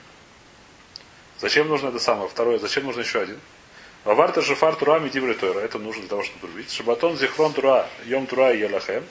Зачем 1.40 1.68
нужно 1.68 1.90
это 1.90 2.00
самое? 2.00 2.30
Второе, 2.30 2.58
зачем 2.58 2.86
нужно 2.86 3.02
еще 3.02 3.20
один? 3.22 3.40
Ваварта 4.06 4.42
Шифар 4.42 4.76
Тура 4.76 5.00
Медивритойра. 5.00 5.60
Это 5.60 5.78
нужно 5.78 6.02
для 6.02 6.10
того, 6.10 6.24
чтобы 6.24 6.40
трубить. 6.40 6.72
Шабатон 6.72 7.18
Зихрон 7.18 7.54
Тура, 7.54 7.88
Йом 8.06 8.26
Тура 8.26 8.54
и 8.54 8.60
Елахем. 8.60 9.04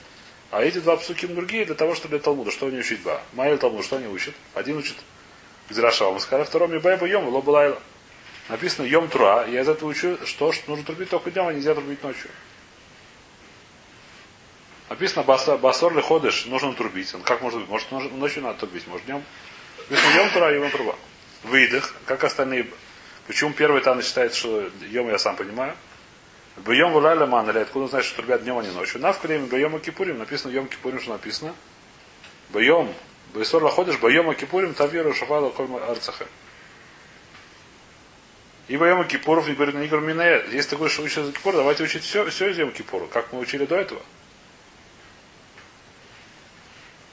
А 0.49 0.63
эти 0.63 0.79
два 0.79 0.95
псуки 0.95 1.27
другие 1.27 1.65
для 1.65 1.75
того, 1.75 1.93
чтобы 1.93 2.09
для 2.11 2.19
Талмуда. 2.19 2.51
Что 2.51 2.67
они 2.67 2.79
учат 2.79 3.01
два? 3.01 3.21
Майя 3.33 3.57
Талмуд, 3.57 3.83
что 3.83 3.97
они 3.97 4.07
учат? 4.07 4.33
Один 4.53 4.77
учит 4.77 4.95
Гзирашава. 5.69 6.13
Мы 6.13 6.19
сказали, 6.19 6.45
втором 6.45 6.71
Мибайба 6.71 7.05
Йом, 7.05 7.27
Лоба 7.27 7.49
Лайла. 7.49 7.81
Написано 8.47 8.85
Йом 8.85 9.09
Тура. 9.09 9.45
Я 9.47 9.61
из 9.61 9.67
этого 9.67 9.89
учу, 9.89 10.17
что, 10.25 10.53
что 10.53 10.69
нужно 10.69 10.85
трубить 10.85 11.09
только 11.09 11.31
днем, 11.31 11.47
а 11.47 11.53
нельзя 11.53 11.73
трубить 11.73 12.01
ночью. 12.01 12.29
Написано 14.89 15.23
Басор 15.23 15.93
ли 15.93 16.01
ходишь, 16.01 16.45
нужно 16.45 16.73
трубить. 16.73 17.13
Он 17.13 17.21
как 17.21 17.41
может 17.41 17.59
быть? 17.59 17.69
Может 17.69 18.13
ночью 18.13 18.41
надо 18.41 18.59
трубить, 18.59 18.87
может 18.87 19.05
днем. 19.05 19.21
Написано 19.89 20.15
Йом 20.15 20.29
Тура, 20.29 20.53
Йом 20.53 20.71
Труба. 20.71 20.95
Выдох, 21.43 21.93
как 22.05 22.23
остальные. 22.23 22.67
Почему 23.27 23.51
первый 23.51 23.81
Тана 23.81 24.01
считает, 24.01 24.33
что 24.33 24.69
Йом 24.89 25.09
я 25.09 25.19
сам 25.19 25.35
понимаю. 25.35 25.75
Бьем 26.65 26.91
вуляля 26.91 27.25
ман, 27.25 27.49
или 27.49 27.59
откуда 27.59 27.85
он 27.85 27.89
знает, 27.89 28.05
что 28.05 28.17
трубят 28.17 28.43
днем, 28.43 28.57
а 28.57 28.63
не 28.63 28.71
ночью. 28.71 28.99
На 28.99 29.13
в 29.13 29.23
время 29.23 29.47
Бьем 29.47 29.79
Кипурим, 29.79 30.17
написано 30.17 30.51
Йом 30.51 30.67
Кипурим, 30.67 30.99
что 30.99 31.11
написано. 31.11 31.53
Бьем, 32.49 32.93
Байсор 33.33 33.67
ходишь, 33.69 33.99
Бьем 33.99 34.33
Кипурим, 34.33 34.73
Тавиру, 34.73 35.13
Шафада, 35.13 35.49
Кольма 35.49 35.85
Арцаха. 35.85 36.25
И 38.67 38.73
Йом 38.73 39.07
Кипуров 39.07 39.47
не 39.47 39.53
говорит, 39.53 39.75
не 39.75 39.87
Миная. 39.87 40.45
Если 40.51 40.71
ты 40.71 40.75
говоришь, 40.75 40.93
что 40.93 41.03
учишь 41.03 41.33
Кипур, 41.33 41.53
давайте 41.53 41.83
учить 41.83 42.03
все, 42.03 42.27
все 42.29 42.49
из 42.49 42.57
Йом 42.57 42.71
Кипура, 42.71 43.05
как 43.07 43.31
мы 43.31 43.39
учили 43.39 43.65
до 43.65 43.75
этого. 43.75 44.01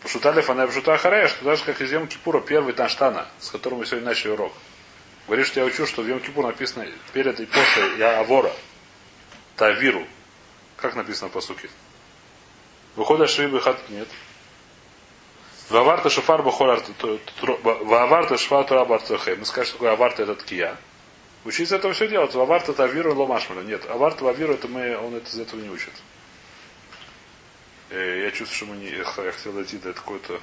Пошутали 0.03 0.41
фанай 0.41 0.67
пшута 0.69 0.97
харея, 0.97 1.29
что 1.29 1.45
даже 1.45 1.65
как 1.65 1.81
из 1.81 1.93
Йом 1.93 2.09
Кипура, 2.09 2.41
первый 2.41 2.73
Танштана, 2.73 3.29
с 3.39 3.51
которым 3.51 3.81
мы 3.81 3.87
сегодня 3.87 4.09
начали 4.09 4.33
урок. 4.33 4.53
Говорит, 5.27 5.47
что 5.47 5.61
я 5.61 5.67
учу, 5.67 5.87
что 5.87 6.03
в 6.03 6.09
Йом 6.09 6.21
Кипур 6.21 6.45
написано 6.45 6.87
перед 7.13 7.39
и 7.41 7.47
после 7.47 7.99
я 7.99 8.21
авора. 8.21 8.53
Тавиру. 9.57 10.07
Как 10.77 10.95
написано 10.95 11.31
по 11.31 11.41
суке? 11.41 11.69
Выходит 12.97 13.31
швибы 13.31 13.61
хат. 13.61 13.79
Нет. 13.89 14.09
Ваварта 15.71 16.11
бахор 16.43 16.83
Ваварта 17.63 18.37
шафар 18.37 18.65
тура 18.65 18.85
бартахе. 18.85 19.37
Мы 19.37 19.47
скажем, 19.47 19.67
что 19.67 19.79
такое 19.79 19.93
аварта 19.93 20.23
это 20.25 20.35
ткия. 20.35 20.77
Учиться 21.45 21.77
это 21.77 21.93
все 21.93 22.09
делать. 22.09 22.35
Ваварта 22.35 22.73
тавиру 22.73 23.15
ломашмаля. 23.15 23.63
Нет. 23.63 23.89
Аварта 23.89 24.25
вавиру 24.25 24.55
это 24.55 24.69
мы, 24.69 24.97
он 24.97 25.15
это 25.15 25.29
из 25.29 25.39
этого 25.39 25.61
не 25.61 25.71
учит. 25.71 25.93
Э, 27.91 28.25
Я 28.25 28.31
чувствую, 28.31 28.57
что 28.57 28.67
мы 28.67 28.77
не, 28.77 28.91
я 28.91 29.05
хотел 29.05 29.53
дойти 29.53 29.79
до 29.79 29.93
какой-то 29.93 30.41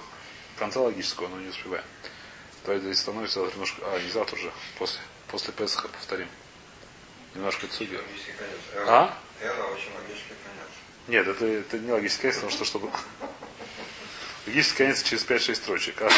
конца 0.57 0.79
логического, 0.79 1.27
но 1.27 1.39
не 1.39 1.49
успеваем. 1.49 1.83
Давайте 2.63 2.85
здесь 2.85 2.99
становится 2.99 3.39
завтра 3.39 3.55
немножко, 3.55 3.81
а, 3.85 3.99
не 3.99 4.09
завтра 4.11 4.35
уже, 4.35 4.51
после, 4.77 4.99
после 5.27 5.51
Песаха 5.53 5.87
повторим. 5.87 6.27
Немножко 7.35 7.67
цуги. 7.67 7.99
А? 8.87 9.13
Конец. 10.43 10.69
Нет, 11.07 11.27
это, 11.27 11.45
это 11.45 11.79
не 11.79 11.91
логический 11.91 12.21
конец, 12.23 12.35
потому 12.35 12.51
что 12.51 12.65
чтобы... 12.65 12.89
Логический 14.47 14.77
конец 14.77 15.03
через 15.03 15.25
5-6 15.25 15.55
строчек. 15.55 16.01
А? 16.01 16.09